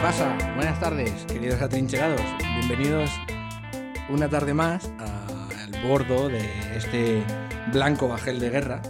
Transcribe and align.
¿qué 0.00 0.06
pasa? 0.06 0.54
Buenas 0.54 0.80
tardes, 0.80 1.12
queridos 1.26 1.60
atrincherados. 1.60 2.22
Bienvenidos 2.58 3.10
una 4.08 4.30
tarde 4.30 4.54
más 4.54 4.90
al 4.98 5.86
bordo 5.86 6.30
de 6.30 6.40
este 6.74 7.22
blanco 7.70 8.08
bajel 8.08 8.40
de 8.40 8.48
guerra. 8.48 8.80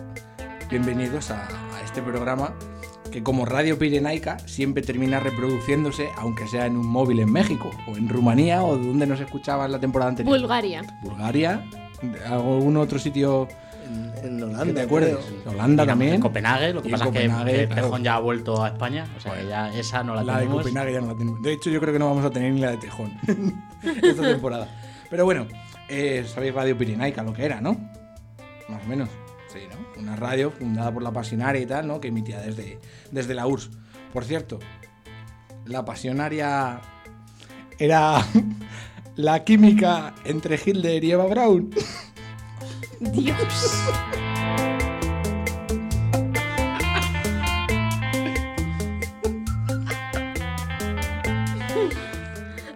Bienvenidos 0.70 1.32
a, 1.32 1.48
a 1.48 1.82
este 1.84 2.00
programa 2.00 2.54
que 3.10 3.24
como 3.24 3.44
Radio 3.44 3.76
Pirenaica 3.76 4.38
siempre 4.46 4.84
termina 4.84 5.18
reproduciéndose, 5.18 6.10
aunque 6.16 6.46
sea 6.46 6.66
en 6.66 6.76
un 6.76 6.86
móvil 6.86 7.18
en 7.18 7.32
México, 7.32 7.72
o 7.88 7.96
en 7.96 8.08
Rumanía, 8.08 8.62
o 8.62 8.76
donde 8.76 9.04
nos 9.04 9.18
escuchaba 9.18 9.66
en 9.66 9.72
la 9.72 9.80
temporada 9.80 10.10
anterior. 10.10 10.38
Bulgaria. 10.38 10.82
Bulgaria, 11.02 11.68
algún 12.28 12.76
otro 12.76 13.00
sitio 13.00 13.48
En, 14.22 14.42
Holanda. 14.42 14.74
te 14.74 14.80
acuerdes. 14.80 15.16
creo. 15.16 15.52
Holanda 15.52 15.86
también. 15.86 16.14
En 16.14 16.20
Copenhague, 16.20 16.72
lo 16.72 16.82
que 16.82 16.88
Y 16.88 16.92
pasa 16.92 17.04
Copenhague, 17.04 17.52
es 17.52 17.58
que 17.60 17.66
claro. 17.66 17.82
Tejón 17.82 18.04
ya 18.04 18.14
ha 18.14 18.20
vuelto 18.20 18.62
a 18.62 18.68
España, 18.68 19.06
o 19.16 19.20
sea 19.20 19.34
que 19.34 19.46
ya 19.46 19.72
esa 19.74 20.02
no 20.02 20.14
la, 20.14 20.22
La 20.22 20.34
de 20.34 20.40
tenemos. 20.40 20.62
Copenhague 20.62 20.92
ya 20.92 21.00
no 21.00 21.06
la 21.08 21.16
tenemos. 21.16 21.42
De 21.42 21.52
hecho, 21.52 21.70
yo 21.70 21.80
creo 21.80 21.92
que 21.92 21.98
no 21.98 22.08
vamos 22.08 22.24
a 22.24 22.30
tener 22.30 22.52
ni 22.52 22.60
la 22.60 22.70
de 22.70 22.76
Tejón 22.78 23.12
esta 24.02 24.22
temporada. 24.22 24.68
Pero 25.08 25.24
bueno, 25.24 25.46
eh, 25.88 26.24
sabéis 26.26 26.54
Radio 26.54 26.78
Pirenaica 26.78 27.22
lo 27.22 27.32
que 27.32 27.44
era, 27.44 27.60
¿no? 27.60 27.72
Más 28.68 28.82
o 28.84 28.86
menos. 28.86 29.08
Sí, 29.52 29.58
¿no? 29.68 30.00
Una 30.00 30.14
radio 30.14 30.52
fundada 30.52 30.92
por 30.92 31.02
la 31.02 31.10
Pasionaria 31.10 31.60
y 31.60 31.66
tal, 31.66 31.88
¿no? 31.88 32.00
Que 32.00 32.08
emitía 32.08 32.40
desde, 32.40 32.78
desde 33.10 33.34
la 33.34 33.46
URSS. 33.46 33.70
Por 34.12 34.24
cierto, 34.24 34.60
la 35.66 35.84
Pasionaria 35.84 36.80
era 37.78 38.24
la 39.16 39.44
química 39.44 40.14
entre 40.24 40.60
Hitler 40.64 41.02
y 41.02 41.12
Eva 41.12 41.26
Braun. 41.26 41.70
Dios. 43.00 43.90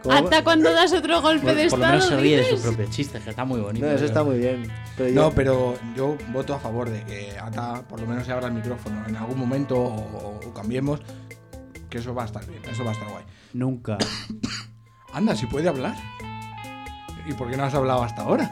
¿Cómo? 0.02 0.14
Hasta 0.16 0.44
cuando 0.44 0.70
das 0.70 0.92
otro 0.92 1.22
golpe 1.22 1.46
Por, 1.46 1.54
de 1.54 1.68
por 1.70 1.78
lo 1.78 1.86
menos 1.86 2.04
estado. 2.04 2.18
se 2.20 2.22
ríe 2.22 2.36
de 2.36 2.44
sus 2.50 2.60
propios 2.60 2.90
chistes, 2.90 3.22
que 3.24 3.30
está 3.30 3.44
muy 3.46 3.60
bonito. 3.60 3.86
No, 3.86 3.90
eso 3.92 3.96
pero- 4.00 4.06
está 4.06 4.22
muy 4.24 4.38
bien. 4.38 4.70
Pero 4.96 5.08
yo, 5.08 5.14
No, 5.14 5.30
pero 5.30 5.74
yo 5.96 6.16
voto 6.30 6.54
a 6.54 6.58
favor 6.60 6.90
de 6.90 7.02
que 7.04 7.36
Ata 7.38 7.82
por 7.88 8.00
lo 8.00 8.06
menos 8.06 8.26
se 8.26 8.32
abra 8.32 8.48
el 8.48 8.52
micrófono 8.54 9.02
en 9.08 9.16
algún 9.16 9.38
momento 9.38 9.76
o, 9.78 10.40
o 10.46 10.52
cambiemos. 10.54 11.00
Que 11.88 11.98
eso 11.98 12.14
va 12.14 12.22
a 12.24 12.26
estar 12.26 12.44
bien, 12.46 12.60
eso 12.70 12.84
va 12.84 12.90
a 12.90 12.92
estar 12.92 13.08
guay. 13.08 13.24
Nunca. 13.54 13.96
Anda, 15.12 15.34
si 15.36 15.46
puede 15.46 15.68
hablar. 15.68 15.94
¿Y 17.26 17.32
por 17.32 17.48
qué 17.50 17.56
no 17.56 17.64
has 17.64 17.74
hablado 17.74 18.02
hasta 18.02 18.22
ahora? 18.22 18.50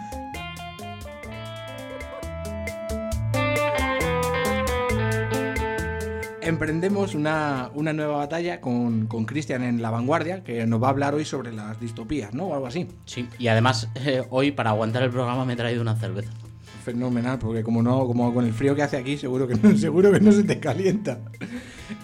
Emprendemos 6.44 7.14
una, 7.14 7.70
una 7.74 7.92
nueva 7.92 8.16
batalla 8.16 8.60
con 8.60 9.06
con 9.06 9.24
Cristian 9.26 9.62
en 9.62 9.80
la 9.80 9.90
vanguardia, 9.90 10.42
que 10.42 10.66
nos 10.66 10.82
va 10.82 10.88
a 10.88 10.90
hablar 10.90 11.14
hoy 11.14 11.24
sobre 11.24 11.52
las 11.52 11.78
distopías, 11.80 12.34
¿no? 12.34 12.46
O 12.46 12.54
algo 12.54 12.66
así. 12.66 12.88
Sí, 13.04 13.28
y 13.38 13.46
además 13.46 13.88
eh, 13.94 14.24
hoy 14.30 14.50
para 14.50 14.70
aguantar 14.70 15.04
el 15.04 15.10
programa 15.10 15.44
me 15.44 15.52
he 15.52 15.56
traído 15.56 15.82
una 15.82 15.94
cerveza. 15.94 16.32
Fenomenal, 16.84 17.38
porque 17.38 17.62
como 17.62 17.80
no, 17.80 18.06
como 18.08 18.34
con 18.34 18.44
el 18.44 18.52
frío 18.52 18.74
que 18.74 18.82
hace 18.82 18.96
aquí, 18.96 19.16
seguro 19.16 19.46
que 19.46 19.54
no, 19.54 19.76
seguro 19.78 20.10
que 20.10 20.18
no 20.18 20.32
se 20.32 20.42
te 20.42 20.58
calienta. 20.58 21.20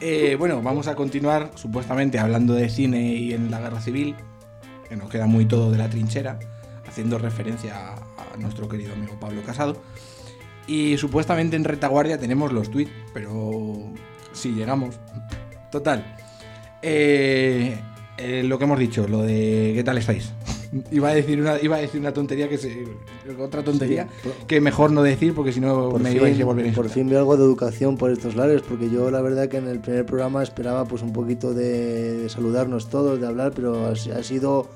Eh, 0.01 0.37
bueno, 0.39 0.63
vamos 0.63 0.87
a 0.87 0.95
continuar 0.95 1.51
supuestamente 1.57 2.21
hablando 2.21 2.55
de 2.55 2.69
cine 2.69 3.15
y 3.15 3.33
en 3.33 3.51
la 3.51 3.59
guerra 3.59 3.81
civil, 3.81 4.15
que 4.89 4.95
nos 4.95 5.11
queda 5.11 5.27
muy 5.27 5.47
todo 5.47 5.73
de 5.73 5.79
la 5.79 5.91
trinchera, 5.91 6.39
haciendo 6.87 7.19
referencia 7.19 7.75
a, 7.77 7.95
a 7.95 8.37
nuestro 8.39 8.69
querido 8.69 8.93
amigo 8.93 9.19
Pablo 9.19 9.43
Casado. 9.43 9.83
Y 10.69 10.97
supuestamente 10.99 11.57
en 11.57 11.65
retaguardia 11.65 12.19
tenemos 12.19 12.53
los 12.53 12.71
tweets, 12.71 12.93
pero 13.13 13.91
si 14.39 14.53
llegamos. 14.53 14.97
Total. 15.71 16.17
Eh, 16.83 17.79
eh, 18.19 18.43
lo 18.45 18.59
que 18.59 18.65
hemos 18.65 18.79
dicho, 18.79 19.07
lo 19.09 19.23
de 19.23 19.73
¿qué 19.75 19.83
tal 19.85 19.99
estáis? 19.99 20.33
iba 20.93 21.09
a 21.09 21.15
decir 21.15 21.41
una, 21.41 21.57
iba 21.61 21.77
a 21.77 21.81
decir 21.81 22.01
una 22.01 22.13
tontería 22.13 22.49
que 22.49 22.59
se, 22.59 22.85
otra 23.41 23.63
tontería 23.65 24.05
Sí, 24.05 24.11
por- 24.29 24.47
que 24.47 24.61
mejor 24.61 24.91
no 24.93 25.03
decir 25.03 25.35
porque 25.35 25.53
si 25.53 25.61
no 25.61 25.91
me 25.93 26.09
fin, 26.11 26.17
ibais 26.19 26.41
a 26.41 26.45
volver 26.45 26.73
por 26.75 26.89
fin 26.91 27.09
veo 27.09 27.19
algo 27.21 27.37
de 27.37 27.45
educación 27.45 27.97
por 27.97 28.11
estos 28.11 28.37
lares, 28.37 28.63
porque 28.63 28.91
yo 28.91 29.11
la 29.11 29.21
verdad 29.23 29.49
que 29.49 29.57
en 29.57 29.67
el 29.69 29.81
primer 29.81 30.05
programa 30.07 30.43
esperaba 30.43 30.85
pues 30.85 31.03
un 31.03 31.13
poquito 31.13 31.55
de, 31.55 32.19
de 32.19 32.29
saludarnos 32.29 32.89
todos, 32.91 33.21
de 33.21 33.27
hablar, 33.27 33.53
pero 33.55 33.87
ha, 33.87 33.91
ha 33.93 34.23
sido 34.23 34.69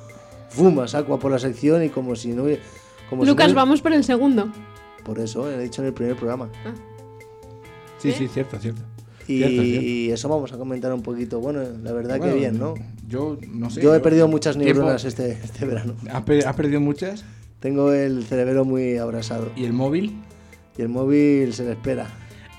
¡fum! 0.49 0.79
a 0.81 0.89
saco 0.89 1.15
a 1.15 1.19
por 1.19 1.31
la 1.31 1.39
sección 1.39 1.85
y 1.85 1.89
como 1.89 2.17
si 2.17 2.29
no 2.33 2.45
hubiera... 2.45 2.63
Como 3.11 3.23
si 3.25 3.29
Lucas, 3.29 3.51
no- 3.51 3.57
vamos 3.57 3.83
por 3.83 3.93
el 3.93 4.03
segundo. 4.03 4.51
Por 5.05 5.19
eso, 5.19 5.51
he 5.51 5.61
dicho 5.63 5.83
en 5.83 5.89
el 5.89 5.95
primer 5.95 6.17
programa. 6.17 6.49
Sí, 7.99 8.13
sí, 8.13 8.29
cierto, 8.29 8.59
cierto. 8.59 8.83
Y, 9.35 9.39
Cierto, 9.39 9.63
cierto. 9.63 9.83
y 9.87 10.11
eso 10.11 10.29
vamos 10.29 10.53
a 10.53 10.59
comentar 10.59 10.93
un 10.93 11.03
poquito. 11.03 11.41
Bueno, 11.41 11.61
la 11.83 11.93
verdad 11.93 12.19
Bueno, 12.19 12.33
que 12.35 12.39
bien, 12.41 12.59
¿no? 12.59 12.75
Yo 13.09 13.39
no 13.53 13.71
sé. 13.71 13.81
Yo 13.83 13.95
he 13.95 14.01
perdido 14.01 14.29
muchas 14.29 14.57
neuronas 14.57 15.05
este, 15.05 15.33
este 15.33 15.65
verano. 15.67 15.95
¿Has, 16.11 16.23
pe- 16.23 16.45
has 16.45 16.57
perdido 16.57 16.81
muchas? 16.81 17.25
Tengo 17.61 17.93
el 17.93 18.25
cerebro 18.25 18.65
muy 18.65 18.97
abrasado. 18.97 19.51
¿Y 19.57 19.65
el 19.65 19.73
móvil? 19.73 20.21
Y 20.77 20.83
el 20.83 20.89
móvil 20.89 21.53
se 21.55 21.65
le 21.65 21.73
espera. 21.73 22.09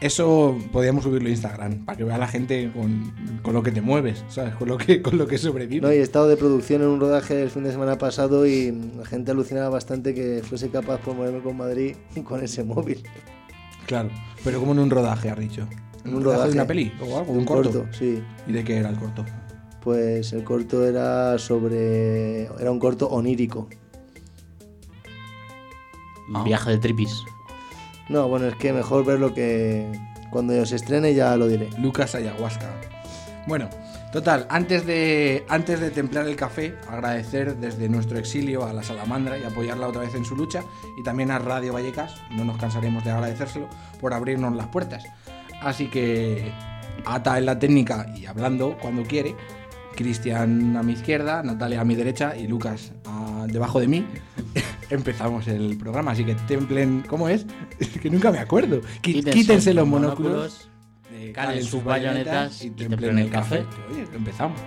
Eso 0.02 0.58
podríamos 0.74 1.04
subirlo 1.06 1.30
a 1.30 1.32
Instagram, 1.32 1.86
para 1.86 1.98
que 1.98 2.04
vea 2.04 2.18
la 2.18 2.28
gente 2.28 2.70
con, 2.76 3.14
con 3.42 3.54
lo 3.54 3.64
que 3.64 3.72
te 3.72 3.80
mueves, 3.82 4.26
¿sabes? 4.28 4.54
Con 4.56 4.68
lo 4.68 4.78
que, 4.78 5.02
con 5.02 5.18
lo 5.18 5.28
que 5.28 5.38
sobrevives. 5.38 5.82
No, 5.82 5.94
y 5.94 5.98
he 5.98 6.02
estado 6.02 6.28
de 6.28 6.36
producción 6.36 6.82
en 6.82 6.90
un 6.90 7.00
rodaje 7.00 7.42
el 7.42 7.50
fin 7.50 7.64
de 7.64 7.72
semana 7.72 7.98
pasado 7.98 8.46
y 8.46 8.72
la 8.98 9.06
gente 9.06 9.32
alucinaba 9.32 9.70
bastante 9.70 10.14
que 10.14 10.42
fuese 10.44 10.70
capaz 10.70 11.00
por 11.00 11.16
moverme 11.16 11.40
con 11.42 11.56
Madrid 11.56 11.96
con 12.26 12.44
ese 12.44 12.66
móvil. 12.66 13.02
Claro, 13.88 14.10
pero 14.44 14.60
como 14.60 14.74
en 14.74 14.80
un 14.80 14.90
rodaje, 14.90 15.30
has 15.30 15.40
dicho. 15.40 15.68
En 16.06 16.16
un 16.16 16.24
rodaje 16.24 16.38
rodaje. 16.38 16.50
de 16.50 16.56
una 16.56 16.68
peli 16.68 16.94
o 17.00 17.18
algo? 17.18 17.32
Un 17.32 17.40
¿Un 17.40 17.46
corto? 17.46 17.72
corto, 17.72 17.98
sí. 17.98 18.24
¿Y 18.48 18.52
de 18.52 18.64
qué 18.64 18.78
era 18.78 18.90
el 18.90 18.98
corto? 18.98 19.26
Pues 19.82 20.34
el 20.34 20.44
corto 20.44 20.86
era 20.86 21.38
sobre... 21.38 22.46
Era 22.60 22.72
un 22.72 22.80
corto 22.80 23.08
onírico. 23.08 23.68
Un 26.34 26.44
Viaje 26.46 26.72
de 26.72 26.78
tripis. 26.78 27.24
No, 28.10 28.28
bueno, 28.28 28.48
es 28.48 28.56
que 28.56 28.74
mejor 28.74 29.06
verlo 29.06 29.34
que... 29.34 29.92
Cuando 30.32 30.66
se 30.66 30.78
estrene 30.78 31.14
ya 31.14 31.36
lo 31.38 31.48
diré. 31.48 31.70
Lucas 31.80 32.16
Ayahuasca. 32.16 32.70
Bueno, 33.46 33.70
total, 34.14 34.48
antes 34.50 34.86
de, 34.86 35.44
antes 35.50 35.80
de 35.82 35.92
templar 35.92 36.28
el 36.28 36.36
café, 36.38 36.76
agradecer 36.90 37.58
desde 37.58 37.90
nuestro 37.90 38.18
exilio 38.18 38.66
a 38.66 38.72
la 38.74 38.84
salamandra 38.84 39.38
y 39.38 39.44
apoyarla 39.44 39.88
otra 39.88 40.02
vez 40.02 40.16
en 40.16 40.24
su 40.24 40.36
lucha, 40.36 40.64
y 40.98 41.04
también 41.04 41.30
a 41.30 41.40
Radio 41.40 41.74
Vallecas, 41.74 42.16
no 42.32 42.46
nos 42.46 42.58
cansaremos 42.58 43.04
de 43.04 43.12
agradecérselo, 43.12 43.68
por 44.00 44.14
abrirnos 44.14 44.56
las 44.56 44.68
puertas. 44.68 45.04
Así 45.64 45.88
que, 45.88 46.52
Ata 47.06 47.38
en 47.38 47.46
la 47.46 47.58
técnica 47.60 48.06
y 48.16 48.26
hablando 48.26 48.78
cuando 48.82 49.04
quiere, 49.04 49.36
Cristian 49.96 50.76
a 50.78 50.84
mi 50.84 50.94
izquierda, 50.94 51.44
Natalia 51.44 51.82
a 51.82 51.86
mi 51.86 51.96
derecha 51.96 52.36
y 52.36 52.48
Lucas 52.48 52.92
a- 53.06 53.46
debajo 53.48 53.80
de 53.80 53.88
mí. 53.88 54.06
Empezamos 54.90 55.48
el 55.48 55.78
programa, 55.78 56.12
así 56.12 56.24
que 56.24 56.36
templen, 56.36 57.04
¿cómo 57.08 57.28
es? 57.30 57.46
Es 57.80 57.90
que 58.02 58.10
nunca 58.10 58.32
me 58.32 58.40
acuerdo. 58.40 58.82
Qui- 59.02 59.24
Quítense, 59.32 59.74
los 59.74 59.88
monóculos. 59.88 60.70
eh, 61.12 61.32
calen 61.34 61.64
sus 61.64 61.84
bayonetas 61.84 62.64
y 62.64 62.72
templen 62.72 63.18
el 63.20 63.30
café. 63.30 63.64
Oye, 63.92 64.06
empezamos. 64.16 64.60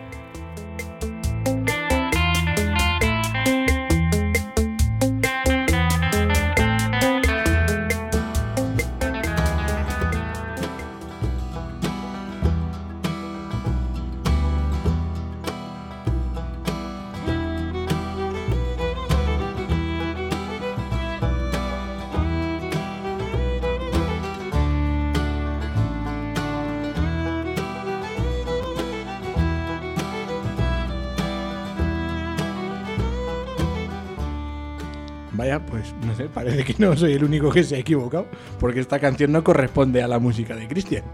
Pues 35.78 35.94
no 36.06 36.14
sé, 36.14 36.24
parece 36.24 36.64
que 36.64 36.74
no 36.78 36.96
soy 36.96 37.12
el 37.14 37.24
único 37.24 37.50
que 37.50 37.62
se 37.64 37.76
ha 37.76 37.78
equivocado, 37.78 38.26
porque 38.58 38.80
esta 38.80 38.98
canción 38.98 39.32
no 39.32 39.42
corresponde 39.44 40.02
a 40.02 40.08
la 40.08 40.18
música 40.18 40.54
de 40.56 40.66
Cristian. 40.68 41.04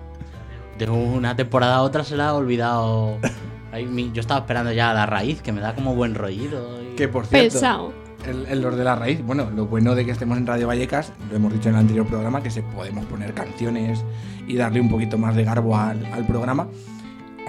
De 0.79 0.88
una 0.88 1.37
temporada 1.37 1.76
a 1.76 1.82
otra 1.82 2.05
se 2.05 2.17
la 2.17 2.29
ha 2.29 2.35
olvidado. 2.35 3.19
Yo 4.12 4.20
estaba 4.20 4.41
esperando 4.41 4.70
ya 4.73 4.93
la 4.93 5.06
raíz, 5.06 5.41
que 5.41 5.50
me 5.53 5.61
da 5.61 5.75
como 5.75 5.94
buen 5.94 6.14
rollido. 6.14 6.82
y- 6.82 6.94
Que 6.97 7.09
por 7.09 7.25
cierto, 7.26 7.55
Pesado. 7.55 7.93
el, 8.29 8.44
el 8.47 8.61
los 8.61 8.76
de 8.76 8.85
la 8.85 8.94
raíz, 8.97 9.23
bueno, 9.25 9.50
lo 9.50 9.67
bueno 9.67 9.94
de 9.94 10.05
que 10.05 10.11
estemos 10.11 10.37
en 10.37 10.47
Radio 10.47 10.67
Vallecas, 10.69 11.12
lo 11.31 11.37
hemos 11.37 11.53
dicho 11.53 11.70
en 11.70 11.76
el 11.76 11.81
anterior 11.81 12.06
programa, 12.06 12.43
que 12.43 12.50
se 12.50 12.62
podemos 12.62 13.06
poner 13.06 13.32
canciones 13.32 14.05
y 14.47 14.56
darle 14.56 14.81
un 14.81 14.91
poquito 14.91 15.17
más 15.17 15.35
de 15.37 15.44
garbo 15.44 15.76
al, 15.76 16.05
al 16.06 16.26
programa. 16.26 16.69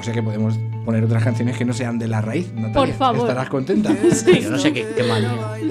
O 0.04 0.06
sea 0.06 0.14
que 0.14 0.22
podemos 0.22 0.60
poner 0.84 1.02
otras 1.06 1.24
canciones 1.24 1.58
que 1.58 1.64
no 1.64 1.72
sean 1.72 1.98
de 1.98 2.10
la 2.10 2.20
raíz. 2.20 2.52
Natalia. 2.52 2.74
Por 2.74 2.92
favor. 2.92 3.22
¿Estarás 3.22 3.48
contenta? 3.48 3.96
Sí, 4.12 4.42
yo 4.42 4.50
no 4.50 4.60
sé 4.60 4.74
qué, 4.74 4.86
qué 4.98 5.04
mal. 5.04 5.26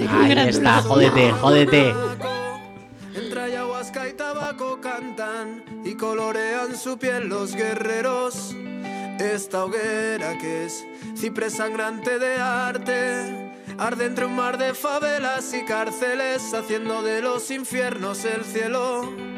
Ahí 0.09 0.49
está, 0.49 0.81
jódete, 0.81 1.33
jódete. 1.33 1.95
Entre 3.15 3.43
ayahuasca 3.43 4.09
y 4.09 4.15
tabaco 4.15 4.81
cantan 4.81 5.63
y 5.85 5.97
colorean 5.97 6.75
su 6.77 6.97
piel 6.97 7.29
los 7.29 7.55
guerreros. 7.55 8.57
Esta 9.21 9.67
hoguera 9.67 10.39
que 10.39 10.65
es 10.65 10.83
ciprés 11.15 11.53
sangrante 11.53 12.19
de 12.19 12.37
arte. 12.37 13.53
Arde 13.77 14.07
entre 14.07 14.25
un 14.25 14.35
mar 14.35 14.57
de 14.57 14.73
favelas 14.73 15.53
y 15.53 15.63
cárceles, 15.67 16.55
haciendo 16.55 17.03
de 17.03 17.21
los 17.21 17.51
infiernos 17.51 18.25
el 18.25 18.45
cielo. 18.45 19.32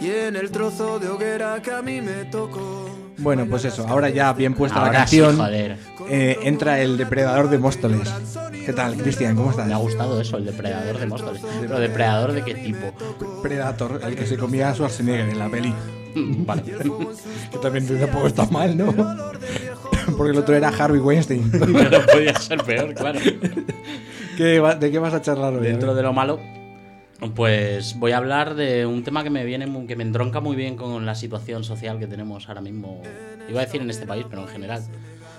Y 0.00 0.10
en 0.10 0.36
el 0.36 0.50
trozo 0.50 0.98
de 0.98 1.08
hoguera 1.08 1.60
que 1.62 1.70
a 1.72 1.82
mí 1.82 2.00
me 2.00 2.24
tocó. 2.26 2.88
Bueno, 3.18 3.44
pues 3.48 3.66
eso, 3.66 3.86
ahora 3.86 4.08
ya 4.08 4.32
bien 4.32 4.54
puesta 4.54 4.80
la 4.80 4.88
sí, 4.90 4.96
canción, 4.96 5.36
joder. 5.36 5.76
eh, 6.08 6.38
entra 6.44 6.80
el 6.80 6.96
depredador 6.96 7.50
de 7.50 7.58
Móstoles. 7.58 8.08
¿Qué 8.64 8.72
tal, 8.72 8.96
Cristian? 8.96 9.36
¿Cómo 9.36 9.50
estás? 9.50 9.66
Me 9.66 9.74
ha 9.74 9.76
gustado 9.76 10.18
eso, 10.18 10.38
el 10.38 10.46
depredador 10.46 10.98
de 10.98 11.06
Móstoles. 11.06 11.42
¿Pero 11.60 11.78
depredador 11.78 12.32
de 12.32 12.42
qué 12.42 12.54
tipo? 12.54 12.94
Predator, 13.42 14.00
el 14.04 14.16
que 14.16 14.26
se 14.26 14.38
comía 14.38 14.70
a 14.70 14.74
Schwarzenegger 14.74 15.28
en 15.28 15.38
la 15.38 15.50
peli. 15.50 15.74
Vale. 16.16 16.62
Que 17.52 17.58
también 17.58 17.86
tampoco 18.00 18.26
está 18.26 18.46
mal, 18.46 18.74
¿no? 18.76 18.86
Porque 20.16 20.32
el 20.32 20.38
otro 20.38 20.56
era 20.56 20.68
Harvey 20.68 21.00
Weinstein. 21.00 21.50
no 21.52 22.00
podía 22.10 22.34
ser 22.38 22.62
peor, 22.64 22.94
claro. 22.94 23.20
¿Qué 24.38 24.60
va- 24.60 24.74
¿De 24.76 24.90
qué 24.90 24.98
vas 24.98 25.12
a 25.12 25.20
charlar 25.20 25.52
hoy? 25.54 25.66
Dentro 25.66 25.94
de 25.94 26.02
lo 26.02 26.14
malo, 26.14 26.40
pues 27.34 27.98
voy 27.98 28.12
a 28.12 28.16
hablar 28.16 28.54
de 28.54 28.86
un 28.86 29.02
tema 29.04 29.22
que 29.22 29.30
me 29.30 29.44
viene, 29.44 29.66
que 29.86 29.96
me 29.96 30.02
entronca 30.04 30.40
muy 30.40 30.56
bien 30.56 30.76
con 30.76 31.04
la 31.04 31.14
situación 31.14 31.64
social 31.64 31.98
que 31.98 32.06
tenemos 32.06 32.48
ahora 32.48 32.60
mismo. 32.62 33.02
Iba 33.48 33.60
a 33.60 33.64
decir 33.64 33.80
en 33.82 33.90
este 33.90 34.06
país, 34.06 34.24
pero 34.28 34.42
en 34.42 34.48
general. 34.48 34.82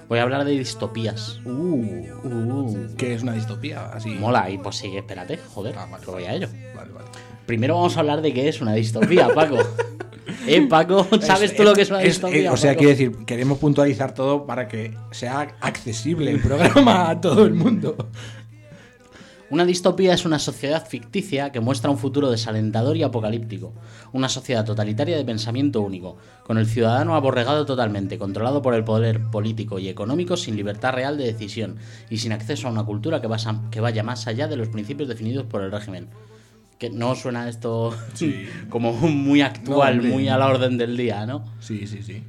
Voy 0.08 0.20
a 0.20 0.24
hablar 0.24 0.44
de 0.44 0.52
distopías. 0.52 1.40
Uh, 1.46 1.82
Uh, 2.24 2.96
que 2.98 3.14
es 3.14 3.24
una 3.24 3.34
distopía, 3.34 3.86
así. 3.94 4.10
mola, 4.10 4.50
y 4.50 4.58
pues 4.58 4.76
sí, 4.76 4.96
espérate, 4.96 5.38
joder, 5.54 5.74
Ah, 5.78 5.88
vale, 5.90 6.04
que 6.06 6.12
voy 6.12 6.24
a 6.26 6.34
ello. 6.36 6.48
Vale, 6.76 6.92
vale. 6.92 7.08
Primero 7.46 7.76
vamos 7.76 7.96
a 7.98 8.02
hablar 8.02 8.22
de 8.22 8.34
qué 8.34 8.48
es 8.50 8.62
una 8.62 8.74
distopía, 8.74 9.30
Paco. 9.34 9.58
¿Eh, 10.48 10.62
Paco? 10.68 11.08
¿Sabes 11.22 11.56
tú 11.56 11.64
lo 11.64 11.74
que 11.74 11.82
es 11.84 11.90
una 11.90 12.00
Es- 12.02 12.10
distopía? 12.16 12.52
o 12.52 12.58
sea, 12.58 12.72
Paco? 12.72 12.80
quiero 12.80 12.90
decir, 12.92 13.26
queremos 13.26 13.58
puntualizar 13.58 14.14
todo 14.14 14.46
para 14.46 14.68
que 14.68 14.94
sea 15.12 15.56
accesible 15.62 16.30
el 16.32 16.40
programa 16.42 17.10
a 17.10 17.22
todo 17.22 17.46
el 17.46 17.54
mundo. 17.54 17.96
Una 19.52 19.66
distopía 19.66 20.14
es 20.14 20.24
una 20.26 20.40
sociedad 20.40 20.88
ficticia 20.88 21.52
que 21.52 21.60
muestra 21.60 21.92
un 21.92 21.98
futuro 21.98 22.32
desalentador 22.32 22.96
y 22.96 23.04
apocalíptico. 23.04 23.74
Una 24.14 24.30
sociedad 24.30 24.64
totalitaria 24.64 25.18
de 25.18 25.26
pensamiento 25.26 25.82
único, 25.82 26.16
con 26.46 26.58
el 26.58 26.66
ciudadano 26.66 27.16
aborregado 27.16 27.66
totalmente, 27.66 28.18
controlado 28.18 28.62
por 28.62 28.74
el 28.76 28.86
poder 28.86 29.22
político 29.30 29.78
y 29.78 29.90
económico 29.90 30.38
sin 30.38 30.56
libertad 30.56 30.94
real 30.94 31.18
de 31.18 31.26
decisión 31.26 31.76
y 32.10 32.20
sin 32.20 32.32
acceso 32.32 32.70
a 32.70 32.72
una 32.72 32.86
cultura 32.86 33.20
que, 33.20 33.28
basa- 33.28 33.70
que 33.72 33.82
vaya 33.82 34.04
más 34.04 34.26
allá 34.26 34.48
de 34.48 34.56
los 34.56 34.70
principios 34.70 35.10
definidos 35.10 35.46
por 35.46 35.62
el 35.64 35.72
régimen. 35.72 36.08
Que 36.80 36.90
no 36.90 37.14
suena 37.16 37.50
esto 37.50 37.94
como 38.70 38.94
muy 38.94 39.42
actual, 39.42 39.98
No, 39.98 40.04
muy 40.14 40.30
a 40.30 40.38
la 40.38 40.48
orden 40.48 40.78
del 40.78 40.96
día, 40.96 41.26
¿no? 41.26 41.44
Sí, 41.60 41.86
sí, 41.88 42.02
sí. 42.02 42.24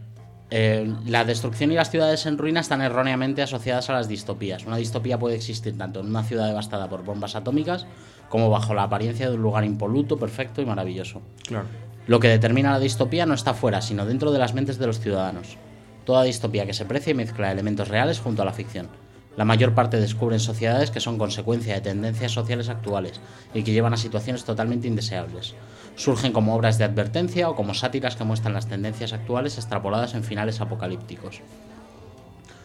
Eh, 0.55 0.87
la 1.07 1.25
destrucción 1.25 1.73
y 1.73 1.77
las 1.77 1.91
ciudades 1.91 2.27
en 2.27 2.37
ruina 2.37 2.61
están 2.61 2.83
erróneamente 2.83 3.41
asociadas 3.41 3.89
a 3.89 3.95
las 3.95 4.07
distopías. 4.07 4.67
Una 4.67 4.77
distopía 4.77 5.19
puede 5.19 5.35
existir 5.35 5.79
tanto 5.79 6.01
en 6.01 6.09
una 6.09 6.25
ciudad 6.25 6.47
devastada 6.47 6.91
por 6.91 7.05
bombas 7.05 7.37
atómicas 7.37 7.87
como 8.29 8.51
bajo 8.51 8.75
la 8.75 8.83
apariencia 8.83 9.31
de 9.31 9.37
un 9.37 9.41
lugar 9.41 9.65
impoluto, 9.65 10.19
perfecto 10.19 10.61
y 10.61 10.67
maravilloso. 10.67 11.23
Claro. 11.47 11.65
Lo 12.07 12.21
que 12.21 12.29
determina 12.29 12.73
la 12.73 12.81
distopía 12.81 13.25
no 13.25 13.33
está 13.33 13.55
fuera, 13.55 13.81
sino 13.81 14.05
dentro 14.05 14.31
de 14.31 14.41
las 14.41 14.53
mentes 14.53 14.79
de 14.79 14.87
los 14.87 15.01
ciudadanos. 15.01 15.57
Toda 16.05 16.23
distopía 16.23 16.67
que 16.67 16.75
se 16.75 16.85
precia 16.85 17.13
y 17.13 17.15
mezcla 17.15 17.51
elementos 17.51 17.89
reales 17.89 18.21
junto 18.21 18.43
a 18.43 18.45
la 18.45 18.53
ficción. 18.53 18.91
La 19.37 19.45
mayor 19.47 19.75
parte 19.75 19.99
descubren 19.99 20.41
sociedades 20.41 20.91
que 20.91 21.01
son 21.01 21.17
consecuencia 21.19 21.75
de 21.75 21.81
tendencias 21.81 22.33
sociales 22.33 22.69
actuales 22.69 23.21
y 23.55 23.63
que 23.63 23.73
llevan 23.73 23.95
a 23.95 23.97
situaciones 23.97 24.45
totalmente 24.45 24.89
indeseables. 24.89 25.55
Surgen 25.97 26.33
como 26.33 26.55
obras 26.55 26.77
de 26.79 26.85
advertencia 26.85 27.49
o 27.49 27.57
como 27.57 27.73
sátiras 27.75 28.15
que 28.17 28.25
muestran 28.25 28.53
las 28.55 28.67
tendencias 28.67 29.13
actuales 29.13 29.57
extrapoladas 29.57 30.15
en 30.15 30.23
finales 30.25 30.61
apocalípticos. 30.61 31.41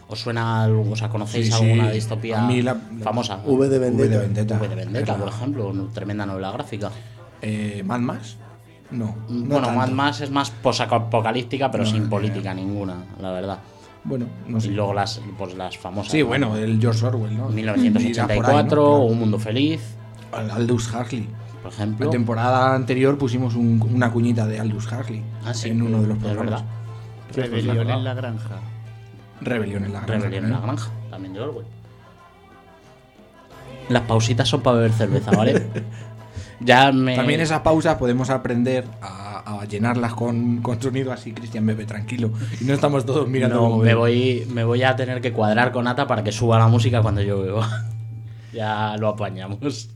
¿Os 0.10 0.20
suena, 0.20 0.64
algo- 0.64 0.90
o 0.92 0.96
sea, 0.96 1.10
conocéis 1.10 1.48
Sí, 1.48 1.52
sí. 1.52 1.64
alguna 1.72 1.92
distopía 1.92 2.42
A 2.42 2.48
mí 2.48 2.62
la- 2.62 2.78
famosa? 3.02 3.40
V 3.46 3.68
de 3.68 3.80
Vendetta. 3.80 4.04
V 4.06 4.10
de 4.10 4.18
Vendetta. 4.20 4.56
V 4.58 4.68
de 4.70 4.76
Vendetta, 4.76 5.12
Es 5.14 5.20
la- 5.20 5.26
por 5.26 5.34
ejemplo, 5.34 5.68
una 5.70 5.92
tremenda 5.92 6.26
novela 6.26 6.52
gráfica. 6.52 6.92
Eh, 7.42 7.82
¿Mad 7.86 8.00
Max? 8.00 8.38
No. 8.92 9.16
no 9.28 9.46
bueno, 9.50 9.68
tanto. 9.68 9.72
Mad 9.82 9.90
Max 9.90 10.22
es 10.22 10.32
más 10.32 10.50
posapocalíptica, 10.50 11.70
pero 11.70 11.84
No, 11.84 11.90
sin 11.90 12.10
política 12.10 12.54
ninguna, 12.54 12.96
la 13.22 13.32
verdad. 13.32 13.60
Bueno, 14.08 14.26
no 14.48 14.58
Y 14.58 14.62
sé. 14.62 14.68
luego 14.70 14.94
las, 14.94 15.22
pues 15.38 15.54
las 15.56 15.78
famosas. 15.78 16.12
Sí, 16.12 16.20
¿no? 16.22 16.28
bueno, 16.28 16.56
el 16.56 16.80
George 16.80 17.06
Orwell, 17.06 17.36
¿no? 17.38 17.52
Irá 17.58 17.74
por 17.74 17.84
ahí, 17.84 17.90
1984, 17.92 18.82
¿no? 18.82 18.88
Claro. 18.88 19.04
Un 19.04 19.20
Mundo 19.20 19.38
Feliz, 19.40 19.82
Al- 20.32 20.50
Aldous 20.50 20.94
Huxley. 20.94 21.28
por 21.62 21.72
La 21.72 21.78
ejemplo. 21.78 22.10
temporada 22.10 22.74
anterior 22.74 23.18
pusimos 23.18 23.56
un- 23.56 23.82
una 23.94 24.12
cuñita 24.12 24.46
de 24.48 24.60
Aldous 24.60 24.86
Huxley 24.92 25.22
Ah, 25.46 25.54
sí, 25.54 25.70
en 25.70 25.82
uno 25.82 26.02
de 26.02 26.08
los 26.08 26.18
programas. 26.18 26.64
Rebelión 27.36 27.90
en 27.90 28.04
la 28.06 28.14
granja. 28.14 28.60
Rebelión 29.42 29.84
en 29.84 29.94
la 29.94 30.00
granja. 30.02 30.14
Rebelión 30.24 30.46
en 30.46 30.52
la 30.52 30.60
granja, 30.62 30.90
también 31.10 31.34
de 31.34 31.42
Orwell. 31.42 31.66
Las 33.90 34.04
pausitas 34.04 34.48
son 34.48 34.62
para 34.62 34.78
beber 34.78 34.94
cerveza, 34.94 35.32
¿vale? 35.32 35.68
ya 36.60 36.92
me. 36.92 37.16
También 37.16 37.40
esas 37.42 37.62
pausas 37.62 37.96
podemos 37.98 38.30
aprender 38.30 38.86
a, 39.02 39.62
a 39.62 39.66
llenarlas 39.66 40.14
con, 40.14 40.62
con 40.62 40.82
sonido 40.82 41.12
así, 41.12 41.32
Cristian 41.34 41.66
bebe 41.66 41.86
tranquilo. 41.86 42.32
Y 42.60 42.66
no 42.66 42.74
estamos 42.74 43.06
todos 43.06 43.28
mirando 43.28 43.56
No, 43.56 43.62
cómo 43.64 43.78
me 43.78 43.84
bebe. 43.86 43.96
voy, 43.96 44.48
me 44.54 44.64
voy 44.64 44.84
a 44.84 44.96
tener 44.96 45.22
que 45.22 45.34
cuadrar 45.34 45.72
con 45.72 45.88
Ata 45.88 46.08
para 46.08 46.24
que 46.24 46.32
suba 46.32 46.58
la 46.60 46.68
música 46.68 47.02
cuando 47.02 47.22
yo 47.22 47.42
beba. 47.42 47.86
ya 48.54 48.96
lo 48.98 49.10
apañamos. 49.10 49.90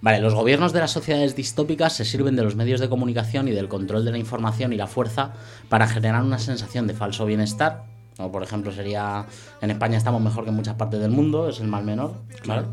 Vale, 0.00 0.20
los 0.20 0.34
gobiernos 0.34 0.74
de 0.74 0.80
las 0.80 0.90
sociedades 0.90 1.34
distópicas 1.34 1.94
se 1.94 2.04
sirven 2.04 2.36
de 2.36 2.42
los 2.42 2.56
medios 2.56 2.78
de 2.78 2.90
comunicación 2.90 3.48
y 3.48 3.52
del 3.52 3.68
control 3.68 4.04
de 4.04 4.10
la 4.10 4.18
información 4.18 4.72
y 4.74 4.76
la 4.76 4.86
fuerza 4.86 5.32
para 5.70 5.86
generar 5.88 6.22
una 6.22 6.38
sensación 6.38 6.86
de 6.86 6.92
falso 6.92 7.24
bienestar. 7.24 7.84
Como 8.16 8.30
por 8.30 8.42
ejemplo 8.42 8.70
sería, 8.70 9.24
en 9.62 9.70
España 9.70 9.96
estamos 9.96 10.20
mejor 10.20 10.44
que 10.44 10.50
en 10.50 10.56
muchas 10.56 10.74
partes 10.74 11.00
del 11.00 11.10
mundo, 11.10 11.48
es 11.48 11.58
el 11.60 11.68
mal 11.68 11.84
menor. 11.84 12.16
¿vale? 12.46 12.66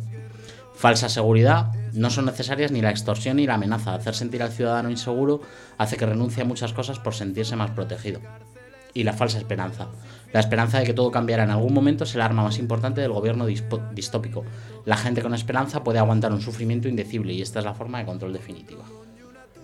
Falsa 0.73 1.09
seguridad. 1.09 1.71
No 1.93 2.09
son 2.09 2.25
necesarias 2.25 2.71
ni 2.71 2.81
la 2.81 2.89
extorsión 2.89 3.37
ni 3.37 3.45
la 3.45 3.55
amenaza. 3.55 3.93
Hacer 3.93 4.15
sentir 4.15 4.41
al 4.41 4.51
ciudadano 4.51 4.89
inseguro 4.89 5.41
hace 5.77 5.97
que 5.97 6.05
renuncie 6.05 6.43
a 6.43 6.45
muchas 6.45 6.73
cosas 6.73 6.99
por 6.99 7.13
sentirse 7.13 7.55
más 7.55 7.71
protegido. 7.71 8.19
Y 8.93 9.03
la 9.03 9.13
falsa 9.13 9.37
esperanza. 9.37 9.87
La 10.33 10.39
esperanza 10.39 10.79
de 10.79 10.85
que 10.85 10.93
todo 10.93 11.11
cambiará 11.11 11.43
en 11.43 11.51
algún 11.51 11.73
momento 11.73 12.03
es 12.03 12.15
el 12.15 12.21
arma 12.21 12.43
más 12.43 12.57
importante 12.57 13.01
del 13.01 13.11
gobierno 13.11 13.45
distópico. 13.45 14.43
La 14.85 14.97
gente 14.97 15.21
con 15.21 15.33
esperanza 15.33 15.83
puede 15.83 15.99
aguantar 15.99 16.31
un 16.33 16.41
sufrimiento 16.41 16.87
indecible 16.87 17.33
y 17.33 17.41
esta 17.41 17.59
es 17.59 17.65
la 17.65 17.73
forma 17.73 17.99
de 17.99 18.05
control 18.05 18.33
definitiva. 18.33 18.83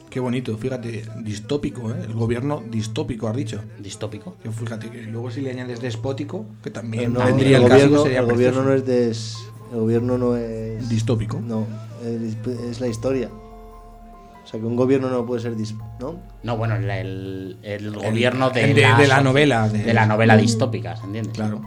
Qué 0.09 0.21
bonito, 0.21 0.57
fíjate, 0.57 1.03
distópico, 1.21 1.91
¿eh? 1.91 1.95
El 2.05 2.13
gobierno 2.13 2.63
distópico, 2.69 3.27
has 3.27 3.35
dicho. 3.35 3.61
¿Distópico? 3.79 4.37
Que 4.41 4.49
fíjate 4.49 4.89
que 4.89 5.01
luego 5.03 5.29
si 5.29 5.41
le 5.41 5.51
añades 5.51 5.81
despótico, 5.81 6.45
que 6.63 6.71
también 6.71 7.11
No, 7.13 7.25
vendría 7.25 7.57
el, 7.57 7.63
el, 7.63 7.69
caso, 7.69 7.81
gobierno, 7.83 8.03
sería 8.03 8.19
el 8.19 8.25
gobierno 8.25 8.63
no 8.63 8.73
es 8.73 8.85
des- 8.85 9.37
el 9.71 9.79
gobierno 9.79 10.17
no 10.17 10.35
es 10.35 10.87
distópico. 10.89 11.39
no 11.41 11.65
es, 12.03 12.35
es 12.69 12.79
la 12.79 12.87
historia 12.87 13.29
o 13.29 14.49
sea 14.49 14.59
que 14.61 14.65
un 14.65 14.75
gobierno 14.77 15.09
no 15.09 15.25
puede 15.25 15.41
ser 15.41 15.55
dis- 15.57 15.77
no 15.99 16.15
No, 16.43 16.55
bueno, 16.57 16.75
el, 16.75 16.89
el- 16.89 17.57
el 17.63 17.91
gobierno 17.95 18.49
de, 18.49 18.63
el 18.63 18.75
de- 18.75 18.93
de 18.97 19.07
la 19.07 19.21
novela, 19.21 19.67
de- 19.67 19.83
De 19.83 19.93
la 19.93 20.05
novela 20.05 20.37
distópica, 20.37 20.95
¿se 20.95 21.03
entiende? 21.05 21.31
Claro. 21.31 21.61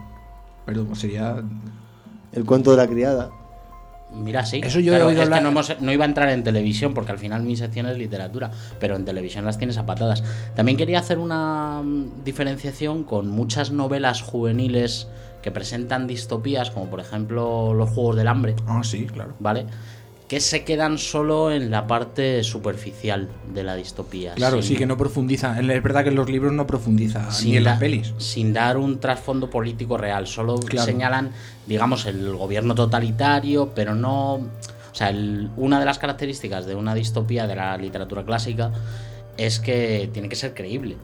Pero 0.65 0.95
sería. 0.95 1.37
el 2.33 2.45
cuento 2.45 2.71
de 2.71 2.77
la 2.79 2.87
criada 2.87 3.31
Mira, 4.13 4.45
sí. 4.45 4.61
Eso 4.65 4.81
yo 4.81 4.93
he 4.93 4.97
Claro, 4.97 5.07
oído 5.11 5.23
es 5.23 5.29
que 5.29 5.35
hablar- 5.37 5.43
no, 5.45 5.51
hemos- 5.51 5.81
no 5.81 5.93
iba 5.93 6.05
a 6.05 6.09
entrar 6.09 6.31
en 6.31 6.43
televisión 6.43 6.95
porque 6.95 7.13
al 7.13 7.19
final 7.19 7.45
mi 7.45 7.57
sección 7.57 7.87
es 7.87 7.97
literatura, 7.97 8.51
pero 8.81 8.97
en 8.97 9.05
televisión 9.05 9.45
las 9.45 9.57
tienes 9.57 9.79
a 9.79 9.87
patadas. 9.87 10.25
También 10.57 10.77
quería 10.77 10.99
hacer 10.99 11.19
una 11.19 11.81
mm, 11.85 12.25
diferenciación 12.25 13.05
con 13.05 13.29
muchas 13.29 13.71
novelas 13.71 14.23
juveniles 14.23 15.07
que 15.43 15.51
presentan 15.51 16.07
distopías, 16.07 16.71
como 16.71 16.87
por 16.91 17.01
ejemplo 17.01 17.75
Los 17.75 17.91
Juegos 17.91 18.17
del 18.17 18.29
Hambre, 18.29 18.55
Ah, 18.67 18.83
sí, 18.85 19.07
claro. 19.07 19.35
¿vale? 19.39 19.67
Que 20.29 20.39
se 20.39 20.63
quedan 20.65 20.99
solo 20.99 21.51
en 21.51 21.73
la 21.73 21.89
parte 21.89 22.45
superficial 22.45 23.29
de 23.53 23.65
la 23.65 23.75
distopía. 23.75 24.35
Claro, 24.35 24.63
sin- 24.63 24.75
sí, 24.75 24.77
que 24.77 24.87
no 24.87 24.97
profundiza. 24.97 25.59
Es 25.59 25.67
verdad 25.83 26.05
que 26.05 26.11
en 26.11 26.15
los 26.15 26.31
libros 26.31 26.53
no 26.53 26.67
profundiza, 26.69 27.31
sin 27.33 27.51
ni 27.51 27.57
en 27.57 27.65
da- 27.65 27.71
las 27.73 27.81
pelis. 27.81 28.15
Sin 28.19 28.53
dar 28.53 28.77
un 28.77 29.01
trasfondo 29.01 29.51
político 29.51 29.97
real, 29.99 30.29
solo 30.29 30.57
Claro. 30.61 30.87
señalan, 30.87 31.33
digamos, 31.67 32.07
el 32.07 32.33
gobierno 32.37 32.75
totalitario, 32.77 33.73
pero 33.75 33.95
no... 33.97 34.35
O 34.35 34.95
sea, 34.95 35.09
el- 35.11 35.51
una 35.57 35.81
de 35.81 35.87
las 35.87 35.99
características 35.99 36.65
de 36.67 36.75
una 36.77 36.95
distopía 36.95 37.47
de 37.49 37.57
la 37.57 37.77
literatura 37.77 38.25
clásica 38.25 38.71
es 39.37 39.59
que 39.59 40.11
tiene 40.13 40.29
que 40.29 40.37
ser 40.37 40.55
creíble. 40.55 40.97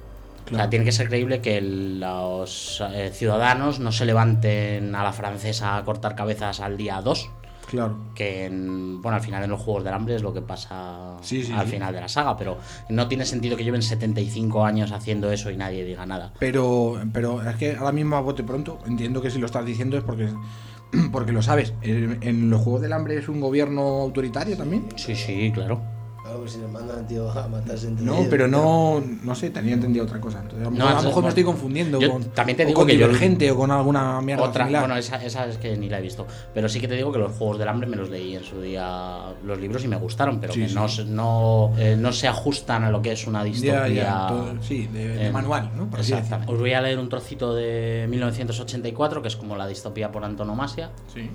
O 0.52 0.54
sea, 0.54 0.70
tiene 0.70 0.84
que 0.84 0.92
ser 0.92 1.08
creíble 1.08 1.40
que 1.40 1.60
los 1.60 2.82
eh, 2.92 3.10
ciudadanos 3.12 3.80
no 3.80 3.90
se 3.92 4.04
levanten 4.04 4.94
a 4.94 5.02
la 5.02 5.12
francesa 5.12 5.76
a 5.76 5.84
cortar 5.84 6.14
cabezas 6.14 6.60
al 6.60 6.76
día 6.76 7.00
2, 7.02 7.30
Claro. 7.68 7.96
que 8.14 8.44
en- 8.46 9.02
bueno, 9.02 9.16
al 9.16 9.22
final 9.22 9.42
en 9.42 9.50
los 9.50 9.60
Juegos 9.60 9.82
del 9.82 9.92
Hambre 9.94 10.14
es 10.14 10.22
lo 10.22 10.32
que 10.32 10.40
pasa 10.40 11.16
Sí, 11.20 11.42
sí, 11.42 11.52
al 11.52 11.66
sí. 11.66 11.72
final 11.72 11.92
de 11.92 12.00
la 12.00 12.08
saga, 12.08 12.36
pero 12.36 12.58
no 12.90 13.08
tiene 13.08 13.26
sentido 13.26 13.56
que 13.56 13.64
lleven 13.64 13.82
75 13.82 14.64
años 14.64 14.92
haciendo 14.92 15.32
eso 15.32 15.50
y 15.50 15.56
nadie 15.56 15.84
diga 15.84 16.06
nada. 16.06 16.32
Pero, 16.38 17.00
pero 17.12 17.42
es 17.42 17.56
que 17.56 17.74
ahora 17.74 17.90
mismo 17.90 18.14
a 18.16 18.20
bote 18.20 18.44
pronto 18.44 18.78
entiendo 18.86 19.20
que 19.20 19.30
si 19.30 19.40
lo 19.40 19.46
estás 19.46 19.66
diciendo 19.66 19.98
es 19.98 20.04
porque, 20.04 20.28
porque 21.10 21.32
lo 21.32 21.42
sabes. 21.42 21.74
En, 21.82 22.18
en 22.22 22.50
los 22.50 22.60
Juegos 22.60 22.82
del 22.82 22.92
Hambre 22.92 23.16
es 23.18 23.28
un 23.28 23.40
gobierno 23.40 23.82
autoritario 24.02 24.56
también. 24.56 24.86
Sí, 24.94 25.16
sí, 25.16 25.50
claro. 25.52 25.80
Claro, 26.26 26.48
si 26.48 26.58
le 26.58 26.66
mandan, 26.66 27.06
tío, 27.06 27.30
a 27.30 27.46
matarse 27.46 27.86
entre 27.86 28.04
No, 28.04 28.14
ellos, 28.16 28.26
pero 28.30 28.48
no, 28.48 29.00
no 29.22 29.34
sé, 29.36 29.50
tenía 29.50 29.74
entendido 29.74 30.04
otra 30.04 30.20
cosa. 30.20 30.40
Entonces, 30.40 30.60
a 30.66 30.70
lo 30.70 30.70
No, 30.70 30.76
mejor, 30.84 30.92
a 30.92 31.02
lo 31.02 31.08
mejor 31.08 31.22
me 31.22 31.28
estoy 31.28 31.44
confundiendo 31.44 32.00
yo 32.00 32.10
con, 32.10 32.24
también 32.30 32.56
te 32.56 32.64
o 32.64 32.66
digo 32.66 32.80
con 32.80 32.86
que 32.88 32.96
yo- 32.98 33.06
Divergente 33.06 33.50
o 33.52 33.56
con 33.56 33.70
alguna 33.70 34.20
mierda 34.20 34.42
Otra, 34.42 34.64
similar. 34.64 34.82
bueno, 34.82 34.96
esa, 34.96 35.24
esa 35.24 35.46
es 35.46 35.58
que 35.58 35.76
ni 35.76 35.88
la 35.88 35.98
he 35.98 36.02
visto. 36.02 36.26
Pero 36.52 36.68
sí 36.68 36.80
que 36.80 36.88
te 36.88 36.94
digo 36.96 37.12
que 37.12 37.18
los 37.18 37.32
Juegos 37.36 37.58
del 37.58 37.68
Hambre 37.68 37.88
me 37.88 37.96
los 37.96 38.10
leí 38.10 38.34
en 38.34 38.42
su 38.42 38.60
día 38.60 39.34
los 39.44 39.60
libros 39.60 39.84
y 39.84 39.88
me 39.88 39.96
gustaron, 39.96 40.40
pero 40.40 40.52
Sí, 40.52 40.62
que 40.62 40.68
sí. 40.68 40.74
no, 40.74 40.88
se- 40.88 41.04
no, 41.04 41.72
eh, 41.78 41.96
no 41.96 42.12
se 42.12 42.26
ajustan 42.26 42.82
a 42.82 42.90
lo 42.90 43.00
que 43.02 43.12
es 43.12 43.26
una 43.26 43.44
distopía. 43.44 43.86
ya, 43.88 44.26
todo- 44.26 44.62
sí, 44.62 44.88
de, 44.88 45.30
manual, 45.30 45.70
¿no? 45.76 45.88
Por 45.88 46.00
Exactamente. 46.00 46.52
Os 46.52 46.58
voy 46.58 46.72
a 46.72 46.80
leer 46.80 46.98
un 46.98 47.08
trocito 47.08 47.54
de 47.54 48.06
1984, 48.10 49.22
que 49.22 49.28
es 49.28 49.36
como 49.36 49.56
la 49.56 49.66
distopía 49.68 50.10
por 50.10 50.24
antonomasia. 50.24 50.90
Sí. 51.14 51.30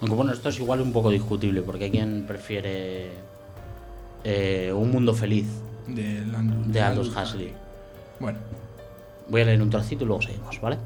Aunque 0.00 0.14
bueno, 0.14 0.32
esto 0.32 0.48
es 0.48 0.58
igual 0.60 0.80
un 0.80 0.92
poco 0.92 1.10
discutible, 1.10 1.62
porque 1.62 1.84
hay 1.84 1.90
quien 1.90 2.24
prefiere 2.26 3.10
eh, 4.28 4.72
un 4.72 4.90
mundo 4.90 5.14
feliz 5.14 5.46
De, 5.86 6.26
Landus, 6.26 6.72
de 6.72 6.80
Aldous 6.80 7.08
Huxley. 7.16 7.52
Bueno, 8.18 8.38
Voy 9.28 9.40
a 9.40 9.44
leer 9.44 9.62
un 9.62 9.70
trocito 9.70 10.02
y 10.02 10.06
luego 10.08 10.22
seguimos, 10.22 10.60
¿vale? 10.60 10.78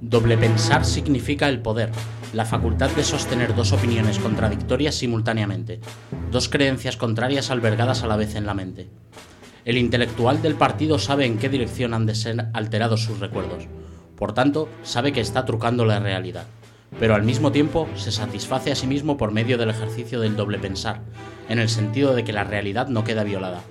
Doble 0.00 0.38
pensar 0.38 0.86
significa 0.86 1.50
el 1.50 1.60
poder, 1.60 1.90
la 2.32 2.46
facultad 2.46 2.90
de 2.92 3.04
sostener 3.04 3.54
dos 3.54 3.72
opiniones 3.72 4.18
contradictorias 4.18 4.94
simultáneamente, 4.94 5.80
dos 6.30 6.48
creencias 6.48 6.96
contrarias 6.96 7.50
albergadas 7.50 8.02
a 8.04 8.06
la 8.06 8.16
vez 8.16 8.34
en 8.36 8.46
la 8.46 8.54
mente. 8.54 8.88
El 9.66 9.76
intelectual 9.76 10.40
del 10.40 10.54
partido 10.54 10.98
sabe 10.98 11.26
en 11.26 11.36
qué 11.36 11.50
dirección 11.50 11.92
han 11.92 12.06
de 12.06 12.14
ser 12.14 12.48
alterados 12.54 13.04
sus 13.04 13.20
recuerdos, 13.20 13.66
por 14.16 14.32
tanto, 14.32 14.68
sabe 14.82 15.12
que 15.12 15.20
está 15.20 15.44
trucando 15.44 15.84
la 15.84 16.00
realidad, 16.00 16.46
pero 16.98 17.14
al 17.14 17.22
mismo 17.22 17.52
tiempo 17.52 17.88
se 17.94 18.12
satisface 18.12 18.72
a 18.72 18.74
sí 18.74 18.86
mismo 18.86 19.16
por 19.16 19.32
medio 19.32 19.58
del 19.58 19.70
ejercicio 19.70 20.20
del 20.20 20.36
doble 20.36 20.58
pensar, 20.58 21.02
en 21.48 21.58
el 21.58 21.68
sentido 21.68 22.14
de 22.14 22.24
que 22.24 22.32
la 22.32 22.44
realidad 22.44 22.88
no 22.88 23.04
queda 23.04 23.24
violada. 23.24 23.62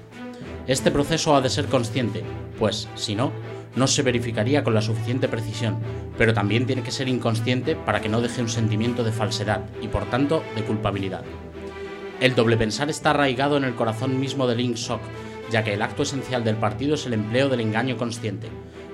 Este 0.68 0.92
proceso 0.92 1.36
ha 1.36 1.42
de 1.42 1.50
ser 1.50 1.66
consciente, 1.66 2.24
pues, 2.60 2.90
si 2.96 3.16
no, 3.16 3.32
no 3.76 3.88
se 3.88 4.02
verificaría 4.02 4.64
con 4.64 4.74
la 4.74 4.82
suficiente 4.82 5.28
precisión, 5.28 5.78
pero 6.18 6.34
también 6.34 6.66
tiene 6.66 6.84
que 6.84 6.92
ser 6.92 7.08
inconsciente 7.08 7.76
para 7.76 8.02
que 8.02 8.10
no 8.10 8.22
deje 8.22 8.42
un 8.42 8.50
sentimiento 8.50 9.04
de 9.04 9.12
falsedad 9.12 9.62
y 9.82 9.88
por 9.88 10.06
tanto 10.10 10.44
de 10.56 10.64
culpabilidad. 10.64 11.24
El 12.20 12.34
doble 12.34 12.58
pensar 12.58 12.90
está 12.90 13.12
arraigado 13.12 13.58
en 13.58 13.64
el 13.64 13.76
corazón 13.76 14.20
mismo 14.20 14.48
del 14.48 14.62
INSOC, 14.62 15.02
ya 15.52 15.64
que 15.64 15.76
el 15.76 15.82
acto 15.82 16.04
esencial 16.04 16.44
del 16.44 16.56
partido 16.56 16.96
es 16.96 17.06
el 17.06 17.14
empleo 17.14 17.48
del 17.48 17.62
engaño 17.62 17.96
consciente, 17.96 18.50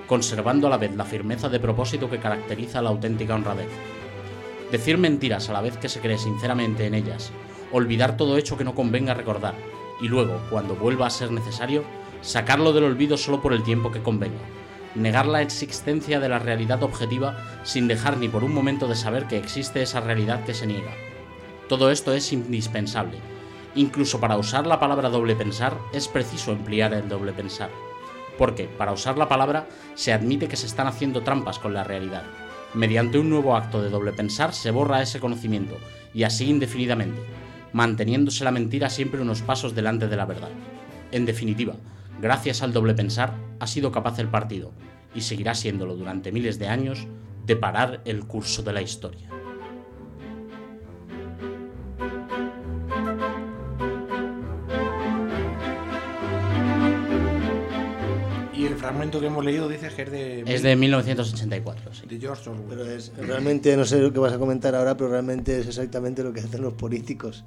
conservando 0.06 0.66
a 0.66 0.70
la 0.70 0.76
vez 0.76 0.94
la 0.94 1.04
firmeza 1.04 1.48
de 1.48 1.58
propósito 1.58 2.10
que 2.10 2.18
caracteriza 2.18 2.82
la 2.82 2.90
auténtica 2.90 3.34
honradez. 3.34 3.68
Decir 4.74 4.98
mentiras 4.98 5.48
a 5.48 5.52
la 5.52 5.60
vez 5.60 5.76
que 5.76 5.88
se 5.88 6.00
cree 6.00 6.18
sinceramente 6.18 6.84
en 6.84 6.94
ellas, 6.94 7.30
olvidar 7.70 8.16
todo 8.16 8.36
hecho 8.36 8.56
que 8.56 8.64
no 8.64 8.74
convenga 8.74 9.14
recordar, 9.14 9.54
y 10.00 10.08
luego, 10.08 10.40
cuando 10.50 10.74
vuelva 10.74 11.06
a 11.06 11.10
ser 11.10 11.30
necesario, 11.30 11.84
sacarlo 12.22 12.72
del 12.72 12.82
olvido 12.82 13.16
solo 13.16 13.40
por 13.40 13.52
el 13.52 13.62
tiempo 13.62 13.92
que 13.92 14.02
convenga. 14.02 14.42
Negar 14.96 15.26
la 15.26 15.42
existencia 15.42 16.18
de 16.18 16.28
la 16.28 16.40
realidad 16.40 16.82
objetiva 16.82 17.38
sin 17.62 17.86
dejar 17.86 18.16
ni 18.16 18.28
por 18.28 18.42
un 18.42 18.52
momento 18.52 18.88
de 18.88 18.96
saber 18.96 19.28
que 19.28 19.38
existe 19.38 19.80
esa 19.80 20.00
realidad 20.00 20.42
que 20.42 20.54
se 20.54 20.66
niega. 20.66 20.90
Todo 21.68 21.92
esto 21.92 22.12
es 22.12 22.32
indispensable. 22.32 23.18
Incluso 23.76 24.18
para 24.18 24.36
usar 24.36 24.66
la 24.66 24.80
palabra 24.80 25.08
doble 25.08 25.36
pensar 25.36 25.78
es 25.92 26.08
preciso 26.08 26.50
emplear 26.50 26.92
el 26.94 27.08
doble 27.08 27.32
pensar. 27.32 27.70
Porque, 28.36 28.64
para 28.64 28.90
usar 28.90 29.18
la 29.18 29.28
palabra, 29.28 29.68
se 29.94 30.12
admite 30.12 30.48
que 30.48 30.56
se 30.56 30.66
están 30.66 30.88
haciendo 30.88 31.22
trampas 31.22 31.60
con 31.60 31.74
la 31.74 31.84
realidad. 31.84 32.24
Mediante 32.74 33.20
un 33.20 33.30
nuevo 33.30 33.56
acto 33.56 33.80
de 33.80 33.88
doble 33.88 34.12
pensar 34.12 34.52
se 34.52 34.72
borra 34.72 35.00
ese 35.00 35.20
conocimiento, 35.20 35.76
y 36.12 36.24
así 36.24 36.50
indefinidamente, 36.50 37.20
manteniéndose 37.72 38.42
la 38.42 38.50
mentira 38.50 38.90
siempre 38.90 39.20
unos 39.20 39.42
pasos 39.42 39.76
delante 39.76 40.08
de 40.08 40.16
la 40.16 40.26
verdad. 40.26 40.50
En 41.12 41.24
definitiva, 41.24 41.76
gracias 42.20 42.62
al 42.62 42.72
doble 42.72 42.94
pensar, 42.94 43.36
ha 43.60 43.68
sido 43.68 43.92
capaz 43.92 44.18
el 44.18 44.28
partido, 44.28 44.72
y 45.14 45.20
seguirá 45.20 45.54
siéndolo 45.54 45.94
durante 45.94 46.32
miles 46.32 46.58
de 46.58 46.66
años, 46.66 47.06
de 47.46 47.54
parar 47.54 48.00
el 48.06 48.24
curso 48.26 48.64
de 48.64 48.72
la 48.72 48.82
historia. 48.82 49.28
Fragmento 58.84 59.18
que 59.18 59.26
hemos 59.26 59.44
leído 59.44 59.68
dice 59.68 59.88
que 59.88 60.02
es 60.02 60.10
de, 60.10 60.40
Es 60.46 60.62
de 60.62 60.76
1984, 60.76 61.94
sí. 61.94 62.06
de 62.06 62.20
George 62.20 62.50
Orwell. 62.50 62.66
Pero 62.68 62.90
es, 62.90 63.12
realmente, 63.16 63.76
no 63.76 63.84
sé 63.84 63.98
lo 63.98 64.12
que 64.12 64.18
vas 64.18 64.32
a 64.32 64.38
comentar 64.38 64.74
ahora, 64.74 64.96
pero 64.96 65.10
realmente 65.10 65.58
es 65.58 65.66
exactamente 65.66 66.22
lo 66.22 66.32
que 66.32 66.40
hacen 66.40 66.60
los 66.60 66.74
políticos. 66.74 67.44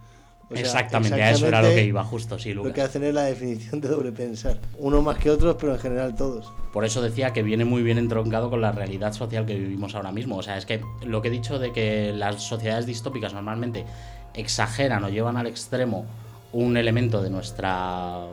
O 0.50 0.56
sea, 0.56 0.62
exactamente, 0.62 1.22
a 1.22 1.32
eso 1.32 1.46
era 1.46 1.62
lo 1.62 1.70
que 1.70 1.84
iba, 1.84 2.04
justo, 2.06 2.40
sí, 2.40 2.54
Lo 2.54 2.64
que 2.64 2.70
Lucas. 2.70 2.86
hacen 2.86 3.04
es 3.04 3.14
la 3.14 3.24
definición 3.24 3.82
de 3.82 3.90
doble 3.90 4.14
pensar. 4.14 4.60
Uno 4.80 5.02
más 5.02 5.18
que 5.18 5.30
otros, 5.30 5.58
pero 5.60 5.74
en 5.74 5.80
general 5.80 6.16
todos. 6.16 6.52
Por 6.72 6.86
eso 6.86 7.02
decía 7.02 7.34
que 7.34 7.44
viene 7.44 7.66
muy 7.66 7.84
bien 7.84 7.98
entroncado 7.98 8.50
con 8.50 8.62
la 8.62 8.72
realidad 8.72 9.12
social 9.14 9.46
que 9.46 9.56
vivimos 9.56 9.94
ahora 9.94 10.12
mismo. 10.12 10.38
O 10.38 10.44
sea, 10.44 10.58
es 10.58 10.66
que 10.66 10.82
lo 11.06 11.22
que 11.22 11.28
he 11.28 11.32
dicho 11.32 11.60
de 11.60 11.74
que 11.74 12.14
las 12.14 12.42
sociedades 12.42 12.86
distópicas 12.86 13.34
normalmente 13.34 13.86
exageran 14.34 15.04
o 15.04 15.10
llevan 15.10 15.36
al 15.36 15.48
extremo 15.48 16.06
un 16.54 16.78
elemento 16.78 17.22
de 17.22 17.30
nuestra, 17.30 18.28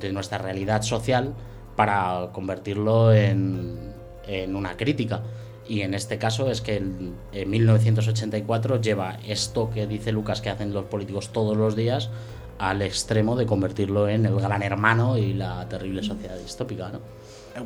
de 0.00 0.12
nuestra 0.12 0.38
realidad 0.38 0.82
social 0.82 1.34
para 1.76 2.30
convertirlo 2.32 3.12
en, 3.12 3.92
en 4.26 4.56
una 4.56 4.76
crítica. 4.76 5.22
Y 5.68 5.82
en 5.82 5.94
este 5.94 6.18
caso 6.18 6.50
es 6.50 6.60
que 6.60 6.76
el- 6.78 7.12
en 7.32 7.50
1984 7.50 8.80
lleva 8.80 9.18
esto 9.26 9.70
que 9.70 9.86
dice 9.86 10.12
Lucas 10.12 10.40
que 10.40 10.50
hacen 10.50 10.72
los 10.72 10.84
políticos 10.86 11.30
todos 11.32 11.56
los 11.56 11.76
días 11.76 12.10
al 12.58 12.82
extremo 12.82 13.36
de 13.36 13.46
convertirlo 13.46 14.08
en 14.08 14.26
el 14.26 14.36
gran 14.36 14.62
hermano 14.62 15.16
y 15.18 15.32
la 15.34 15.68
terrible 15.68 16.02
sociedad 16.02 16.36
distópica, 16.38 16.90
¿no? 16.90 17.00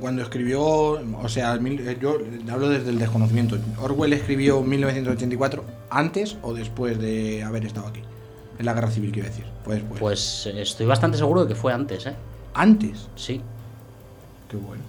Cuando 0.01 0.23
escribió, 0.23 0.63
o 0.65 1.29
sea, 1.29 1.55
eh, 1.55 1.99
yo 2.01 2.19
hablo 2.51 2.69
desde 2.69 2.91
el 2.91 2.99
desconocimiento. 2.99 3.57
Orwell 3.81 4.13
escribió 4.15 4.61
1984 4.63 5.65
antes 5.91 6.37
o 6.43 6.55
después 6.55 6.99
de 6.99 7.43
haber 7.45 7.65
estado 7.67 7.87
aquí. 7.89 8.01
En 8.59 8.67
la 8.67 8.73
guerra 8.75 8.91
civil, 8.91 9.13
quiero 9.13 9.29
decir. 9.29 9.45
Pues, 9.65 9.83
pues. 9.89 10.01
Pues 10.01 10.47
estoy 10.55 10.87
bastante 10.87 11.19
seguro 11.19 11.43
de 11.43 11.49
que 11.49 11.55
fue 11.55 11.73
antes, 11.73 12.07
¿eh? 12.07 12.15
antes. 12.55 13.09
Sí. 13.15 13.41
Qué 14.49 14.57
bueno. 14.57 14.83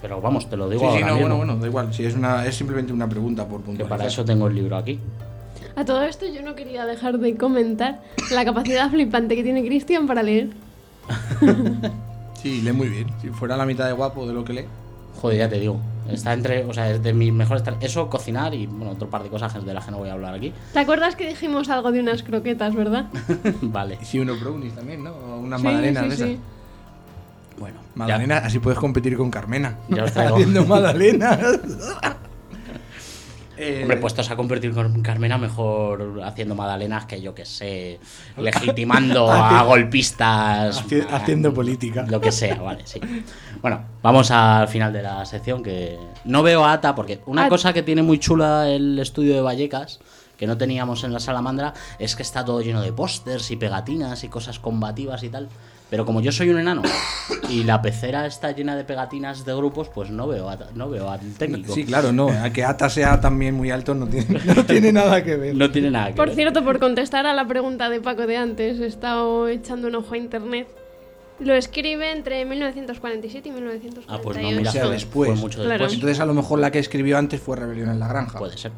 Pero 0.00 0.20
vamos, 0.20 0.48
te 0.48 0.56
lo 0.56 0.68
digo 0.68 0.82
Sí, 0.92 0.98
sí, 0.98 1.02
ahora 1.02 1.06
no, 1.08 1.14
mismo, 1.14 1.20
bueno, 1.36 1.36
bueno, 1.36 1.60
da 1.60 1.66
igual. 1.66 1.92
Si 1.94 2.04
es 2.04 2.14
una, 2.14 2.46
es 2.46 2.54
simplemente 2.54 2.92
una 2.92 3.08
pregunta 3.08 3.46
por 3.48 3.60
Que 3.60 3.66
puntualizar. 3.66 3.98
para 3.98 4.08
eso 4.08 4.24
tengo 4.24 4.46
el 4.46 4.54
libro 4.54 4.76
aquí. 4.76 5.00
A 5.74 5.84
todo 5.84 6.02
esto 6.02 6.26
yo 6.26 6.42
no 6.42 6.54
quería 6.54 6.86
dejar 6.86 7.18
de 7.18 7.36
comentar 7.36 8.00
la 8.32 8.44
capacidad 8.44 8.90
flipante 8.90 9.34
que 9.36 9.42
tiene 9.42 9.64
Cristian 9.64 10.06
para 10.06 10.22
leer. 10.22 10.50
Sí, 12.40 12.60
lee 12.62 12.70
muy 12.72 12.88
bien. 12.88 13.08
Si 13.20 13.30
fuera 13.30 13.56
la 13.56 13.66
mitad 13.66 13.86
de 13.86 13.92
guapo 13.92 14.24
de 14.26 14.32
lo 14.32 14.44
que 14.44 14.52
lee. 14.52 14.64
Joder, 15.20 15.38
ya 15.38 15.48
te 15.48 15.58
digo. 15.58 15.80
Está 16.08 16.32
entre, 16.32 16.64
o 16.64 16.72
sea, 16.72 16.88
es 16.88 17.02
de 17.02 17.12
mis 17.12 17.32
mejores 17.32 17.64
Eso, 17.80 18.08
cocinar 18.08 18.54
y 18.54 18.66
bueno, 18.66 18.92
otro 18.92 19.10
par 19.10 19.24
de 19.24 19.28
cosas 19.28 19.52
de 19.66 19.74
las 19.74 19.84
que 19.84 19.90
no 19.90 19.98
voy 19.98 20.08
a 20.08 20.12
hablar 20.12 20.34
aquí. 20.36 20.52
¿Te 20.72 20.78
acuerdas 20.78 21.16
que 21.16 21.26
dijimos 21.28 21.68
algo 21.68 21.90
de 21.90 21.98
unas 21.98 22.22
croquetas, 22.22 22.76
verdad? 22.76 23.06
vale. 23.62 23.98
Y 24.00 24.04
si 24.04 24.20
uno 24.20 24.36
brownies 24.36 24.72
también, 24.74 25.02
¿no? 25.02 25.10
O 25.10 25.38
Una 25.40 25.58
Sí, 25.58 25.64
magdalena 25.64 26.02
sí, 26.02 26.08
de 26.08 26.14
esas. 26.14 26.28
Bueno, 27.58 27.80
ya. 27.80 27.90
Magdalena, 27.94 28.38
así 28.38 28.58
puedes 28.58 28.78
competir 28.78 29.16
con 29.16 29.30
Carmena. 29.30 29.76
Ya 29.88 30.04
os 30.04 30.12
traigo. 30.12 30.34
Haciendo 30.36 30.64
magdalena. 30.64 31.38
Eh, 33.60 33.80
Hombre, 33.82 33.96
pues 33.96 34.12
puestos 34.14 34.30
a 34.30 34.36
convertir 34.36 34.72
con 34.72 35.02
Carmena, 35.02 35.36
mejor 35.36 36.20
haciendo 36.24 36.54
magdalenas 36.54 37.06
que 37.06 37.20
yo 37.20 37.34
que 37.34 37.44
sé, 37.44 37.98
legitimando 38.36 39.28
a 39.32 39.64
golpistas. 39.64 40.84
Haci- 40.86 41.04
haciendo 41.10 41.52
política. 41.52 42.06
Lo 42.08 42.20
que 42.20 42.30
sea, 42.30 42.54
vale, 42.62 42.82
sí. 42.86 43.00
Bueno, 43.60 43.80
vamos 44.00 44.30
al 44.30 44.68
final 44.68 44.92
de 44.92 45.02
la 45.02 45.26
sección 45.26 45.64
que 45.64 45.98
no 46.24 46.44
veo 46.44 46.64
a 46.64 46.72
Ata 46.74 46.94
porque 46.94 47.18
una 47.26 47.46
At- 47.46 47.48
cosa 47.48 47.72
que 47.72 47.82
tiene 47.82 48.02
muy 48.02 48.20
chula 48.20 48.68
el 48.68 48.96
estudio 49.00 49.34
de 49.34 49.40
Vallecas 49.40 49.98
que 50.36 50.46
no 50.46 50.56
teníamos 50.56 51.02
en 51.02 51.12
la 51.12 51.18
salamandra 51.18 51.74
es 51.98 52.14
que 52.14 52.22
está 52.22 52.44
todo 52.44 52.60
lleno 52.62 52.80
de 52.80 52.92
pósters 52.92 53.50
y 53.50 53.56
pegatinas 53.56 54.22
y 54.22 54.28
cosas 54.28 54.60
combativas 54.60 55.24
y 55.24 55.30
tal. 55.30 55.48
Pero 55.90 56.04
como 56.04 56.20
yo 56.20 56.30
soy 56.32 56.50
un 56.50 56.58
enano 56.58 56.82
y 57.48 57.64
la 57.64 57.80
pecera 57.80 58.26
está 58.26 58.52
llena 58.52 58.76
de 58.76 58.84
pegatinas 58.84 59.46
de 59.46 59.54
grupos, 59.54 59.88
pues 59.88 60.10
no 60.10 60.26
veo 60.28 60.50
a, 60.50 60.58
no 60.74 60.90
veo 60.90 61.08
al 61.10 61.20
técnico. 61.38 61.72
Sí, 61.74 61.84
claro, 61.84 62.12
no. 62.12 62.28
A 62.28 62.50
que 62.50 62.62
Ata 62.62 62.90
sea 62.90 63.18
también 63.20 63.54
muy 63.54 63.70
alto 63.70 63.94
no 63.94 64.06
tiene, 64.06 64.38
no 64.54 64.64
tiene 64.66 64.92
nada 64.92 65.24
que 65.24 65.36
ver. 65.36 65.54
No 65.54 65.70
tiene 65.70 65.90
nada 65.90 66.08
que 66.08 66.14
Por 66.14 66.26
ver. 66.26 66.36
cierto, 66.36 66.62
por 66.62 66.78
contestar 66.78 67.26
a 67.26 67.32
la 67.32 67.46
pregunta 67.48 67.88
de 67.88 68.00
Paco 68.02 68.26
de 68.26 68.36
antes, 68.36 68.78
he 68.80 68.86
estado 68.86 69.48
echando 69.48 69.88
un 69.88 69.94
ojo 69.94 70.12
a 70.12 70.18
internet. 70.18 70.68
Lo 71.40 71.54
escribe 71.54 72.10
entre 72.12 72.44
1947 72.44 73.48
y 73.48 73.52
1948. 73.52 74.06
Ah, 74.12 74.20
pues 74.22 74.36
no, 74.36 74.50
mira, 74.50 74.68
O 74.68 74.72
sea, 74.72 74.88
después. 74.90 75.28
fue 75.30 75.38
mucho 75.40 75.60
después. 75.60 75.78
Pues 75.78 75.94
entonces 75.94 76.20
a 76.20 76.26
lo 76.26 76.34
mejor 76.34 76.58
la 76.58 76.70
que 76.70 76.80
escribió 76.80 77.16
antes 77.16 77.40
fue 77.40 77.56
Rebelión 77.56 77.88
en 77.88 77.98
la 78.00 78.08
Granja. 78.08 78.38
Puede 78.38 78.58
ser. 78.58 78.72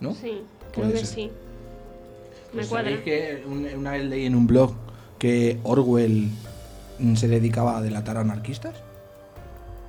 ¿No? 0.00 0.12
Sí, 0.12 0.42
creo 0.72 0.84
Puede 0.86 0.92
que 0.92 0.98
ser. 0.98 1.06
sí. 1.06 1.30
Me 2.52 2.56
Pues 2.56 2.66
cuadra. 2.68 2.90
¿sabéis 2.90 3.04
que 3.04 3.42
un- 3.46 3.68
una 3.78 3.92
vez 3.92 4.04
leí 4.04 4.26
en 4.26 4.34
un 4.34 4.46
blog 4.46 4.74
que 5.18 5.58
Orwell 5.64 6.30
se 7.14 7.28
dedicaba 7.28 7.76
a 7.78 7.82
delatar 7.82 8.16
a 8.16 8.20
anarquistas? 8.20 8.74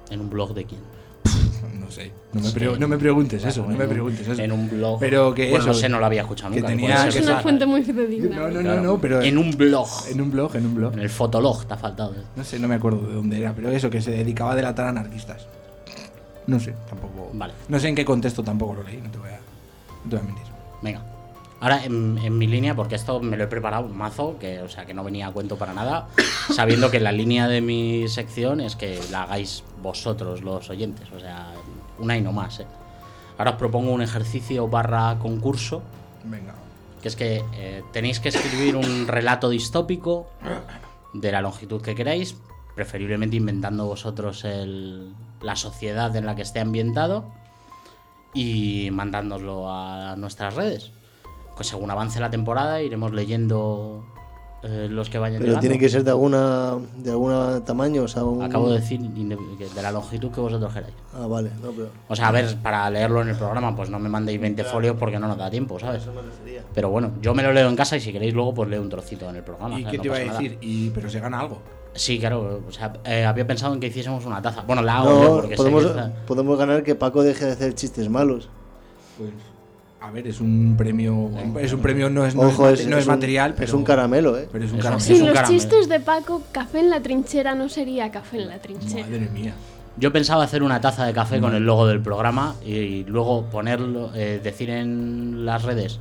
¿En 0.09 0.21
un 0.21 0.29
blog 0.29 0.53
de 0.53 0.65
quién? 0.65 0.81
No 1.79 1.91
sé. 1.91 2.11
No 2.33 2.41
me, 2.41 2.51
pre- 2.51 2.77
no 2.79 2.87
me 2.89 2.97
preguntes 2.97 3.43
eso, 3.45 3.63
no 3.63 3.71
en 3.71 3.77
me 3.77 3.85
un- 3.85 3.89
preguntes 3.89 4.27
eso. 4.27 4.41
En 4.41 4.51
un 4.51 4.69
blog. 4.69 4.99
Pero 4.99 5.33
que 5.33 5.49
bueno, 5.49 5.63
eso, 5.63 5.67
no 5.73 5.73
sé, 5.73 5.87
no 5.89 5.99
lo 5.99 6.05
había 6.05 6.21
escuchado 6.21 6.51
que 6.51 6.57
nunca. 6.59 6.67
tenía 6.67 7.03
que 7.09 7.19
Es 7.19 7.25
una 7.25 7.39
fuente 7.39 7.65
muy 7.65 7.81
fidedigna. 7.83 8.35
No, 8.35 8.47
no, 8.49 8.59
Claro. 8.59 8.81
no, 8.81 8.87
no, 8.93 9.01
pero 9.01 9.21
En 9.21 9.37
un 9.37 9.51
blog. 9.51 9.87
en 10.11 10.19
un 10.21 10.29
blog, 10.31 10.55
en 10.57 10.65
un 10.65 10.75
blog. 10.75 10.93
En 10.93 10.99
el 10.99 11.09
fotolog 11.09 11.65
te 11.65 11.73
ha 11.73 11.77
faltado. 11.77 12.13
No 12.35 12.43
sé, 12.43 12.59
no 12.59 12.67
me 12.67 12.75
acuerdo 12.75 13.07
de 13.07 13.13
dónde 13.13 13.37
era, 13.39 13.53
pero 13.53 13.71
eso, 13.71 13.89
que 13.89 14.01
se 14.01 14.11
dedicaba 14.11 14.51
a 14.51 14.55
delatar 14.55 14.85
anarquistas. 14.87 15.47
No 16.45 16.59
sé, 16.59 16.73
tampoco. 16.89 17.29
Vale. 17.33 17.53
No 17.69 17.79
sé 17.79 17.87
en 17.87 17.95
qué 17.95 18.03
contexto 18.05 18.43
tampoco 18.43 18.75
lo 18.75 18.83
leí, 18.83 18.97
no 19.01 19.09
te 19.09 19.17
voy 19.17 19.29
a, 19.29 19.39
no 20.03 20.09
te 20.09 20.15
voy 20.17 20.19
a 20.19 20.23
mentir. 20.23 20.45
Venga. 20.81 21.01
Ahora, 21.59 21.83
en, 21.83 22.19
en 22.19 22.37
mi 22.37 22.45
línea, 22.45 22.75
porque 22.75 22.93
esto 22.95 23.19
me 23.19 23.35
lo 23.35 23.45
he 23.45 23.47
preparado 23.47 23.87
mazo, 23.87 24.37
que, 24.39 24.61
o 24.61 24.69
sea, 24.69 24.85
que 24.85 24.93
no 24.93 25.03
venía 25.03 25.27
a 25.27 25.31
cuento 25.31 25.57
para 25.57 25.73
nada, 25.73 26.07
sabiendo 26.53 26.91
que 26.91 26.99
la 26.99 27.11
línea 27.11 27.47
de 27.47 27.61
mi 27.61 28.07
sección 28.07 28.61
es 28.61 28.75
que 28.75 28.99
la 29.11 29.23
hagáis 29.23 29.63
vosotros, 29.81 30.43
los 30.43 30.69
oyentes. 30.69 31.07
O 31.15 31.19
sea, 31.19 31.51
una 31.97 32.15
y 32.15 32.21
no 32.21 32.31
más, 32.31 32.59
¿eh? 32.59 32.67
Ahora 33.39 33.51
os 33.51 33.57
propongo 33.57 33.91
un 33.91 34.01
ejercicio 34.03 34.67
barra 34.67 35.17
concurso, 35.19 35.81
Venga. 36.23 36.53
que 37.01 37.07
es 37.07 37.15
que 37.15 37.43
eh, 37.55 37.83
tenéis 37.91 38.19
que 38.19 38.29
escribir 38.29 38.75
un 38.75 39.07
relato 39.07 39.49
distópico 39.49 40.27
de 41.13 41.31
la 41.31 41.41
longitud 41.41 41.81
que 41.81 41.95
queráis, 41.95 42.35
preferiblemente 42.75 43.35
inventando 43.35 43.85
vosotros 43.87 44.43
el- 44.45 45.11
la 45.41 45.55
sociedad 45.55 46.15
en 46.15 46.25
la 46.27 46.35
que 46.35 46.41
esté 46.43 46.59
ambientado 46.59 47.25
y 48.33 48.89
mandándoslo 48.91 49.71
a 49.71 50.15
nuestras 50.17 50.53
redes. 50.55 50.91
Pues 51.57 51.67
según 51.67 51.91
avance 51.91 52.19
la 52.19 52.29
temporada 52.29 52.81
iremos 52.81 53.11
leyendo 53.11 54.05
eh, 54.63 54.87
los 54.89 55.09
que 55.09 55.17
vayan 55.19 55.39
Pero 55.39 55.47
llegando. 55.49 55.61
tiene 55.61 55.77
que 55.79 55.89
ser 55.89 56.03
de 56.03 56.11
alguna 56.11 56.75
de 56.97 57.09
alguna 57.11 57.63
tamaño, 57.65 58.03
o 58.03 58.07
sea, 58.07 58.23
un... 58.23 58.41
Acabo 58.43 58.69
de 58.69 58.79
decir 58.79 58.99
de 59.01 59.81
la 59.81 59.91
longitud 59.91 60.31
que 60.31 60.39
vosotros 60.39 60.71
queráis. 60.73 60.93
Ah, 61.15 61.25
vale, 61.27 61.49
no, 61.61 61.71
pero... 61.71 61.89
O 62.07 62.15
sea, 62.15 62.27
a 62.27 62.31
ver, 62.31 62.55
para 62.61 62.89
leerlo 62.91 63.21
en 63.23 63.29
el 63.29 63.35
programa, 63.35 63.75
pues 63.75 63.89
no 63.89 63.97
me 63.99 64.07
mandéis 64.07 64.39
20 64.39 64.63
folios 64.65 64.95
porque 64.99 65.17
no 65.19 65.27
nos 65.27 65.37
da 65.37 65.49
tiempo, 65.49 65.79
¿sabes? 65.79 66.03
Eso 66.03 66.13
me. 66.13 66.21
Pero 66.73 66.89
bueno, 66.89 67.11
yo 67.21 67.33
me 67.33 67.41
lo 67.43 67.51
leo 67.51 67.67
en 67.69 67.75
casa 67.75 67.97
y 67.97 68.01
si 68.01 68.11
queréis 68.11 68.33
luego 68.35 68.53
pues 68.53 68.69
leo 68.69 68.81
un 68.81 68.89
trocito 68.89 69.27
en 69.29 69.35
el 69.37 69.43
programa. 69.43 69.79
¿Y 69.79 69.83
qué 69.85 69.97
No 69.97 70.01
te 70.03 70.07
iba 70.09 70.17
a 70.17 70.19
nada. 70.25 70.39
decir? 70.39 70.57
Y, 70.61 70.89
pero 70.91 71.09
se 71.09 71.19
gana 71.19 71.39
algo. 71.39 71.59
Sí, 71.93 72.19
claro, 72.19 72.61
o 72.67 72.71
sea, 72.71 72.93
eh, 73.05 73.25
había 73.25 73.47
pensado 73.47 73.73
en 73.73 73.79
que 73.79 73.87
hiciésemos 73.87 74.23
una 74.25 74.39
taza. 74.43 74.61
Bueno, 74.61 74.83
la 74.83 74.97
hago 74.97 75.23
yo 75.23 75.35
porque 75.37 75.49
sé 75.51 75.57
podemos, 75.57 75.83
que 75.83 75.89
está- 75.89 76.13
podemos 76.27 76.59
ganar 76.59 76.83
que 76.83 76.93
Paco 76.93 77.23
deje 77.23 77.45
de 77.45 77.51
hacer 77.53 77.73
chistes 77.73 78.07
malos. 78.09 78.49
Pues. 79.17 79.31
A 79.99 80.11
ver, 80.11 80.27
es 80.27 80.39
un 80.39 80.75
premio. 80.77 81.29
Es 81.59 81.73
un 81.73 81.81
premio, 81.81 82.09
no 82.09 82.25
es, 82.25 82.35
no 82.35 82.43
Ojo, 82.43 82.69
es, 82.69 82.81
es, 82.81 82.85
mate- 82.85 82.89
no 82.91 82.97
es 82.97 83.01
es 83.03 83.07
un- 83.07 83.13
material, 83.15 83.53
pero. 83.53 83.65
Es 83.65 83.73
un 83.73 83.83
caramelo, 83.83 84.37
¿eh? 84.37 84.47
Pero 84.51 84.65
es 84.65 84.71
un 84.71 84.77
caramelo. 84.77 84.99
Sin 84.99 85.15
un 85.21 85.25
los 85.27 85.33
caramelo. 85.33 85.59
chistes 85.59 85.89
de 85.89 85.99
Paco, 85.99 86.43
café 86.51 86.79
en 86.79 86.89
la 86.91 87.01
trinchera 87.01 87.55
no 87.55 87.67
sería 87.67 88.11
café 88.11 88.37
en 88.41 88.47
la 88.49 88.59
trinchera. 88.59 89.03
Madre 89.05 89.19
mía. 89.33 89.53
Yo 89.99 90.13
pensaba 90.13 90.43
hacer 90.43 90.61
una 90.61 90.79
taza 90.79 91.05
de 91.05 91.13
café 91.13 91.39
con 91.41 91.55
el 91.55 91.63
logo 91.65 91.87
del 91.87 91.99
programa 92.01 92.53
y, 92.63 93.03
luego 93.05 93.45
ponerlo, 93.45 94.11
eh, 94.13 94.39
decir 94.43 94.69
en 94.69 95.43
las 95.43 95.63
redes 95.63 95.99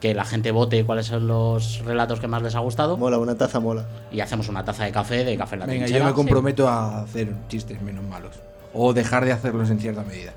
que 0.00 0.14
la 0.14 0.24
gente 0.24 0.50
vote 0.52 0.84
cuáles 0.86 1.04
son 1.06 1.26
los 1.26 1.82
relatos 1.84 2.18
que 2.18 2.28
más 2.28 2.42
les 2.42 2.54
ha 2.54 2.60
gustado 2.60 2.96
Mola, 2.96 3.18
una 3.18 3.34
taza 3.36 3.60
mola. 3.60 3.86
y 4.10 4.20
hacemos 4.20 4.48
una 4.48 4.64
taza 4.64 4.84
de 4.84 4.92
café 4.92 5.24
de 5.24 5.36
café 5.36 5.56
en 5.56 5.60
la 5.60 5.66
Venga, 5.66 5.80
yo 5.80 5.84
trinchera. 5.86 6.06
me 6.06 6.14
comprometo 6.14 6.66
a 6.68 7.02
hacer 7.02 7.28
chistes 7.48 7.82
menos 7.82 8.04
malos. 8.04 8.32
O 8.72 8.94
dejar 8.94 9.26
de 9.26 9.32
hacerlos 9.32 9.68
en 9.68 9.80
cierta 9.80 10.02
medida. 10.02 10.32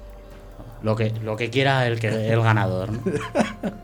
Lo 0.82 0.96
que, 0.96 1.12
lo 1.24 1.36
que 1.36 1.50
quiera 1.50 1.86
el, 1.88 2.00
que, 2.00 2.08
el 2.32 2.42
ganador. 2.42 2.92
¿no? 2.92 3.00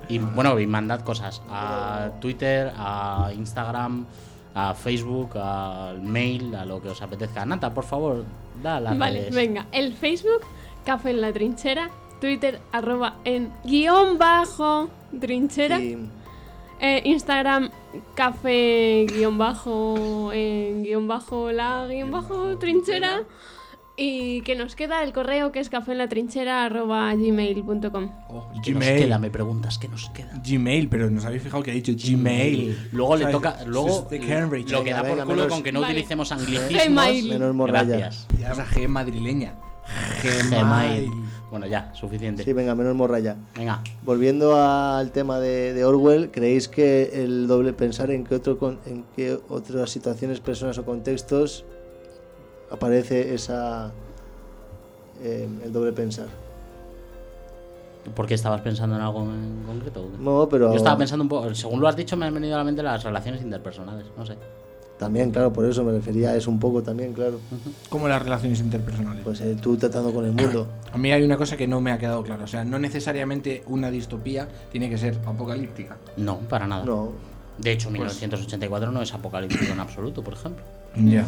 Y 0.07 0.17
bueno, 0.19 0.59
y 0.59 0.67
mandad 0.67 1.01
cosas 1.01 1.41
a 1.49 2.09
Twitter, 2.21 2.71
a 2.77 3.31
Instagram, 3.35 4.05
a 4.53 4.73
Facebook, 4.73 5.37
al 5.37 6.01
mail, 6.01 6.55
a 6.55 6.63
lo 6.65 6.81
que 6.81 6.89
os 6.89 7.01
apetezca. 7.01 7.45
Nata, 7.45 7.73
por 7.73 7.83
favor, 7.83 8.23
da 8.63 8.79
las 8.79 8.97
Vale, 8.97 9.19
redes. 9.21 9.35
venga. 9.35 9.65
El 9.71 9.93
Facebook, 9.93 10.41
Café 10.85 11.09
en 11.09 11.21
la 11.21 11.33
Trinchera. 11.33 11.89
Twitter, 12.21 12.61
arroba 12.71 13.15
en 13.25 13.51
guion 13.65 14.17
bajo 14.17 14.89
trinchera. 15.19 15.79
Y 15.79 16.09
Eh, 16.79 17.01
Instagram, 17.05 17.69
café 18.15 19.05
guion 19.09 19.37
bajo 19.37 20.31
en 20.33 20.83
guion 20.83 21.07
bajo 21.07 21.51
la 21.51 21.87
guion 21.87 22.11
bajo 22.11 22.57
trinchera. 22.57 23.23
Y 23.97 24.41
que 24.41 24.55
nos 24.55 24.75
queda 24.75 25.03
el 25.03 25.13
correo 25.13 25.53
que 25.53 25.59
es 25.61 25.69
café 25.69 25.93
en 25.93 25.99
la 25.99 26.09
trinchera 26.09 26.65
arroba 26.65 27.13
gmail.com. 27.15 28.11
Oh, 28.27 28.49
¿Qué 28.61 28.71
nos 28.73 28.83
Gmail. 28.83 29.03
queda? 29.05 29.19
Me 29.19 29.29
preguntas, 29.29 29.77
¿qué 29.77 29.87
nos 29.87 30.09
queda? 30.09 30.33
Gmail, 30.45 30.89
pero 30.89 31.09
nos 31.09 31.23
habéis 31.25 31.43
fijado 31.43 31.63
que 31.63 31.71
ha 31.71 31.73
dicho 31.73 31.93
Gmail. 31.95 32.89
Luego 32.91 33.15
le 33.15 33.27
toca. 33.27 33.57
Luego 33.65 34.07
Cambridge. 34.09 34.69
lo 34.71 34.83
que 34.83 34.91
da 34.91 35.01
Venga, 35.01 35.23
por 35.23 35.33
culo 35.33 35.47
con 35.47 35.63
que 35.63 35.71
no 35.71 35.79
Vale. 35.79 35.93
utilicemos 35.93 36.29
anglicismos. 36.33 36.83
Gmail. 36.87 37.29
menos 37.29 37.55
morralla. 37.55 37.97
Gracias. 37.97 38.27
Ya 38.37 38.51
esa 38.51 38.65
G 38.65 38.85
madrileña. 38.89 39.55
Gmail. 40.23 41.09
Bueno, 41.51 41.67
ya, 41.67 41.93
suficiente. 41.93 42.43
Sí, 42.43 42.51
venga, 42.51 42.75
menos 42.75 42.95
morralla. 42.95 43.37
Venga, 43.55 43.81
Volviendo 44.03 44.59
al 44.61 45.11
tema 45.11 45.39
de, 45.39 45.73
de 45.73 45.85
Orwell, 45.85 46.31
¿creéis 46.31 46.67
que 46.67 47.23
el 47.23 47.47
doble 47.47 47.71
pensar 47.71 48.11
en 48.11 48.25
qué, 48.25 48.35
otro 48.35 48.57
con- 48.57 48.79
en 48.85 49.05
qué 49.15 49.37
otras 49.47 49.89
situaciones, 49.89 50.41
personas 50.41 50.77
o 50.79 50.85
contextos 50.85 51.63
aparece 52.71 53.33
esa 53.33 53.91
eh, 55.21 55.47
el 55.63 55.71
doble 55.71 55.93
pensar? 55.93 56.27
¿por 58.13 58.27
qué 58.27 58.35
estabas 58.35 58.61
pensando 58.61 58.95
en 58.95 59.01
algo 59.01 59.23
en 59.23 59.63
concreto? 59.65 60.07
No, 60.19 60.47
pero 60.49 60.69
Yo 60.69 60.77
estaba 60.77 60.97
pensando 60.97 61.23
un 61.23 61.29
poco, 61.29 61.53
según 61.55 61.81
lo 61.81 61.87
has 61.87 61.95
dicho, 61.95 62.15
me 62.15 62.25
han 62.25 62.33
venido 62.33 62.55
a 62.55 62.59
la 62.59 62.63
mente 62.63 62.83
las 62.83 63.03
relaciones 63.03 63.41
interpersonales, 63.41 64.05
no 64.15 64.25
sé. 64.25 64.35
también, 64.99 65.31
claro, 65.31 65.51
por 65.51 65.65
eso 65.65 65.83
me 65.83 65.91
refería 65.91 66.29
a 66.29 66.35
eso 66.35 66.49
un 66.51 66.59
poco 66.59 66.83
también, 66.83 67.13
claro. 67.13 67.39
Como 67.89 68.07
las 68.07 68.21
relaciones 68.21 68.59
interpersonales. 68.59 69.23
Pues 69.23 69.41
eh, 69.41 69.57
tú 69.59 69.75
tratando 69.75 70.13
con 70.13 70.23
el 70.25 70.31
mundo. 70.33 70.67
A 70.93 70.97
mí 70.97 71.11
hay 71.11 71.23
una 71.23 71.35
cosa 71.35 71.57
que 71.57 71.67
no 71.67 71.81
me 71.81 71.91
ha 71.91 71.97
quedado 71.97 72.23
clara. 72.23 72.45
O 72.45 72.47
sea, 72.47 72.63
no 72.63 72.79
necesariamente 72.79 73.63
una 73.67 73.91
distopía 73.91 74.47
tiene 74.71 74.89
que 74.89 74.97
ser 74.97 75.17
apocalíptica. 75.25 75.97
No, 76.15 76.37
para 76.37 76.67
nada. 76.67 76.85
No, 76.85 77.11
De 77.57 77.71
hecho, 77.73 77.89
Pues 77.89 77.93
1984 78.21 78.91
no 78.91 79.01
es 79.01 79.13
apocalíptico 79.13 79.73
en 79.73 79.79
absoluto, 79.81 80.23
por 80.23 80.35
ejemplo. 80.35 80.63
Ya. 80.95 81.25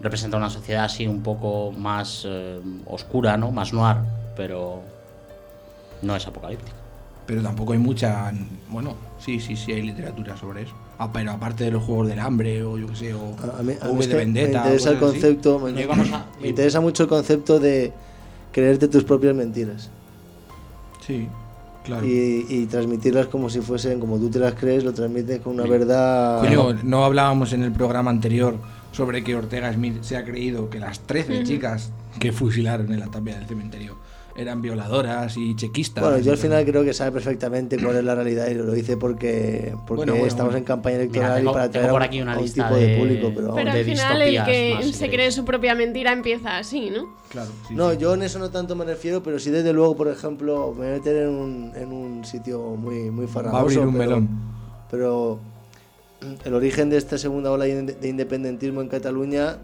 Representa 0.00 0.36
una 0.38 0.48
sociedad 0.50 0.84
así 0.84 1.06
un 1.06 1.22
poco 1.22 1.72
más 1.72 2.24
eh, 2.26 2.58
oscura, 2.86 3.36
¿no? 3.36 3.50
Más 3.50 3.72
noir, 3.72 3.96
pero 4.36 4.80
no 6.02 6.16
es 6.16 6.26
apocalíptica. 6.26 6.72
Pero 7.26 7.42
tampoco 7.42 7.72
hay 7.74 7.78
mucha. 7.78 8.32
Bueno, 8.70 8.94
sí, 9.18 9.38
sí, 9.40 9.56
sí 9.56 9.72
hay 9.72 9.82
literatura 9.82 10.36
sobre 10.36 10.62
eso. 10.62 10.72
Ah, 10.98 11.10
pero 11.12 11.32
aparte 11.32 11.64
de 11.64 11.70
los 11.70 11.82
juegos 11.84 12.08
del 12.08 12.18
hambre 12.18 12.62
o 12.64 12.76
yo 12.78 12.86
qué 12.88 12.96
sé, 12.96 13.14
o, 13.14 13.34
a, 13.56 13.60
a 13.60 13.62
mí, 13.62 13.74
a 13.80 13.88
o 13.88 13.92
mí 13.92 13.98
V 13.98 14.00
es 14.04 14.08
de 14.08 14.16
Vendetta. 14.16 14.48
me 14.50 14.56
interesa 14.56 14.90
el 14.90 14.98
concepto, 14.98 15.58
me, 15.58 15.72
Oye, 15.72 15.86
vamos 15.86 16.10
a- 16.12 16.26
me 16.40 16.48
interesa 16.48 16.80
mucho 16.80 17.02
el 17.04 17.08
concepto 17.08 17.60
de 17.60 17.92
creerte 18.52 18.88
tus 18.88 19.04
propias 19.04 19.34
mentiras 19.34 19.90
Sí, 21.06 21.28
claro. 21.84 22.04
y, 22.06 22.46
y 22.48 22.66
transmitirlas 22.66 23.28
como 23.28 23.48
si 23.48 23.60
fuesen, 23.60 24.00
como 24.00 24.18
tú 24.18 24.28
te 24.30 24.38
las 24.38 24.54
crees, 24.54 24.82
lo 24.84 24.92
transmites 24.92 25.40
con 25.40 25.54
una 25.54 25.66
verdad. 25.66 26.40
Coño, 26.40 26.74
no 26.82 27.04
hablábamos 27.04 27.52
en 27.52 27.62
el 27.62 27.72
programa 27.72 28.10
anterior 28.10 28.56
sobre 28.92 29.22
que 29.24 29.36
Ortega 29.36 29.72
Smith 29.72 30.02
se 30.02 30.16
ha 30.16 30.24
creído 30.24 30.68
que 30.70 30.78
las 30.80 31.00
13 31.00 31.42
chicas 31.44 31.92
que 32.18 32.32
fusilaron 32.32 32.92
en 32.92 33.00
la 33.00 33.06
tapia 33.06 33.36
del 33.38 33.46
cementerio 33.46 33.96
eran 34.36 34.62
violadoras 34.62 35.36
y 35.36 35.54
chequistas. 35.56 36.02
Bueno, 36.02 36.18
yo 36.18 36.32
al 36.32 36.38
final 36.38 36.64
creo 36.64 36.82
que 36.84 36.94
sabe 36.94 37.12
perfectamente 37.12 37.76
cuál 37.82 37.96
es 37.96 38.04
la 38.04 38.14
realidad 38.14 38.48
y 38.48 38.54
lo 38.54 38.70
dice 38.72 38.96
porque, 38.96 39.74
porque 39.86 39.96
Bueno, 39.96 40.12
bueno, 40.12 40.26
estamos 40.26 40.52
bueno. 40.52 40.58
en 40.58 40.64
campaña 40.64 40.96
Mira, 40.98 41.04
electoral 41.10 41.36
tengo- 41.38 41.50
y 41.50 41.54
para 41.54 41.70
traer 41.70 41.88
a 41.88 41.92
por 41.92 42.02
aquí 42.02 42.22
una 42.22 42.32
a 42.32 42.36
un 42.36 42.42
lista 42.44 42.64
tipo 42.68 42.76
de, 42.80 42.86
de- 42.86 42.96
público. 42.96 43.32
Pero, 43.34 43.54
Pero 43.54 43.72
de 43.72 43.78
al 43.80 43.84
final 43.84 44.22
el 44.22 44.44
que 44.44 44.74
más, 44.76 44.86
se 44.92 45.10
cree 45.10 45.30
su 45.32 45.44
propia 45.44 45.74
mentira 45.74 46.12
empieza 46.12 46.56
así, 46.58 46.90
¿no? 46.90 47.12
Claro, 47.28 47.50
sí, 47.68 47.74
no, 47.74 47.90
sí. 47.90 47.98
yo 47.98 48.14
en 48.14 48.22
eso 48.22 48.38
no 48.38 48.50
tanto 48.50 48.74
me 48.76 48.84
refiero, 48.84 49.22
pero 49.22 49.38
sí 49.38 49.50
desde 49.50 49.72
luego, 49.72 49.96
por 49.96 50.08
ejemplo, 50.08 50.72
me 50.72 50.78
voy 50.86 50.88
a 50.88 50.90
meter 50.98 51.16
en 51.16 51.28
un, 51.28 51.72
en 51.76 51.92
un 51.92 52.24
sitio 52.24 52.60
muy, 52.76 53.10
muy 53.10 53.26
farragoso. 53.26 53.52
Va 53.54 53.58
a 53.58 53.62
abrir 53.62 53.78
un 53.80 53.92
pero, 53.92 53.98
melón. 53.98 54.28
Pero 54.90 55.40
el 56.44 56.54
origen 56.54 56.90
de 56.90 56.96
esta 56.96 57.18
segunda 57.18 57.50
ola 57.50 57.64
de 57.64 58.08
independentismo 58.08 58.80
en 58.82 58.88
Cataluña, 58.88 59.58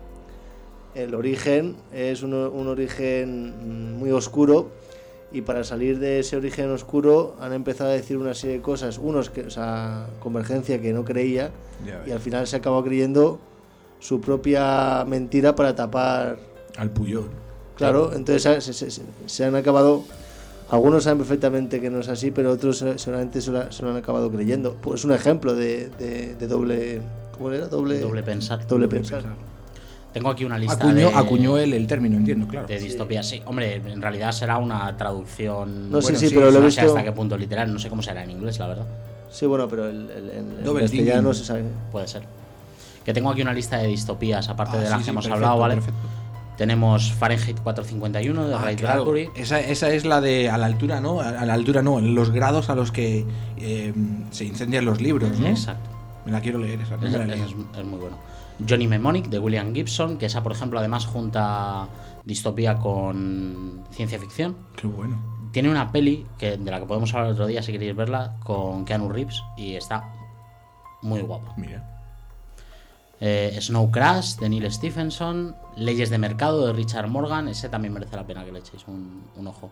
el 0.94 1.14
origen 1.14 1.76
es 1.92 2.22
un, 2.22 2.32
un 2.32 2.68
origen 2.68 3.92
mm, 3.94 3.98
muy 3.98 4.10
oscuro 4.10 4.70
y 5.32 5.42
para 5.42 5.64
salir 5.64 5.98
de 5.98 6.20
ese 6.20 6.36
origen 6.36 6.70
oscuro 6.70 7.36
han 7.40 7.52
empezado 7.52 7.90
a 7.90 7.92
decir 7.92 8.16
una 8.16 8.32
serie 8.32 8.56
de 8.56 8.62
cosas, 8.62 8.96
unos 8.98 9.28
que, 9.28 9.42
o 9.42 9.50
sea, 9.50 10.06
Convergencia 10.20 10.80
que 10.80 10.92
no 10.92 11.04
creía 11.04 11.50
y 12.06 12.10
al 12.12 12.20
final 12.20 12.46
se 12.46 12.56
acabó 12.56 12.82
creyendo 12.82 13.38
su 13.98 14.20
propia 14.20 15.04
mentira 15.06 15.54
para 15.54 15.74
tapar 15.74 16.38
Al 16.78 16.90
Puyol. 16.90 17.28
Claro, 17.76 18.12
entonces 18.14 18.64
se, 18.64 18.72
se- 18.72 18.90
se- 18.90 19.02
se 19.26 19.44
han 19.44 19.54
acabado. 19.56 20.04
Algunos 20.70 21.04
saben 21.04 21.18
perfectamente 21.18 21.80
que 21.80 21.90
no 21.90 22.00
es 22.00 22.08
así, 22.08 22.30
pero 22.32 22.50
otros 22.50 22.78
se- 22.78 22.98
seguramente 22.98 23.40
se 23.40 23.52
lo, 23.52 23.70
se 23.70 23.82
lo 23.84 23.90
han 23.90 23.96
acabado 23.96 24.30
creyendo. 24.30 24.74
Pues 24.74 25.04
un 25.04 25.12
ejemplo 25.12 25.54
de, 25.54 25.88
de- 25.90 26.34
de 26.34 26.46
doble. 26.48 27.00
¿Cómo 27.32 27.52
era? 27.52 27.68
Doble, 27.68 28.00
Doble 28.00 28.22
pensar. 28.22 28.66
doble 28.66 28.88
pensar. 28.88 29.22
Tengo 30.12 30.30
aquí 30.30 30.44
una 30.46 30.56
lista 30.58 30.74
Acuñó, 30.76 31.10
de, 31.10 31.14
acuñó 31.14 31.58
él 31.58 31.74
el 31.74 31.86
término, 31.86 32.16
entiendo, 32.16 32.48
claro. 32.48 32.66
de 32.66 32.78
distopías. 32.80 33.28
Sí, 33.28 33.42
hombre, 33.44 33.74
en 33.74 34.00
realidad 34.00 34.32
será 34.32 34.56
una 34.56 34.96
traducción. 34.96 35.90
No 35.90 36.00
sé 36.00 36.06
Bueno, 36.06 36.18
si, 36.18 36.28
sí, 36.28 36.34
pero 36.34 36.50
lo 36.50 36.58
he 36.58 36.62
no 36.62 36.70
sé 36.70 36.80
visto. 36.80 36.96
hasta 36.96 37.04
qué 37.04 37.12
punto 37.12 37.36
literal, 37.36 37.70
no 37.72 37.78
sé 37.78 37.90
cómo 37.90 38.02
será 38.02 38.24
en 38.24 38.30
inglés, 38.30 38.58
la 38.58 38.66
verdad. 38.68 38.86
Sí, 39.30 39.44
bueno, 39.44 39.68
pero 39.68 39.86
el, 39.88 40.10
el- 40.10 40.30
el- 40.30 40.58
el 40.58 40.64
Double 40.64 40.82
castellano 40.84 41.34
se 41.34 41.44
sabe. 41.44 41.64
Puede 41.92 42.08
ser. 42.08 42.22
Que 43.04 43.12
tengo 43.12 43.30
aquí 43.30 43.42
una 43.42 43.52
lista 43.52 43.76
de 43.76 43.86
distopías, 43.88 44.48
aparte 44.48 44.78
Ah, 44.78 44.80
de 44.80 44.84
las 44.88 44.92
sí, 44.92 44.98
que 44.98 45.04
sí, 45.04 45.10
hemos 45.10 45.24
perfecto, 45.26 45.34
hablado, 45.44 45.60
¿vale? 45.60 45.74
perfecto. 45.74 46.00
Tenemos 46.56 47.12
Fahrenheit 47.12 47.60
451 47.60 48.48
de 48.48 48.54
Ah, 48.54 48.58
Ray 48.58 48.76
claro. 48.76 49.02
Bradbury. 49.04 49.30
Esa, 49.36 49.60
esa 49.60 49.90
es 49.90 50.04
la 50.04 50.20
de 50.20 50.48
a 50.50 50.56
la 50.58 50.66
altura, 50.66 51.00
¿no? 51.00 51.20
A, 51.20 51.44
la 51.44 51.52
altura 51.54 51.82
no, 51.82 51.98
en 51.98 52.14
los 52.14 52.30
grados 52.30 52.70
a 52.70 52.74
los 52.74 52.92
que 52.92 53.26
eh, 53.58 53.92
se 54.30 54.44
incendian 54.44 54.84
los 54.84 55.00
libros, 55.00 55.38
¿no? 55.38 55.46
Exacto. 55.48 55.90
Me 56.24 56.32
la 56.32 56.40
quiero 56.40 56.58
leer 56.58 56.80
esa. 56.80 56.96
no 56.96 57.02
me 57.02 57.08
Esa- 57.08 57.18
la 57.18 57.24
he 57.24 57.26
esa 57.36 57.44
leído. 57.46 57.66
es, 57.72 57.78
es 57.78 57.84
muy 57.84 57.98
bueno. 58.00 58.16
Johnny 58.66 58.86
Mnemonic 58.88 59.26
de 59.28 59.38
William 59.38 59.74
Gibson, 59.74 60.16
que 60.16 60.26
esa, 60.26 60.42
por 60.42 60.52
ejemplo, 60.52 60.78
además 60.78 61.04
junta 61.04 61.88
distopía 62.24 62.76
con 62.78 63.82
ciencia 63.90 64.18
ficción. 64.18 64.56
Qué 64.76 64.86
bueno. 64.86 65.18
Tiene 65.52 65.70
una 65.70 65.92
peli 65.92 66.26
que, 66.38 66.56
de 66.56 66.70
la 66.70 66.80
que 66.80 66.86
podemos 66.86 67.12
hablar 67.14 67.32
otro 67.32 67.46
día 67.46 67.62
si 67.62 67.72
queréis 67.72 67.94
verla, 67.94 68.36
con 68.42 68.84
Keanu 68.86 69.08
Reeves 69.10 69.42
y 69.58 69.74
está 69.74 70.10
muy 71.02 71.20
guapa. 71.20 71.52
Mira. 71.58 71.95
Eh, 73.20 73.56
Snow 73.60 73.90
Crash 73.90 74.36
de 74.36 74.48
Neil 74.48 74.70
Stephenson, 74.70 75.56
Leyes 75.76 76.10
de 76.10 76.18
Mercado 76.18 76.66
de 76.66 76.72
Richard 76.74 77.08
Morgan, 77.08 77.48
ese 77.48 77.68
también 77.68 77.94
merece 77.94 78.14
la 78.16 78.26
pena 78.26 78.44
que 78.44 78.52
le 78.52 78.58
echéis 78.58 78.84
un, 78.86 79.24
un 79.36 79.46
ojo. 79.46 79.70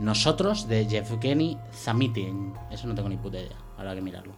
Nosotros 0.00 0.68
de 0.68 0.86
Yevgeny 0.86 1.58
Zamitin, 1.72 2.52
eso 2.70 2.86
no 2.86 2.94
tengo 2.94 3.08
ni 3.08 3.16
puta 3.16 3.38
idea, 3.38 3.56
habrá 3.76 3.94
que 3.94 4.00
mirarlo. 4.00 4.32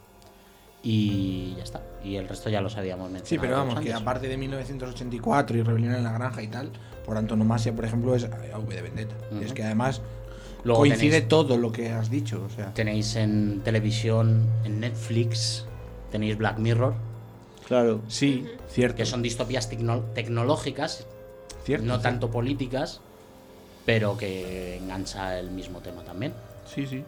Y 0.82 1.54
ya 1.56 1.62
está, 1.62 1.82
y 2.02 2.16
el 2.16 2.26
resto 2.26 2.48
ya 2.48 2.62
lo 2.62 2.70
sabíamos 2.70 3.10
mencionado. 3.10 3.26
Sí, 3.28 3.38
pero 3.38 3.56
vamos, 3.56 3.80
que 3.80 3.92
aparte 3.92 4.28
de 4.28 4.36
1984 4.38 5.58
y 5.58 5.62
Rebelión 5.62 5.94
en 5.94 6.04
la 6.04 6.12
Granja 6.12 6.42
y 6.42 6.48
tal, 6.48 6.70
por 7.04 7.18
antonomasia, 7.18 7.74
por 7.76 7.84
ejemplo, 7.84 8.14
es 8.14 8.24
V 8.24 8.74
de 8.74 8.80
Vendetta. 8.82 9.14
Y 9.38 9.44
es 9.44 9.52
que 9.52 9.62
además 9.62 10.00
Luego 10.64 10.80
coincide 10.80 11.20
tenéis- 11.22 11.28
todo 11.28 11.58
lo 11.58 11.70
que 11.72 11.90
has 11.90 12.08
dicho. 12.10 12.42
O 12.46 12.48
sea, 12.50 12.72
Tenéis 12.72 13.14
en 13.16 13.60
televisión, 13.62 14.46
en 14.64 14.80
Netflix, 14.80 15.66
tenéis 16.10 16.38
Black 16.38 16.56
Mirror, 16.58 16.94
Claro. 17.70 18.02
sí, 18.08 18.44
cierto. 18.68 18.96
que 18.98 19.06
son 19.06 19.22
distopías 19.22 19.70
tecno- 19.70 20.02
tecnológicas, 20.12 21.06
cierto 21.64 21.86
no 21.86 21.92
cierto. 21.94 22.02
tanto 22.02 22.30
políticas, 22.30 23.00
pero 23.86 24.18
que 24.18 24.76
engancha 24.76 25.38
el 25.38 25.50
mismo 25.50 25.78
tema 25.80 26.02
también. 26.02 26.32
Sí, 26.66 26.86
sí. 26.86 27.02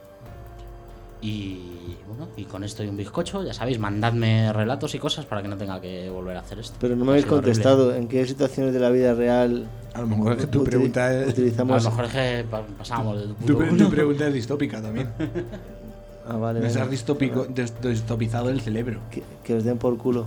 Y 1.20 1.96
bueno, 2.09 2.29
y 2.37 2.44
con 2.46 2.64
esto 2.64 2.83
y 2.83 2.88
un 2.88 2.96
bizcocho, 2.96 3.44
ya 3.44 3.53
sabéis, 3.55 3.79
mandadme 3.79 4.53
relatos 4.53 4.92
y 4.96 4.98
cosas 4.98 5.25
para 5.25 5.40
que 5.40 5.46
no 5.48 5.57
tenga 5.57 5.81
que 5.81 6.11
volver 6.11 6.37
a 6.37 6.40
hacer 6.40 6.59
esto. 6.59 6.77
Pero 6.81 6.96
no 6.96 7.05
me 7.05 7.11
Ha 7.11 7.14
habéis 7.14 7.27
horrible. 7.27 7.42
contestado 7.42 7.94
en 7.94 8.09
qué 8.09 8.27
situaciones 8.27 8.72
de 8.75 8.81
la 8.81 8.90
vida 8.90 9.14
real 9.14 9.66
A 9.94 10.01
lo 10.01 10.09
mejor 10.09 10.33
es 10.33 10.38
que 10.38 10.46
tu 10.48 10.64
pregunta 10.64 11.14
es. 11.14 11.27
A 11.29 11.31
utilizamos. 11.31 11.85
lo 11.85 11.90
mejor 11.90 12.05
es 12.07 12.12
que 12.12 12.44
pa- 12.51 12.62
pasábamos 12.79 13.20
de 13.20 13.27
tu 13.29 13.35
puto 13.35 13.77
tu 13.85 13.90
pregunta 13.90 14.27
es 14.29 14.35
distópica 14.35 14.81
también. 14.83 15.11
Ah, 16.25 16.37
vale. 16.37 16.61
Nos 16.61 16.77
has 16.77 16.88
distopizado 16.88 18.48
el 18.51 18.61
cerebro. 18.61 19.01
Que, 19.11 19.25
que 19.42 19.55
os 19.57 19.64
den 19.64 19.77
por 19.79 19.98
culo. 19.98 20.27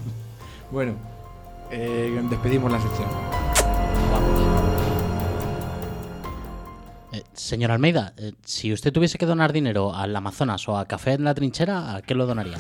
Bueno, 0.72 0.94
eh, 1.72 2.22
despedimos 2.30 2.72
la 2.72 2.82
sección. 2.82 3.08
Eh, 7.12 7.24
señor 7.34 7.72
Almeida, 7.72 8.14
eh, 8.18 8.34
si 8.44 8.74
usted 8.74 8.92
tuviese 8.92 9.18
que 9.18 9.26
donar 9.26 9.54
dinero 9.54 9.96
al 9.96 10.16
Amazonas 10.16 10.68
o 10.68 10.78
a 10.78 10.86
Café 10.86 11.14
en 11.14 11.24
la 11.24 11.34
Trinchera, 11.34 11.96
¿a 11.96 12.02
qué 12.02 12.16
lo 12.16 12.26
donaría? 12.26 12.58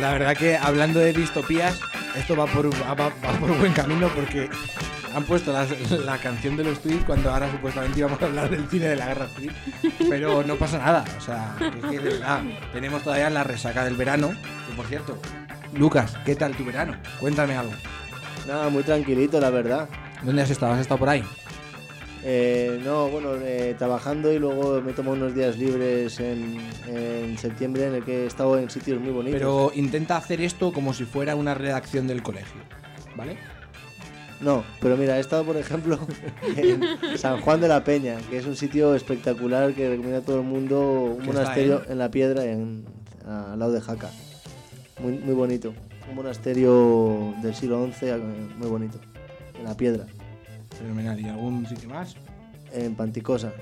La 0.00 0.12
verdad 0.12 0.36
que 0.36 0.56
hablando 0.56 1.00
de 1.00 1.12
distopías, 1.12 1.80
esto 2.16 2.36
va 2.36 2.46
por, 2.46 2.72
va, 2.82 2.94
va 2.94 3.10
por 3.10 3.56
buen 3.58 3.72
camino 3.72 4.08
porque 4.14 4.48
han 5.14 5.24
puesto 5.24 5.52
la, 5.52 6.18
canción 6.18 6.56
de 6.56 6.64
los 6.64 6.80
tweets 6.80 7.04
cuando 7.04 7.30
ahora 7.30 7.50
supuestamente 7.50 7.98
íbamos 7.98 8.20
a 8.22 8.26
hablar 8.26 8.50
del 8.50 8.68
cine 8.68 8.86
de 8.86 8.96
la 8.96 9.06
guerra 9.06 9.26
civil. 9.28 9.52
Pero 10.08 10.42
no 10.42 10.56
pasa 10.56 10.78
nada, 10.78 11.04
o 11.16 11.20
sea, 11.20 11.56
que, 11.58 11.80
que 11.88 11.98
de 11.98 12.10
verdad, 12.10 12.42
tenemos 12.72 13.02
todavía 13.02 13.30
la 13.30 13.44
resaca 13.44 13.84
del 13.84 13.96
verano. 13.96 14.30
Que 14.68 14.76
por 14.76 14.86
cierto, 14.86 15.18
Lucas, 15.74 16.16
¿qué 16.24 16.36
tal 16.36 16.54
tu 16.54 16.64
verano? 16.64 16.94
Cuéntame 17.20 17.56
algo. 17.56 17.72
Nada, 18.46 18.68
muy 18.68 18.82
tranquilito, 18.82 19.40
la 19.40 19.50
verdad. 19.50 19.88
¿Dónde 20.22 20.42
has 20.42 20.50
estado? 20.50 20.72
¿Has 20.72 20.80
estado 20.80 20.98
por 20.98 21.08
ahí? 21.08 21.24
Eh, 22.30 22.78
no, 22.84 23.08
bueno, 23.08 23.36
eh, 23.42 23.74
trabajando 23.78 24.30
y 24.30 24.38
luego 24.38 24.82
me 24.82 24.92
tomo 24.92 25.12
unos 25.12 25.34
días 25.34 25.56
libres 25.56 26.20
en, 26.20 26.58
en 26.86 27.38
septiembre 27.38 27.86
en 27.86 27.94
el 27.94 28.04
que 28.04 28.24
he 28.24 28.26
estado 28.26 28.58
en 28.58 28.68
sitios 28.68 29.00
muy 29.00 29.12
bonitos. 29.12 29.38
Pero 29.38 29.72
intenta 29.74 30.18
hacer 30.18 30.42
esto 30.42 30.70
como 30.70 30.92
si 30.92 31.06
fuera 31.06 31.34
una 31.36 31.54
redacción 31.54 32.06
del 32.06 32.22
colegio, 32.22 32.60
¿vale? 33.16 33.38
No, 34.42 34.62
pero 34.78 34.98
mira, 34.98 35.16
he 35.16 35.20
estado, 35.20 35.42
por 35.42 35.56
ejemplo, 35.56 35.98
en 36.58 36.82
San 37.16 37.40
Juan 37.40 37.62
de 37.62 37.68
la 37.68 37.82
Peña, 37.82 38.18
que 38.28 38.36
es 38.36 38.44
un 38.44 38.56
sitio 38.56 38.94
espectacular 38.94 39.72
que 39.72 39.88
recomienda 39.88 40.18
a 40.18 40.22
todo 40.22 40.36
el 40.40 40.46
mundo, 40.46 40.80
un 40.82 41.20
¿Qué 41.20 41.30
está 41.30 41.32
monasterio 41.32 41.82
en? 41.86 41.92
en 41.92 41.98
la 41.98 42.10
piedra, 42.10 42.44
en, 42.44 42.84
al 43.26 43.58
lado 43.58 43.72
de 43.72 43.80
Jaca. 43.80 44.10
Muy, 45.00 45.12
muy 45.12 45.32
bonito. 45.32 45.72
Un 46.10 46.16
monasterio 46.16 47.34
del 47.40 47.54
siglo 47.54 47.88
XI, 47.90 48.12
muy 48.58 48.68
bonito. 48.68 48.98
En 49.58 49.64
la 49.64 49.74
piedra, 49.74 50.04
Fenomenal. 50.76 51.18
¿Y 51.20 51.28
algún 51.28 51.66
sitio 51.66 51.88
más? 51.88 52.16
en 52.72 52.94
Panticosa. 52.94 53.52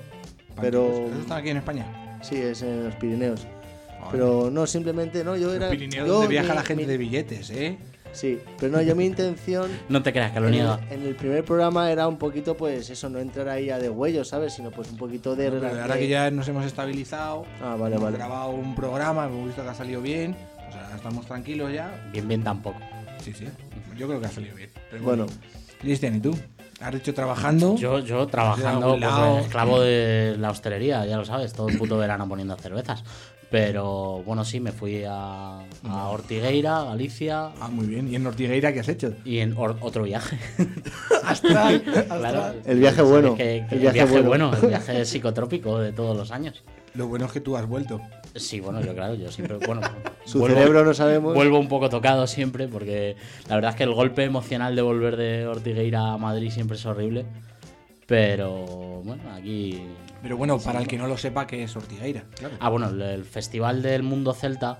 Pero 0.59 0.87
¿Eso 1.07 1.19
está 1.21 1.37
aquí 1.37 1.49
en 1.49 1.57
España? 1.57 1.85
sí, 2.21 2.35
es 2.35 2.61
en 2.61 2.83
los 2.85 2.95
Pirineos. 2.95 3.47
Joder. 3.99 4.11
Pero 4.11 4.49
no, 4.51 4.67
simplemente, 4.67 5.23
no, 5.23 5.35
yo 5.37 5.47
Los 5.47 5.55
era... 5.55 5.69
Pirineos 5.69 6.07
yo, 6.07 6.13
donde 6.13 6.27
viaja 6.27 6.49
mi- 6.49 6.55
la 6.55 6.63
gente 6.63 6.83
mi- 6.83 6.89
de 6.89 6.97
billetes, 6.97 7.49
¿eh? 7.51 7.77
Sí, 8.13 8.39
pero 8.59 8.71
no, 8.71 8.81
yo 8.81 8.95
mi 8.95 9.05
intención 9.05 9.69
No 9.89 10.01
te 10.01 10.11
creas 10.11 10.31
que 10.31 10.39
lo 10.39 10.47
en, 10.47 10.53
niega. 10.53 10.79
el, 10.89 10.99
en 11.01 11.07
el 11.07 11.15
primer 11.15 11.43
programa 11.45 11.91
era 11.91 12.07
un 12.07 12.17
poquito, 12.17 12.57
pues 12.57 12.89
eso, 12.89 13.09
no 13.09 13.19
entrar 13.19 13.47
ahí 13.49 13.69
a 13.69 13.77
de 13.79 13.89
huello, 13.89 14.23
¿sabes? 14.25 14.53
Sino 14.53 14.71
pues 14.71 14.89
un 14.91 14.97
poquito 14.97 15.35
de... 15.35 15.47
Ahora 15.47 15.93
de- 15.95 15.99
que 15.99 16.07
ya 16.07 16.29
nos 16.31 16.47
hemos 16.47 16.65
estabilizado, 16.65 17.45
Ah, 17.61 17.75
vale, 17.79 17.95
hemos 17.95 18.05
vale. 18.05 18.17
grabado 18.17 18.49
un 18.51 18.75
programa, 18.75 19.25
hemos 19.25 19.45
visto 19.47 19.63
que 19.63 19.69
ha 19.69 19.73
salido 19.75 20.01
bien, 20.01 20.35
o 20.67 20.71
sea, 20.71 20.91
estamos 20.95 21.25
tranquilos 21.25 21.71
ya. 21.73 22.09
Bien, 22.11 22.27
bien 22.27 22.43
tampoco. 22.43 22.79
Sí, 23.23 23.33
sí, 23.33 23.45
yo 23.97 24.07
creo 24.07 24.19
que 24.19 24.25
ha 24.25 24.31
salido 24.31 24.55
bien. 24.55 24.69
Pero 24.91 25.03
Bueno, 25.03 25.25
Cristian, 25.79 26.15
¿y 26.15 26.19
tú? 26.19 26.35
¿Has 26.79 26.93
hecho 26.93 27.13
trabajando? 27.13 27.75
Yo, 27.75 27.99
yo 27.99 28.27
trabajando 28.27 28.89
pues, 28.89 29.01
lado. 29.01 29.39
esclavo 29.39 29.81
de 29.81 30.35
la 30.37 30.51
hostelería, 30.51 31.05
ya 31.05 31.17
lo 31.17 31.25
sabes, 31.25 31.53
todo 31.53 31.69
el 31.69 31.77
puto 31.77 31.97
verano 31.97 32.27
poniendo 32.29 32.55
cervezas. 32.55 33.03
Pero 33.49 34.21
bueno, 34.25 34.43
sí, 34.43 34.59
me 34.59 34.73
fui 34.73 35.03
a, 35.07 35.59
a 35.85 36.07
Ortigueira, 36.09 36.83
Galicia 36.83 37.51
Ah, 37.61 37.69
muy 37.71 37.87
bien. 37.87 38.11
¿Y 38.11 38.15
en 38.15 38.27
Ortigueira 38.27 38.73
qué 38.73 38.81
has 38.81 38.89
hecho? 38.89 39.13
y 39.23 39.39
en 39.39 39.55
or- 39.57 39.77
otro 39.79 40.03
viaje. 40.03 40.37
Astral. 41.23 41.81
Claro. 42.07 42.53
El 42.65 42.79
viaje 42.79 43.01
bueno, 43.01 43.35
que- 43.35 43.65
que 43.69 43.75
el 43.75 43.81
viaje 43.81 44.21
bueno. 44.21 44.51
el 44.53 44.67
viaje 44.67 45.05
psicotrópico 45.05 45.79
de 45.79 45.93
todos 45.93 46.15
los 46.15 46.31
años. 46.31 46.61
Lo 46.93 47.07
bueno 47.07 47.25
es 47.25 47.31
que 47.31 47.39
tú 47.41 47.55
has 47.55 47.65
vuelto. 47.65 48.01
Sí, 48.39 48.59
bueno, 48.59 48.81
yo 48.81 48.93
claro, 48.93 49.15
yo 49.15 49.31
siempre, 49.31 49.57
bueno, 49.65 49.81
su 50.25 50.39
vuelvo- 50.39 50.55
cerebro 50.55 50.83
no 50.85 50.93
sabemos. 50.93 51.33
Vuelvo 51.33 51.59
un 51.59 51.67
poco 51.67 51.89
tocado 51.89 52.27
siempre 52.27 52.67
porque 52.67 53.15
la 53.47 53.55
verdad 53.55 53.71
es 53.71 53.77
que 53.77 53.83
el 53.83 53.93
golpe 53.93 54.23
emocional 54.23 54.75
de 54.75 54.81
volver 54.81 55.15
de 55.17 55.45
Ortigueira 55.47 56.13
a 56.13 56.17
Madrid 56.17 56.51
siempre 56.51 56.77
es 56.77 56.85
horrible. 56.85 57.25
Pero 58.05 59.01
bueno, 59.03 59.21
aquí... 59.33 59.81
Pero 60.21 60.37
bueno, 60.37 60.57
para 60.59 60.79
el 60.79 60.87
que 60.87 60.97
no 60.97 61.07
lo 61.07 61.17
sepa, 61.17 61.45
¿qué 61.45 61.63
es 61.63 61.75
Ortigueira? 61.75 62.23
Claro. 62.35 62.55
Ah, 62.59 62.69
bueno, 62.69 62.89
el, 62.89 63.01
el 63.01 63.25
Festival 63.25 63.81
del 63.81 64.01
Mundo 64.03 64.33
Celta 64.33 64.79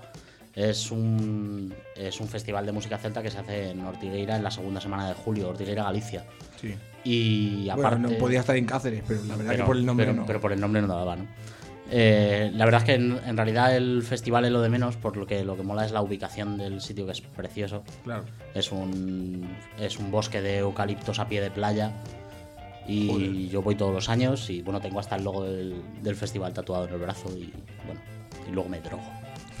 es 0.54 0.90
un, 0.90 1.72
es 1.94 2.20
un 2.20 2.26
festival 2.28 2.66
de 2.66 2.72
música 2.72 2.98
celta 2.98 3.22
que 3.22 3.30
se 3.30 3.38
hace 3.38 3.70
en 3.70 3.80
Ortigueira 3.84 4.34
en 4.36 4.42
la 4.42 4.50
segunda 4.50 4.80
semana 4.80 5.06
de 5.08 5.14
julio, 5.14 5.50
Ortigueira, 5.50 5.84
Galicia. 5.84 6.24
Sí. 6.60 6.74
Y 7.04 7.66
Bueno, 7.66 7.86
aparte... 7.86 8.12
no 8.14 8.18
podía 8.18 8.40
estar 8.40 8.56
en 8.56 8.64
Cáceres, 8.64 9.02
pero 9.06 9.20
la 9.24 9.36
verdad 9.36 9.56
que 9.56 9.62
por 9.62 9.76
el 9.76 9.86
nombre 9.86 10.06
pero- 10.06 10.16
no. 10.18 10.26
pero 10.26 10.40
por 10.40 10.52
el 10.52 10.60
nombre 10.60 10.82
no 10.82 10.88
daba, 10.88 11.14
¿no? 11.16 11.26
Eh, 11.90 12.50
la 12.54 12.64
verdad 12.66 12.82
es 12.82 12.86
que 12.86 12.94
en, 12.94 13.18
en 13.26 13.36
realidad 13.36 13.74
el 13.74 14.02
festival 14.02 14.44
es 14.44 14.50
lo 14.52 14.60
de 14.60 14.68
menos, 14.68 14.96
por 14.96 15.16
lo 15.16 15.26
que 15.26 15.42
lo 15.44 15.56
que 15.56 15.62
mola 15.62 15.86
es 15.86 15.92
la 15.92 16.02
ubicación 16.02 16.58
del 16.58 16.80
sitio, 16.80 17.06
que 17.06 17.12
es 17.12 17.20
precioso. 17.20 17.82
Claro. 18.04 18.24
Es 18.54 18.70
un, 18.72 19.48
es 19.78 19.98
un 19.98 20.10
bosque 20.10 20.42
de 20.42 20.58
eucaliptos 20.58 21.18
a 21.18 21.28
pie 21.28 21.40
de 21.40 21.50
playa. 21.50 21.92
Y 22.86 23.48
yo 23.48 23.60
voy 23.60 23.74
todos 23.74 23.92
los 23.92 24.08
años 24.08 24.48
y 24.48 24.62
bueno, 24.62 24.80
tengo 24.80 24.98
hasta 24.98 25.16
el 25.16 25.24
logo 25.24 25.44
del, 25.44 25.82
del 26.02 26.16
festival 26.16 26.54
tatuado 26.54 26.88
en 26.88 26.94
el 26.94 26.98
brazo 26.98 27.28
y 27.36 27.52
bueno, 27.84 28.00
y 28.48 28.52
luego 28.52 28.70
me 28.70 28.80
drogo. 28.80 29.02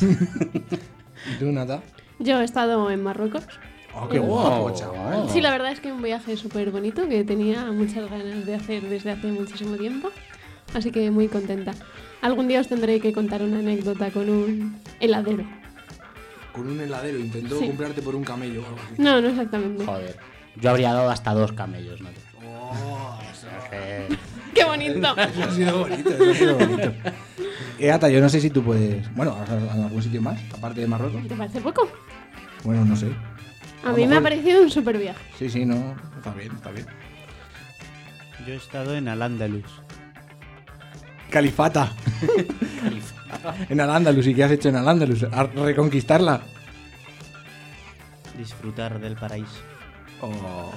¿Y 0.00 1.38
tú, 1.38 1.52
Nata? 1.52 1.82
Yo 2.18 2.40
he 2.40 2.44
estado 2.44 2.90
en 2.90 3.02
Marruecos. 3.02 3.46
Oh, 3.94 4.08
qué 4.08 4.18
guapo, 4.18 4.70
chaval. 4.74 5.28
Sí, 5.28 5.40
la 5.42 5.50
verdad 5.50 5.72
es 5.72 5.80
que 5.80 5.92
un 5.92 6.00
viaje 6.02 6.36
súper 6.38 6.70
bonito 6.70 7.06
que 7.06 7.22
tenía 7.24 7.70
muchas 7.70 8.08
ganas 8.10 8.46
de 8.46 8.54
hacer 8.54 8.82
desde 8.88 9.10
hace 9.10 9.26
muchísimo 9.26 9.76
tiempo. 9.76 10.10
Así 10.72 10.90
que 10.90 11.10
muy 11.10 11.28
contenta. 11.28 11.74
Algún 12.20 12.48
día 12.48 12.60
os 12.60 12.68
tendré 12.68 13.00
que 13.00 13.12
contar 13.12 13.42
una 13.42 13.58
anécdota 13.60 14.10
con 14.10 14.28
un 14.28 14.76
heladero. 15.00 15.44
Con 16.52 16.68
un 16.68 16.80
heladero 16.80 17.18
intentó 17.18 17.58
Sí. 17.60 17.66
comprarte 17.68 18.02
por 18.02 18.14
un 18.16 18.24
camello 18.24 18.62
o 18.62 18.66
algo 18.66 18.78
así. 18.92 19.00
No, 19.02 19.20
no 19.20 19.28
exactamente. 19.28 19.84
Joder, 19.84 20.16
yo 20.56 20.70
habría 20.70 20.92
dado 20.92 21.10
hasta 21.10 21.32
dos 21.32 21.52
camellos, 21.52 22.00
¿no? 22.00 22.08
Oh, 22.44 23.18
¡Qué 24.54 24.64
bonito! 24.64 25.14
eso 25.18 25.42
ha 25.44 25.50
sido 25.52 25.78
bonito, 25.78 26.10
eso 26.10 26.30
ha 26.30 26.34
sido 26.34 26.58
bonito. 26.58 26.92
Eh, 27.80 27.92
Ata, 27.92 28.08
yo 28.08 28.20
no 28.20 28.28
sé 28.28 28.40
si 28.40 28.50
tú 28.50 28.60
puedes. 28.64 29.08
Bueno, 29.14 29.36
¿has- 29.40 29.48
¿en 29.50 29.84
algún 29.84 30.02
sitio 30.02 30.20
más? 30.20 30.40
Aparte 30.52 30.80
de 30.80 30.88
Marruecos. 30.88 31.28
¿Te 31.28 31.36
parece 31.36 31.60
poco? 31.60 31.88
Bueno, 32.64 32.84
no 32.84 32.96
sé. 32.96 33.06
A 33.84 33.92
mí 33.92 34.04
me 34.04 34.16
ha 34.16 34.20
parecido 34.20 34.60
un 34.62 34.68
super 34.68 34.98
viaje. 34.98 35.20
Sí, 35.38 35.48
sí, 35.48 35.64
no. 35.64 35.94
Está 36.16 36.32
bien, 36.34 36.50
está 36.56 36.72
bien. 36.72 36.86
Yo 38.44 38.54
he 38.54 38.56
estado 38.56 38.96
en 38.96 39.06
Al-Ándalus. 39.06 39.62
Califata. 41.30 41.92
en 43.68 43.80
Al-Ándalus. 43.80 44.26
¿Y 44.26 44.34
qué 44.34 44.44
has 44.44 44.50
hecho 44.52 44.68
en 44.68 44.76
Al-Ándalus? 44.76 45.24
¿A 45.24 45.44
reconquistarla? 45.44 46.40
Disfrutar 48.36 49.00
del 49.00 49.16
paraíso. 49.16 49.60
Oh, 50.20 50.70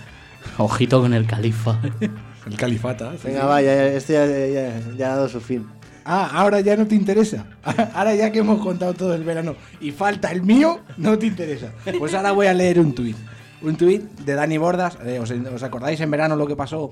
Ojito 0.57 1.01
con 1.01 1.13
el 1.13 1.25
califa. 1.27 1.79
el 2.47 2.57
califata. 2.57 3.11
sí, 3.13 3.19
Venga, 3.27 3.41
sí. 3.41 3.47
vaya, 3.47 3.75
ya, 3.75 3.85
este 3.87 4.13
ya, 4.13 4.25
ya- 4.25 4.95
ya 4.97 5.13
ha 5.13 5.15
dado 5.15 5.29
su 5.29 5.39
fin. 5.41 5.67
Ah, 6.03 6.31
ahora 6.33 6.59
ya 6.61 6.75
no 6.75 6.87
te 6.87 6.95
interesa. 6.95 7.45
Ahora 7.93 8.15
ya 8.15 8.31
que 8.31 8.39
hemos 8.39 8.59
contado 8.59 8.95
todo 8.95 9.13
el 9.13 9.23
verano 9.23 9.55
y 9.79 9.91
falta 9.91 10.31
el 10.31 10.41
mío, 10.41 10.79
no 10.97 11.15
te 11.19 11.27
interesa. 11.27 11.71
Pues 11.99 12.15
ahora 12.15 12.31
voy 12.31 12.47
a 12.47 12.55
leer 12.55 12.79
un 12.79 12.95
tuit. 12.95 13.15
Un 13.61 13.75
tuit 13.75 14.01
de 14.01 14.33
Dani 14.33 14.57
Bordas. 14.57 14.97
Eh, 15.05 15.19
¿os, 15.21 15.29
os 15.29 15.61
acordáis 15.61 16.01
en 16.01 16.09
verano 16.09 16.35
lo 16.35 16.47
que 16.47 16.55
pasó? 16.55 16.91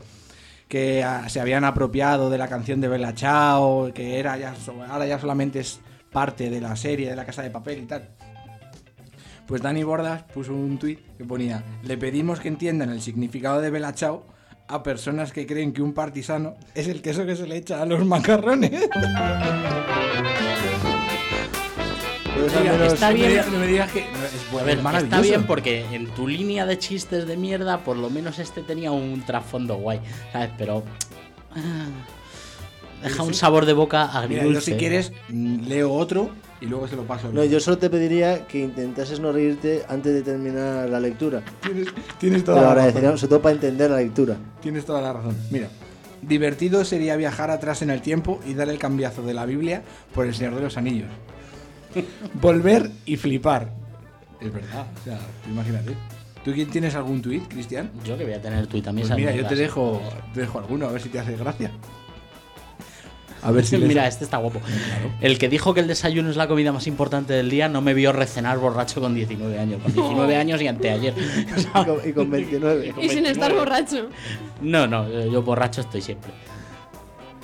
Que 0.69 1.03
ah, 1.03 1.27
se 1.27 1.41
habían 1.41 1.65
apropiado 1.65 2.29
de 2.29 2.38
la 2.38 2.47
canción 2.47 2.79
de 2.79 2.88
Bella 2.88 3.13
Chao, 3.13 3.91
que 3.93 4.19
era 4.19 4.38
ya, 4.38 4.53
ahora 4.88 5.05
ya 5.05 5.19
solamente 5.19 5.60
es 5.60 5.82
parte 6.12 6.49
de 6.49 6.62
la 6.62 6.77
serie 6.77 7.10
de 7.10 7.17
la 7.17 7.25
Casa 7.25 7.41
de 7.41 7.49
Papel 7.49 7.79
y 7.79 7.86
tal. 7.86 8.10
Pues 9.47 9.62
Dani 9.62 9.84
Bordas 9.84 10.23
puso 10.32 10.53
un 10.53 10.77
tuit 10.77 10.99
que 11.17 11.25
ponía: 11.25 11.65
Le 11.84 11.97
pedimos 11.97 12.39
que 12.39 12.47
entiendan 12.47 12.91
el 12.91 13.01
significado 13.01 13.60
de 13.60 13.71
Bella 13.71 13.93
Chao 13.93 14.23
a 14.69 14.84
personas 14.84 15.34
que 15.34 15.47
creen 15.47 15.73
que 15.73 15.82
un 15.82 15.93
partisano 15.93 16.53
es 16.75 16.88
el 16.88 17.01
queso 17.01 17.25
que 17.25 17.36
se 17.36 17.47
le 17.47 17.58
echa 17.58 17.82
a 17.82 17.86
los 17.86 18.05
macarrones. 18.05 18.71
está 22.45 23.08
no 23.08 23.13
me 23.13 23.19
bien. 23.19 23.30
digas- 23.32 23.52
no 23.52 23.60
me 23.60 23.67
digas 23.67 23.91
que. 23.91 24.02
no, 24.02 24.08
es, 24.25 24.34
A 24.54 24.60
es 24.60 24.65
ver, 24.65 24.82
maravilloso. 24.82 25.15
está 25.15 25.21
bien 25.21 25.43
porque 25.45 25.86
en 25.91 26.08
tu 26.08 26.28
línea 26.28 26.65
de 26.65 26.78
chistes 26.78 27.28
de 27.28 27.38
mierda, 27.38 27.80
por 27.80 27.97
lo 27.97 28.10
menos 28.10 28.39
este 28.39 28.62
tenía 28.63 28.91
un 28.91 29.21
trasfondo 29.25 29.75
guay, 29.75 29.99
¿sabes? 30.32 30.49
Pero. 30.58 30.84
ah, 31.56 31.88
deja 33.04 33.23
un 33.23 33.34
sabor 33.34 33.65
de 33.65 33.73
boca 33.73 34.06
Mira, 34.08 34.19
agridulce. 34.41 34.54
yo 34.54 34.62
si 34.62 34.73
quieres, 34.73 35.12
mm, 35.30 35.67
leo 35.67 35.93
otro 35.93 36.30
y 36.62 36.65
luego 36.65 36.88
se 36.88 36.95
lo 36.95 37.04
paso. 37.04 37.30
No, 37.32 37.43
yo 37.43 37.60
solo 37.60 37.78
te 37.78 37.89
pediría 37.89 38.45
que 38.47 38.60
intentases 38.60 39.19
no 39.19 39.32
reírte 39.32 39.84
antes 39.88 40.13
de 40.13 40.21
terminar 40.21 40.89
la 40.89 40.99
lectura. 40.99 41.41
Tienes, 41.62 41.88
tienes 42.19 42.41
Te 42.41 42.45
toda 42.47 42.62
lo 42.62 42.67
la 42.75 42.75
razón. 42.91 43.17
sobre 43.17 43.30
todo 43.30 43.41
para 43.41 43.56
entender 43.56 43.89
la 43.91 43.97
lectura. 43.97 44.36
Tienes 44.62 44.86
toda 44.86 45.02
la 45.02 45.13
razón. 45.13 45.36
Mira, 45.52 45.69
divertido 46.21 46.84
sería 46.84 47.15
viajar 47.15 47.49
atrás 47.49 47.82
en 47.82 47.89
el 47.89 48.02
tiempo 48.02 48.41
y 48.45 48.54
dar 48.54 48.67
el 48.67 48.78
cambiazo 48.78 49.21
de 49.21 49.34
la 49.34 49.45
Biblia 49.45 49.84
por 50.13 50.25
el 50.25 50.36
Señor 50.36 50.56
de 50.56 50.62
los 50.62 50.75
Anillos. 50.75 51.08
Volver 52.41 52.91
y 53.06 53.17
flipar. 53.17 53.71
Es 54.39 54.52
verdad, 54.54 54.86
o 55.02 55.04
sea, 55.04 55.19
imagínate. 55.49 55.95
¿Tú 56.43 56.54
quién 56.54 56.69
tienes 56.69 56.95
algún 56.95 57.21
tuit, 57.21 57.47
Cristian? 57.47 57.91
Yo 58.06 58.17
que 58.17 58.23
voy 58.23 58.34
a 58.34 58.41
tener 58.41 58.65
tuit 58.67 58.84
también. 58.86 59.08
Pues 59.08 59.17
mira, 59.19 59.34
yo 59.36 59.45
te 59.45 59.56
dejo, 59.56 60.02
te 60.34 60.41
dejo 60.41 60.60
alguno, 60.60 60.88
a 60.88 60.91
ver 60.91 61.02
si 61.02 61.10
te 61.10 61.19
hace 61.19 61.36
gracia. 61.36 61.71
A 63.43 63.52
ver 63.52 63.65
si 63.65 63.78
les- 63.78 63.88
Mira, 63.88 64.08
este 64.08 64.23
está 64.23 64.38
guapo. 64.38 64.62
El 65.19 65.38
que 65.38 65.49
dijo 65.49 65.73
que 65.73 65.82
el 65.82 65.88
desayuno 65.88 66.30
es 66.30 66.38
la 66.38 66.47
comida 66.47 66.71
más 66.71 66.88
importante 66.88 67.34
del 67.34 67.49
día 67.49 67.67
no 67.67 67.82
me 67.82 67.93
vio 67.93 68.13
recenar 68.13 68.58
borracho 68.58 69.02
con 69.02 69.13
19 69.15 69.60
años. 69.60 69.82
Con 69.84 69.93
19 69.93 70.36
años 70.38 70.62
y 70.62 70.67
anteayer. 70.67 71.13
Y 71.58 71.86
con, 71.86 72.10
y 72.10 72.13
con 72.13 72.30
29. 72.30 72.93
Y 73.02 73.10
sin 73.10 73.25
estar 73.25 73.54
borracho. 73.54 74.08
No, 74.62 74.88
no, 74.88 75.10
yo 75.10 75.41
borracho 75.41 75.82
estoy 75.82 76.02
siempre. 76.02 76.32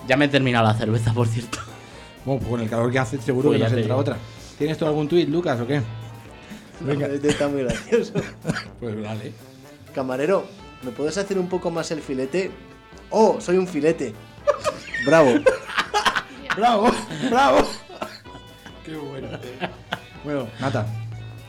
Ya 0.08 0.16
me 0.16 0.26
he 0.26 0.28
terminado 0.30 0.66
la 0.68 0.74
cerveza, 0.74 1.14
por 1.14 1.28
cierto. 1.28 1.58
Bueno, 2.26 2.40
pues 2.40 2.50
con 2.52 2.62
el 2.62 2.70
calor 2.70 2.92
que 2.92 3.00
hace 3.00 3.18
seguro 3.22 3.50
Pues 3.50 3.58
que 3.58 3.64
ya 3.64 3.70
nos 3.70 3.78
entra 3.78 3.94
digo. 3.96 4.00
otra. 4.00 4.18
¿Tienes 4.58 4.78
tú 4.78 4.86
algún 4.86 5.08
tuit, 5.08 5.30
Lucas, 5.30 5.60
o 5.60 5.68
qué? 5.68 5.82
Venga. 6.80 7.08
Este 7.08 7.30
está 7.30 7.48
muy 7.48 7.64
gracioso. 7.64 8.14
Pues 8.80 9.02
vale. 9.02 9.32
Camarero, 9.94 10.46
¿me 10.84 10.92
puedes 10.92 11.18
hacer 11.18 11.40
un 11.40 11.48
poco 11.48 11.72
más 11.72 11.90
el 11.92 12.02
filete? 12.02 12.52
Oh, 13.10 13.40
soy 13.40 13.58
un 13.58 13.68
filete. 13.68 14.14
Bravo. 15.06 15.36
¡Bravo! 16.56 16.90
¡Bravo! 17.30 17.68
¡Qué 18.86 18.96
bueno! 18.96 19.28
Bueno, 20.24 20.48
Nata, 20.60 20.88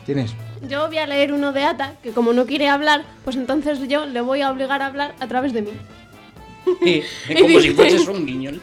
¿tienes? 0.04 0.34
Yo 0.68 0.86
voy 0.86 0.98
a 0.98 1.06
leer 1.06 1.32
uno 1.32 1.54
de 1.54 1.64
Ata, 1.64 1.94
que 2.02 2.10
como 2.10 2.34
no 2.34 2.44
quiere 2.44 2.68
hablar, 2.68 3.06
pues 3.24 3.36
entonces 3.36 3.78
yo 3.88 4.04
le 4.04 4.20
voy 4.20 4.42
a 4.42 4.50
obligar 4.50 4.82
a 4.82 4.86
hablar 4.88 5.14
a 5.18 5.26
través 5.26 5.54
de 5.54 5.62
mí. 5.62 5.70
Como 6.66 7.60
si 7.60 7.70
fueses 7.70 8.06
un 8.06 8.26
guiñol. 8.26 8.60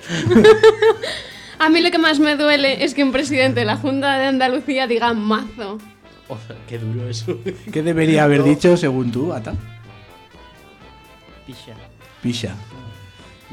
A 1.60 1.70
mí 1.70 1.82
lo 1.82 1.92
que 1.92 1.98
más 1.98 2.20
me 2.20 2.36
duele 2.36 2.84
es 2.84 2.94
que 2.94 3.04
un 3.04 3.12
presidente 3.12 3.62
de 3.62 3.66
la 3.66 3.78
Junta 3.78 4.18
de 4.18 4.26
Andalucía 4.28 4.88
diga 4.88 5.14
mazo. 5.14 5.78
Oh, 6.28 6.38
qué 6.68 6.78
duro 6.80 7.08
eso. 7.08 7.38
¿Qué 7.72 7.84
debería 7.84 8.24
haber 8.24 8.44
dicho 8.44 8.76
según 8.78 9.12
tú, 9.12 9.34
Ata? 9.34 9.54
Pisha. 11.46 11.74
Pisha. 12.22 12.56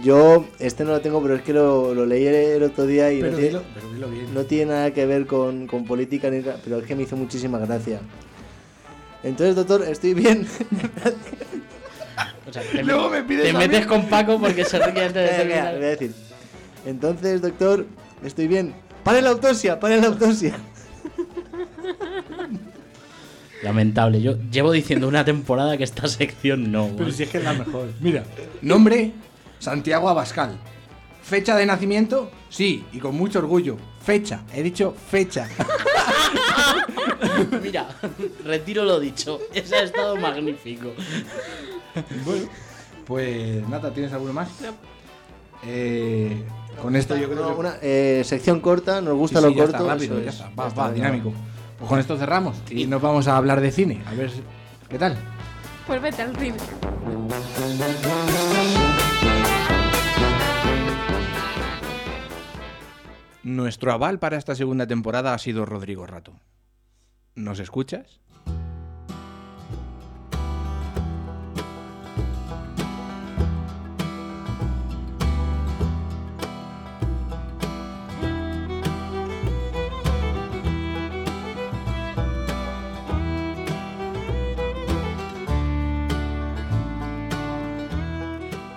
Yo, 0.02 0.46
este 0.58 0.84
no 0.84 0.92
lo 0.92 1.00
tengo, 1.00 1.20
pero 1.20 1.34
es 1.36 1.42
que 1.42 1.52
lo, 1.52 1.94
lo 1.94 2.06
leí 2.06 2.26
el 2.26 2.62
otro 2.62 2.86
día 2.86 3.12
y 3.12 3.20
Pero 3.20 3.32
no, 3.32 3.36
tiene, 3.38 3.48
dilo, 3.50 3.62
pero 3.74 3.92
dilo 3.92 4.08
bien. 4.08 4.32
no 4.34 4.44
tiene 4.44 4.72
nada 4.72 4.90
que 4.94 5.04
ver 5.04 5.26
con, 5.26 5.66
con 5.66 5.84
política, 5.84 6.30
ni, 6.30 6.38
nada, 6.38 6.58
pero 6.64 6.78
es 6.78 6.86
que 6.86 6.94
me 6.96 7.02
hizo 7.02 7.16
muchísima 7.16 7.58
gracia. 7.58 8.00
Entonces, 9.22 9.56
doctor, 9.56 9.82
estoy 9.86 10.14
bien. 10.14 10.46
O 12.48 12.52
sea, 12.52 12.62
te, 12.62 12.82
Luego 12.82 13.10
me 13.10 13.22
pides 13.22 13.44
te 13.44 13.50
a 13.50 13.58
metes 13.58 13.80
mí. 13.82 13.86
con 13.86 14.06
Paco 14.06 14.40
porque 14.40 14.64
se 14.64 14.78
ríe 14.78 15.04
antes 15.04 15.30
de 15.30 15.36
terminar. 15.36 15.76
voy 15.76 15.84
a 15.84 15.88
decir. 15.90 16.12
Entonces, 16.86 17.42
doctor, 17.42 17.86
estoy 18.24 18.48
bien. 18.48 18.74
¡Pare 19.04 19.22
la 19.22 19.30
autopsia! 19.30 19.78
¡Pare 19.80 20.00
la 20.00 20.08
autopsia! 20.08 20.56
Lamentable. 23.62 24.22
Yo 24.22 24.36
llevo 24.50 24.72
diciendo 24.72 25.06
una 25.08 25.24
temporada 25.24 25.76
que 25.76 25.84
esta 25.84 26.08
sección 26.08 26.72
no. 26.72 26.90
Pero 26.96 27.10
si 27.10 27.24
es 27.24 27.28
que 27.30 27.38
es 27.38 27.44
la 27.44 27.52
mejor. 27.52 27.88
Mira, 28.00 28.24
nombre, 28.62 29.12
Santiago 29.58 30.08
Abascal. 30.08 30.58
Fecha 31.22 31.56
de 31.56 31.66
nacimiento, 31.66 32.30
sí, 32.48 32.84
y 32.92 32.98
con 32.98 33.14
mucho 33.14 33.38
orgullo. 33.38 33.76
Fecha, 34.02 34.42
he 34.54 34.62
dicho 34.62 34.94
fecha. 35.10 35.48
Mira, 37.62 37.88
retiro 38.44 38.84
lo 38.84 38.98
dicho. 38.98 39.38
Ese 39.52 39.76
ha 39.76 39.82
estado 39.82 40.16
magnífico. 40.16 40.92
bueno, 42.24 42.48
pues 43.06 43.68
Nata, 43.68 43.92
¿tienes 43.92 44.12
alguno 44.12 44.32
más? 44.32 44.48
Eh, 45.64 46.42
con 46.82 46.96
esto 46.96 47.16
yo 47.16 47.28
creo 47.28 47.42
No, 47.42 47.54
que... 47.54 47.60
una 47.60 47.74
eh, 47.82 48.22
sección 48.24 48.60
corta, 48.60 49.00
nos 49.00 49.14
gusta 49.16 49.38
Sí, 49.40 49.44
lo 49.46 49.50
ya 49.52 49.56
corto. 49.64 49.76
está, 49.78 49.88
rápido, 49.94 50.14
eso 50.16 50.22
ya 50.24 50.28
es. 50.30 50.34
está. 50.36 50.48
Ya 50.50 50.54
Va, 50.56 50.68
está, 50.68 50.80
va, 50.82 50.88
ya 50.88 50.94
dinámico. 50.94 51.32
Pues 51.78 51.88
con 51.88 51.98
esto 51.98 52.16
cerramos 52.18 52.56
y 52.70 52.86
nos 52.86 53.00
vamos 53.00 53.26
a 53.28 53.36
hablar 53.36 53.60
de 53.60 53.70
cine. 53.72 54.02
A 54.06 54.14
ver, 54.14 54.30
¿qué 54.88 54.98
tal? 54.98 55.16
Pues 55.86 56.00
vete 56.02 56.22
al 56.22 56.36
cine. 56.36 56.56
Nuestro 63.42 63.92
aval 63.92 64.18
para 64.18 64.36
esta 64.36 64.54
segunda 64.54 64.86
temporada 64.86 65.32
ha 65.34 65.38
sido 65.38 65.64
Rodrigo 65.64 66.06
Rato. 66.06 66.34
¿Nos 67.34 67.58
escuchas? 67.58 68.20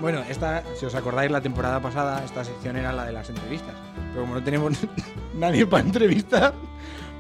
Bueno, 0.04 0.20
esta, 0.30 0.64
si 0.78 0.86
os 0.86 0.94
acordáis, 0.96 1.32
la 1.32 1.40
temporada 1.40 1.80
pasada, 1.82 2.26
esta 2.26 2.44
sección 2.44 2.76
era 2.76 2.92
la 2.92 3.06
de 3.06 3.14
las 3.14 3.30
entrevistas. 3.30 3.74
Pero 4.12 4.24
como 4.24 4.36
no 4.36 4.44
tenemos 4.44 4.74
nadie 5.34 5.66
para 5.66 5.82
entrevistar, 5.86 6.54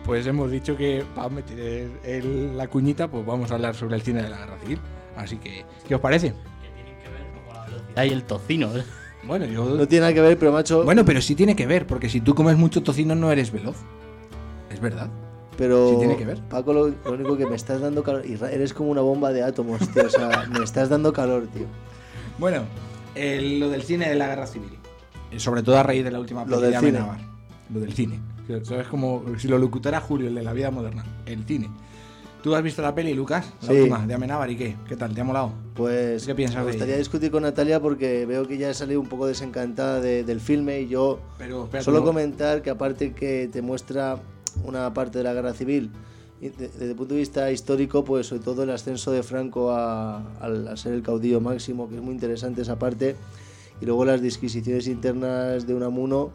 pues 0.03 0.27
hemos 0.27 0.51
dicho 0.51 0.75
que 0.75 1.05
para 1.15 1.29
meter 1.29 1.89
el- 2.03 2.57
la 2.57 2.67
cuñita, 2.67 3.07
pues 3.07 3.25
vamos 3.25 3.49
a 3.51 3.55
hablar 3.55 3.73
sobre 3.73 3.95
el 3.95 4.01
cine 4.01 4.21
de 4.21 4.27
la 4.29 4.37
guerra 4.37 4.57
civil. 4.59 4.79
Así 5.15 5.37
que, 5.37 5.63
¿qué 5.87 5.95
os 5.95 6.01
parece? 6.01 6.33
Hay 7.95 8.09
el 8.09 8.23
tocino. 8.25 8.67
¿eh? 8.75 8.83
Bueno, 9.23 9.45
yo. 9.45 9.63
No 9.63 9.87
tiene 9.87 10.01
nada 10.01 10.13
que 10.13 10.19
ver, 10.21 10.37
pero 10.37 10.51
macho. 10.51 10.83
Bueno, 10.83 11.05
pero 11.05 11.21
sí 11.21 11.35
tiene 11.35 11.55
que 11.55 11.65
ver, 11.65 11.87
porque 11.87 12.09
si 12.09 12.19
tú 12.19 12.35
comes 12.35 12.57
mucho 12.57 12.83
tocino 12.83 13.15
no 13.15 13.31
eres 13.31 13.51
veloz. 13.53 13.77
Es 14.69 14.81
verdad. 14.81 15.07
pero. 15.57 15.87
sí 15.91 15.95
tiene 15.99 16.17
que 16.17 16.25
ver. 16.25 16.39
Paco, 16.49 16.73
lo, 16.73 16.87
lo 16.89 17.11
único 17.13 17.37
que 17.37 17.45
me 17.45 17.55
estás 17.55 17.79
dando 17.79 18.03
calor. 18.03 18.25
Eres 18.25 18.73
como 18.73 18.89
una 18.91 18.99
bomba 18.99 19.31
de 19.31 19.41
átomos, 19.41 19.87
tío. 19.93 20.05
O 20.05 20.09
sea, 20.09 20.47
me 20.51 20.65
estás 20.65 20.89
dando 20.89 21.13
calor, 21.13 21.47
tío. 21.53 21.65
Bueno, 22.37 22.63
el- 23.15 23.59
lo 23.59 23.69
del 23.69 23.83
cine 23.83 24.09
de 24.09 24.15
la 24.15 24.27
guerra 24.27 24.47
civil. 24.47 24.71
Eh, 25.31 25.39
Sobre 25.39 25.63
todo 25.63 25.77
a 25.77 25.83
raíz 25.83 26.03
de 26.03 26.11
la 26.11 26.19
última 26.19 26.45
Lo 26.45 26.59
de 26.59 26.69
del 26.69 26.79
cine. 26.79 26.97
Amenábar. 26.99 27.19
Lo 27.73 27.79
del 27.79 27.93
cine. 27.93 28.19
¿Sabes 28.63 28.87
como 28.87 29.23
si 29.37 29.47
lo 29.47 29.57
locutara 29.57 29.99
Julio, 30.01 30.27
el 30.27 30.35
de 30.35 30.43
la 30.43 30.53
vida 30.53 30.69
moderna? 30.69 31.05
El 31.25 31.45
cine. 31.45 31.69
¿Tú 32.43 32.53
has 32.55 32.61
visto 32.61 32.81
la 32.81 32.93
peli, 32.93 33.13
Lucas? 33.13 33.53
La 33.61 33.67
Sí. 33.69 33.73
última, 33.73 34.05
de 34.05 34.13
Amenábar, 34.15 34.49
¿y 34.51 34.57
qué? 34.57 34.75
¿Qué 34.87 34.97
tal? 34.97 35.15
¿Te 35.15 35.21
ha 35.21 35.23
molado? 35.23 35.53
Pues. 35.75 36.25
¿Qué 36.25 36.35
piensas 36.35 36.57
Me 36.57 36.65
de 36.65 36.71
gustaría 36.71 36.95
ella? 36.95 36.99
discutir 36.99 37.31
con 37.31 37.43
Natalia 37.43 37.79
porque 37.79 38.25
veo 38.25 38.45
que 38.45 38.57
ya 38.57 38.69
ha 38.69 38.73
salido 38.73 38.99
un 38.99 39.07
poco 39.07 39.27
desencantada 39.27 40.01
de- 40.01 40.25
del 40.25 40.41
filme 40.41 40.81
y 40.81 40.89
yo. 40.89 41.21
Pero, 41.37 41.63
espera, 41.63 41.83
Solo 41.83 41.99
¿cómo? 41.99 42.07
comentar 42.09 42.61
que 42.61 42.69
aparte 42.69 43.13
que 43.13 43.49
te 43.51 43.61
muestra 43.61 44.17
una 44.65 44.93
parte 44.93 45.19
de 45.19 45.23
la 45.23 45.33
guerra 45.33 45.53
civil 45.53 45.89
desde 46.49 46.89
el 46.89 46.95
punto 46.95 47.13
de 47.13 47.21
vista 47.21 47.51
histórico, 47.51 48.03
pues 48.03 48.27
sobre 48.27 48.43
todo 48.43 48.63
el 48.63 48.69
ascenso 48.69 49.11
de 49.11 49.23
Franco 49.23 49.71
a, 49.71 50.17
a 50.39 50.77
ser 50.77 50.93
el 50.93 51.03
caudillo 51.03 51.41
máximo, 51.41 51.89
que 51.89 51.95
es 51.95 52.01
muy 52.01 52.13
interesante 52.13 52.61
esa 52.61 52.77
parte, 52.77 53.15
y 53.81 53.85
luego 53.85 54.05
las 54.05 54.21
disquisiciones 54.21 54.87
internas 54.87 55.67
de 55.67 55.73
Unamuno 55.73 56.31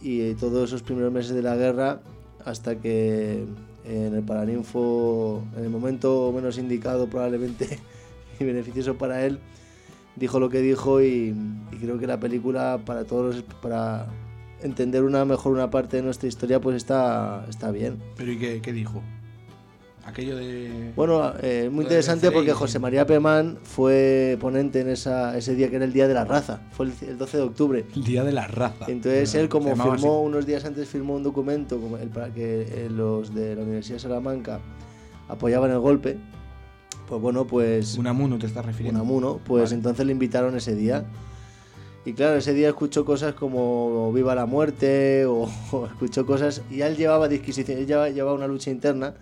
y 0.00 0.20
eh, 0.20 0.36
todos 0.38 0.70
esos 0.70 0.82
primeros 0.82 1.12
meses 1.12 1.34
de 1.34 1.42
la 1.42 1.56
guerra 1.56 2.00
hasta 2.44 2.76
que 2.76 3.44
en 3.84 4.14
el 4.14 4.22
Paraninfo, 4.22 5.42
en 5.56 5.64
el 5.64 5.70
momento 5.70 6.32
menos 6.34 6.58
indicado 6.58 7.08
probablemente 7.08 7.78
y 8.40 8.44
beneficioso 8.44 8.96
para 8.96 9.24
él, 9.24 9.38
dijo 10.16 10.40
lo 10.40 10.48
que 10.48 10.60
dijo 10.60 11.02
y, 11.02 11.34
y 11.72 11.76
creo 11.76 11.98
que 11.98 12.06
la 12.06 12.18
película 12.18 12.80
para 12.84 13.04
todos 13.04 13.42
para 13.62 14.06
entender 14.62 15.04
una 15.04 15.24
mejor 15.24 15.52
una 15.52 15.70
parte 15.70 15.96
de 15.96 16.02
nuestra 16.02 16.28
historia 16.28 16.60
pues 16.60 16.76
está, 16.76 17.46
está 17.48 17.70
bien. 17.70 17.98
Pero 18.16 18.32
¿y 18.32 18.38
qué, 18.38 18.60
qué 18.60 18.72
dijo? 18.72 19.02
Aquello 20.04 20.36
de... 20.36 20.92
Bueno, 20.96 21.32
eh, 21.42 21.68
muy 21.70 21.84
interesante 21.84 22.30
porque. 22.30 22.52
José 22.52 22.78
María 22.78 23.06
Pemán 23.06 23.58
fue 23.62 24.36
ponente 24.40 24.80
en 24.80 24.88
esa, 24.88 25.36
ese 25.36 25.54
día 25.54 25.68
que 25.68 25.76
era 25.76 25.84
el 25.84 25.92
Día 25.92 26.08
de 26.08 26.14
la 26.14 26.24
Raza, 26.24 26.62
fue 26.72 26.86
el, 26.86 26.92
el 27.06 27.18
12 27.18 27.36
de 27.36 27.42
octubre. 27.42 27.84
El 27.94 28.04
día 28.04 28.24
de 28.24 28.32
la 28.32 28.46
raza. 28.46 28.86
Entonces 28.88 29.30
Bueno, 29.32 29.42
él 29.42 29.48
como 29.48 29.76
firmó 29.76 30.22
unos 30.22 30.46
días 30.46 30.64
antes 30.64 30.88
firmó 30.88 31.14
un 31.16 31.22
documento 31.22 31.78
como 31.78 31.98
el, 31.98 32.08
para 32.08 32.32
que 32.32 32.62
eh, 32.62 32.88
los 32.90 33.34
de 33.34 33.54
la 33.56 33.62
Universidad 33.62 33.96
de 33.96 34.00
Salamanca 34.00 34.60
apoyaban 35.28 35.70
el 35.70 35.78
golpe, 35.78 36.18
pues 37.06 37.20
bueno, 37.20 37.46
pues 37.46 37.90
así. 37.90 38.00
Unamuno 38.00 38.38
te 38.38 38.46
estás 38.46 38.64
refiriendo. 38.64 39.00
Unamuno, 39.00 39.40
pues 39.44 39.64
Vale. 39.64 39.76
entonces 39.76 40.06
le 40.06 40.12
invitaron 40.12 40.56
ese 40.56 40.74
día. 40.74 41.04
Y 42.04 42.14
claro, 42.14 42.36
ese 42.36 42.54
día 42.54 42.68
escuchó 42.68 43.04
cosas 43.04 43.34
como 43.34 44.10
Viva 44.14 44.34
la 44.34 44.46
muerte 44.46 45.26
o, 45.26 45.48
o 45.72 45.86
escuchó 45.92 46.24
cosas 46.24 46.62
y 46.70 46.80
él 46.80 46.96
llevaba 46.96 47.28
disquisición, 47.28 47.78
él 47.78 47.86
llevaba, 47.86 48.08
llevaba 48.08 48.34
una 48.34 48.46
lucha 48.48 48.70
interna. 48.70 49.14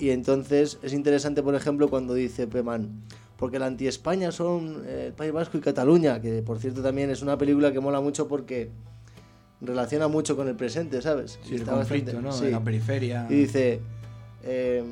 Y 0.00 0.10
entonces 0.10 0.78
es 0.82 0.92
interesante, 0.94 1.42
por 1.42 1.54
ejemplo, 1.54 1.88
cuando 1.88 2.14
dice 2.14 2.46
Peman, 2.46 2.88
porque 3.36 3.58
la 3.58 3.66
anti-España 3.66 4.32
son 4.32 4.82
eh, 4.86 5.04
el 5.08 5.12
País 5.12 5.30
Vasco 5.32 5.58
y 5.58 5.60
Cataluña, 5.60 6.20
que 6.20 6.42
por 6.42 6.58
cierto 6.58 6.82
también 6.82 7.10
es 7.10 7.22
una 7.22 7.36
película 7.38 7.70
que 7.72 7.80
mola 7.80 8.00
mucho 8.00 8.26
porque 8.26 8.70
relaciona 9.60 10.08
mucho 10.08 10.36
con 10.36 10.48
el 10.48 10.56
presente, 10.56 11.02
¿sabes? 11.02 11.38
Sí, 11.42 11.52
Y 11.52 11.54
el 11.56 11.64
conflicto, 11.64 12.12
bastante- 12.14 12.22
¿no? 12.28 12.32
sí. 12.32 12.50
La 12.50 12.64
periferia. 12.64 13.26
Y 13.28 13.34
dice, 13.34 13.80
eh, 14.42 14.82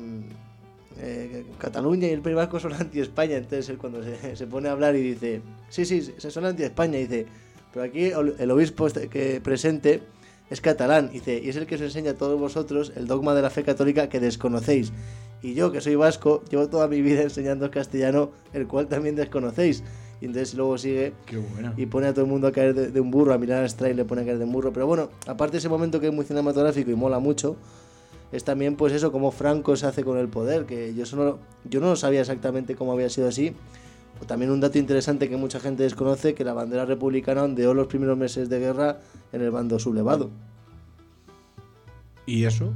eh, 0.99 1.45
Cataluña 1.57 2.07
y 2.07 2.11
el 2.11 2.21
País 2.21 2.35
Vasco 2.35 2.59
son 2.59 2.73
anti-España. 2.73 3.37
Entonces 3.37 3.67
él 3.69 3.77
cuando 3.79 4.03
se, 4.03 4.35
se 4.35 4.45
pone 4.47 4.69
a 4.69 4.73
hablar 4.73 4.95
y 4.95 5.01
dice, 5.01 5.41
sí, 5.69 5.85
sí, 5.85 6.01
son 6.19 6.45
anti-España. 6.45 6.99
Dice, 6.99 7.25
pero 7.73 7.85
aquí 7.85 8.05
el 8.05 8.35
el 8.37 8.51
obispo 8.51 8.85
este 8.87 9.07
que 9.09 9.41
presente 9.41 10.01
es 10.49 10.61
catalán. 10.61 11.09
Y 11.11 11.19
dice, 11.19 11.41
y 11.43 11.49
es 11.49 11.55
el 11.55 11.65
que 11.65 11.75
os 11.75 11.81
enseña 11.81 12.11
a 12.11 12.13
todos 12.15 12.39
vosotros 12.39 12.91
el 12.95 13.07
dogma 13.07 13.33
de 13.33 13.41
la 13.41 13.49
fe 13.49 13.63
católica 13.63 14.09
que 14.09 14.19
desconocéis. 14.19 14.91
Y 15.41 15.53
yo, 15.53 15.71
que 15.71 15.81
soy 15.81 15.95
vasco, 15.95 16.43
llevo 16.49 16.67
toda 16.67 16.87
mi 16.87 17.01
vida 17.01 17.21
enseñando 17.21 17.71
castellano, 17.71 18.31
el 18.53 18.67
cual 18.67 18.87
también 18.87 19.15
desconocéis. 19.15 19.83
Y 20.21 20.25
entonces 20.25 20.53
luego 20.53 20.77
sigue 20.77 21.13
Qué 21.25 21.41
y 21.77 21.85
pone 21.85 22.07
a 22.07 22.13
todo 22.13 22.25
el 22.25 22.31
mundo 22.31 22.47
a 22.47 22.51
caer 22.51 22.73
de, 22.73 22.91
de 22.91 22.99
un 22.99 23.09
burro, 23.09 23.33
a 23.33 23.37
mirar 23.37 23.63
a 23.63 23.69
Stray 23.69 23.93
le 23.93 24.03
pone 24.03 24.23
a 24.23 24.25
caer 24.25 24.37
de 24.37 24.43
un 24.43 24.51
burro. 24.51 24.73
Pero 24.73 24.85
bueno, 24.85 25.09
aparte 25.27 25.53
de 25.53 25.57
ese 25.59 25.69
momento 25.69 26.01
que 26.01 26.07
es 26.07 26.13
muy 26.13 26.25
cinematográfico 26.25 26.91
y 26.91 26.95
mola 26.95 27.19
mucho, 27.19 27.55
es 28.31 28.43
también 28.43 28.75
pues 28.75 28.93
eso, 28.93 29.11
como 29.11 29.31
Franco 29.31 29.75
se 29.75 29.85
hace 29.85 30.03
con 30.03 30.17
el 30.17 30.27
poder, 30.27 30.65
que 30.65 30.93
yo, 30.93 31.03
eso 31.03 31.15
no, 31.15 31.39
yo 31.63 31.79
no 31.79 31.87
lo 31.87 31.95
sabía 31.95 32.21
exactamente 32.21 32.75
cómo 32.75 32.91
había 32.91 33.09
sido 33.09 33.27
así. 33.27 33.53
O 34.21 34.25
también 34.25 34.51
un 34.51 34.59
dato 34.59 34.77
interesante 34.77 35.29
que 35.29 35.37
mucha 35.37 35.59
gente 35.59 35.83
desconoce, 35.83 36.33
que 36.33 36.43
la 36.43 36.53
bandera 36.53 36.85
republicana 36.85 37.43
ondeó 37.43 37.73
los 37.73 37.87
primeros 37.87 38.17
meses 38.17 38.49
de 38.49 38.59
guerra 38.59 38.99
en 39.31 39.41
el 39.41 39.51
bando 39.51 39.79
sublevado. 39.79 40.29
¿Y 42.25 42.45
eso? 42.45 42.71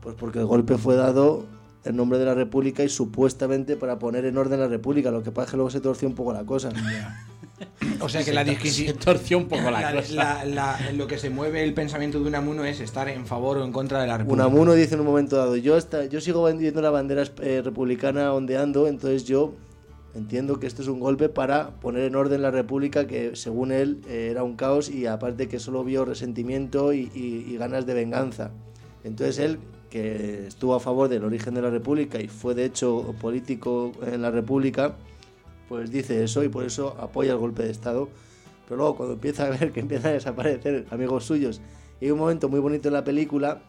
Pues 0.00 0.16
porque 0.18 0.40
el 0.40 0.46
golpe 0.46 0.76
fue 0.78 0.96
dado 0.96 1.44
en 1.84 1.96
nombre 1.96 2.18
de 2.18 2.24
la 2.24 2.34
República 2.34 2.82
y 2.84 2.88
supuestamente 2.88 3.76
para 3.76 3.98
poner 3.98 4.24
en 4.24 4.36
orden 4.38 4.60
la 4.60 4.68
República, 4.68 5.10
lo 5.10 5.22
que 5.22 5.30
pasa 5.30 5.46
es 5.46 5.50
que 5.52 5.56
luego 5.56 5.70
se 5.70 5.80
torció 5.80 6.08
un 6.08 6.14
poco 6.14 6.32
la 6.32 6.44
cosa. 6.44 6.70
O 8.00 8.08
sea 8.08 8.24
que 8.24 8.32
la 8.32 8.42
Se 8.44 8.50
disquisición... 8.50 8.96
torció 8.96 9.38
un 9.38 9.46
poco 9.46 9.70
la, 9.70 9.92
cosa. 9.94 10.12
la- 10.14 10.44
la- 10.44 10.92
lo 10.96 11.06
que 11.06 11.16
se 11.16 11.30
mueve 11.30 11.62
el 11.62 11.74
pensamiento 11.74 12.18
de 12.18 12.26
Unamuno 12.26 12.64
es 12.64 12.80
estar 12.80 13.08
en 13.08 13.24
favor 13.24 13.58
o 13.58 13.64
en 13.64 13.70
contra 13.70 14.00
de 14.00 14.08
la 14.08 14.18
República. 14.18 14.46
Unamuno 14.48 14.72
dice 14.72 14.94
en 14.94 15.00
un 15.00 15.06
momento 15.06 15.36
dado, 15.36 15.54
yo, 15.54 15.76
esta- 15.76 16.06
yo 16.06 16.20
sigo 16.20 16.42
vendiendo 16.42 16.82
la 16.82 16.90
bandera 16.90 17.22
eh, 17.40 17.62
republicana 17.64 18.32
ondeando, 18.32 18.88
entonces 18.88 19.24
yo 19.24 19.52
entiendo 20.14 20.60
que 20.60 20.66
esto 20.66 20.82
es 20.82 20.88
un 20.88 21.00
golpe 21.00 21.28
para 21.28 21.70
poner 21.80 22.04
en 22.04 22.16
orden 22.16 22.42
la 22.42 22.50
república 22.50 23.06
que 23.06 23.34
según 23.36 23.72
él 23.72 24.00
eh, 24.08 24.28
era 24.30 24.42
un 24.44 24.56
caos 24.56 24.90
y 24.90 25.06
aparte 25.06 25.48
que 25.48 25.58
solo 25.58 25.84
vio 25.84 26.04
resentimiento 26.04 26.92
y, 26.92 27.10
y- 27.14 27.46
y 27.48 27.56
ganas 27.56 27.86
de 27.86 27.94
venganza. 27.94 28.50
Entonces 29.04 29.38
él, 29.38 29.58
que 29.90 30.46
estuvo 30.46 30.74
a 30.74 30.80
favor 30.80 31.08
del 31.08 31.24
origen 31.24 31.54
de 31.54 31.62
la 31.62 31.70
república 31.70 32.20
y 32.20 32.28
fue 32.28 32.54
de 32.54 32.64
hecho 32.64 33.14
político 33.20 33.92
en 34.06 34.22
la 34.22 34.30
república, 34.30 34.94
pues 35.68 35.90
dice 35.90 36.22
eso 36.22 36.42
y 36.44 36.48
por 36.48 36.64
eso 36.64 36.96
apoya 37.00 37.32
el 37.32 37.38
golpe 37.38 37.62
de 37.62 37.70
Estado. 37.70 38.08
Pero 38.66 38.76
luego 38.76 38.96
cuando 38.96 39.14
empieza 39.14 39.46
a 39.46 39.50
ver 39.50 39.72
que 39.72 39.80
empiezan 39.80 40.10
a 40.10 40.14
desaparecer 40.14 40.86
amigos 40.90 41.24
suyos, 41.24 41.60
y 42.00 42.06
hay 42.06 42.10
un 42.10 42.18
momento 42.18 42.48
muy 42.48 42.60
bonito 42.60 42.88
en 42.88 42.94
la 42.94 43.04
película 43.04 43.62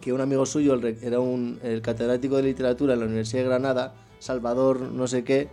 que 0.00 0.12
un 0.12 0.20
amigo 0.20 0.46
suyo 0.46 0.78
era 1.02 1.18
un, 1.20 1.58
el 1.62 1.82
catedrático 1.82 2.36
de 2.36 2.42
literatura 2.44 2.94
en 2.94 3.00
la 3.00 3.06
Universidad 3.06 3.42
de 3.42 3.48
Granada, 3.48 3.94
Salvador 4.18 4.80
no 4.80 5.06
sé 5.06 5.24
qué, 5.24 5.48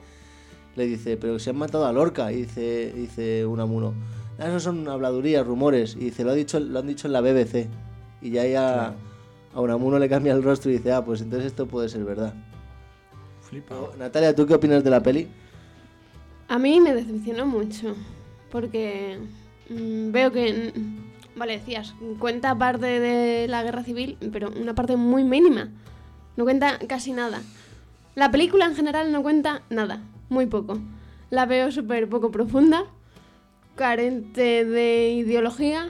le 0.75 0.85
dice, 0.85 1.17
pero 1.17 1.39
se 1.39 1.51
han 1.51 1.57
matado 1.57 1.85
a 1.85 1.93
Lorca, 1.93 2.31
y 2.31 2.43
dice, 2.43 2.91
dice 2.95 3.45
Unamuno, 3.45 3.93
"Ah, 4.39 4.47
eso 4.47 4.59
son 4.59 4.87
habladurías, 4.87 5.45
rumores, 5.45 5.95
y 5.95 6.05
dice, 6.05 6.23
lo, 6.23 6.31
ha 6.31 6.35
dicho, 6.35 6.59
lo 6.59 6.79
han 6.79 6.87
dicho 6.87 7.07
en 7.07 7.13
la 7.13 7.21
BBC, 7.21 7.69
y 8.21 8.31
ya, 8.31 8.45
ya 8.45 8.93
a 9.53 9.61
Unamuno 9.61 9.99
le 9.99 10.09
cambia 10.09 10.33
el 10.33 10.43
rostro 10.43 10.69
y 10.69 10.75
dice, 10.77 10.91
ah, 10.91 11.03
pues 11.03 11.21
entonces 11.21 11.47
esto 11.47 11.65
puede 11.65 11.87
ser 11.87 12.03
verdad. 12.03 12.33
Flipa. 13.41 13.75
Natalia, 13.97 14.35
¿tú 14.35 14.45
qué 14.45 14.55
opinas 14.55 14.83
de 14.83 14.89
la 14.89 15.01
peli? 15.01 15.27
A 16.47 16.59
mí 16.59 16.81
me 16.81 16.93
decepcionó 16.93 17.45
mucho, 17.45 17.95
porque 18.51 19.17
mm, 19.69 20.11
veo 20.11 20.31
que, 20.31 20.73
mm, 20.75 21.37
vale, 21.39 21.53
decías, 21.53 21.93
cuenta 22.19 22.57
parte 22.57 22.99
de 22.99 23.47
la 23.47 23.63
guerra 23.63 23.83
civil, 23.83 24.17
pero 24.31 24.51
una 24.51 24.75
parte 24.75 24.97
muy 24.97 25.23
mínima. 25.23 25.69
No 26.35 26.43
cuenta 26.43 26.79
casi 26.87 27.13
nada. 27.13 27.41
La 28.15 28.31
película 28.31 28.65
en 28.65 28.75
general 28.75 29.11
no 29.11 29.21
cuenta 29.21 29.61
nada, 29.69 30.01
muy 30.29 30.45
poco. 30.45 30.79
La 31.29 31.45
veo 31.45 31.71
súper 31.71 32.07
poco 32.07 32.31
profunda, 32.31 32.85
carente 33.75 34.63
de 34.63 35.11
ideología, 35.11 35.89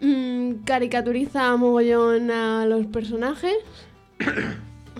mm, 0.00 0.64
caricaturiza 0.64 1.50
a 1.50 1.56
mogollón 1.56 2.30
a 2.30 2.66
los 2.66 2.86
personajes. 2.86 3.54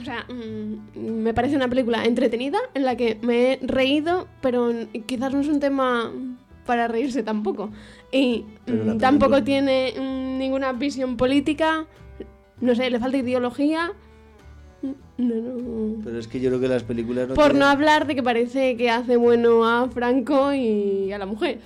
O 0.00 0.04
sea, 0.04 0.24
mm, 0.28 0.98
me 1.00 1.34
parece 1.34 1.56
una 1.56 1.68
película 1.68 2.04
entretenida 2.04 2.58
en 2.74 2.84
la 2.84 2.96
que 2.96 3.18
me 3.22 3.54
he 3.54 3.58
reído, 3.60 4.28
pero 4.40 4.70
quizás 5.06 5.34
no 5.34 5.40
es 5.40 5.48
un 5.48 5.58
tema 5.58 6.12
para 6.64 6.86
reírse 6.86 7.22
tampoco. 7.24 7.70
Y 8.12 8.44
mm, 8.66 8.98
tampoco 8.98 9.42
tiene 9.42 9.94
mm, 9.98 10.38
ninguna 10.38 10.72
visión 10.72 11.16
política, 11.16 11.86
no 12.60 12.74
sé, 12.74 12.90
le 12.90 13.00
falta 13.00 13.16
ideología. 13.16 13.92
No, 14.82 14.94
no. 15.18 16.02
Pero 16.04 16.18
es 16.18 16.28
que 16.28 16.40
yo 16.40 16.50
creo 16.50 16.60
que 16.60 16.68
las 16.68 16.84
películas 16.84 17.28
no 17.28 17.34
Por 17.34 17.44
tienen- 17.46 17.58
no 17.60 17.66
hablar 17.66 18.06
de 18.06 18.14
que 18.14 18.22
parece 18.22 18.76
que 18.76 18.90
hace 18.90 19.16
bueno 19.16 19.64
a 19.68 19.88
Franco 19.88 20.52
y 20.54 21.10
a 21.12 21.18
la 21.18 21.26
mujer. 21.26 21.58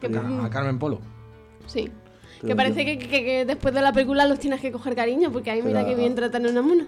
Que, 0.00 0.08
A, 0.08 0.50
Carmen 0.50 0.78
Polo. 0.78 1.00
sí. 1.66 1.90
Pero 2.42 2.48
que 2.48 2.56
parece 2.56 2.80
yo- 2.84 3.00
que, 3.00 3.08
que- 3.08 3.24
que 3.24 3.44
después 3.46 3.72
de 3.72 3.80
la 3.80 3.94
película 3.94 4.26
los 4.26 4.38
tienes 4.38 4.60
que 4.60 4.70
coger 4.70 4.94
cariño, 4.94 5.32
porque 5.32 5.50
ahí 5.50 5.62
mira 5.62 5.86
que 5.86 5.94
bien 5.94 6.14
tratan 6.14 6.44
a 6.46 6.50
una 6.50 6.60
mona. 6.62 6.86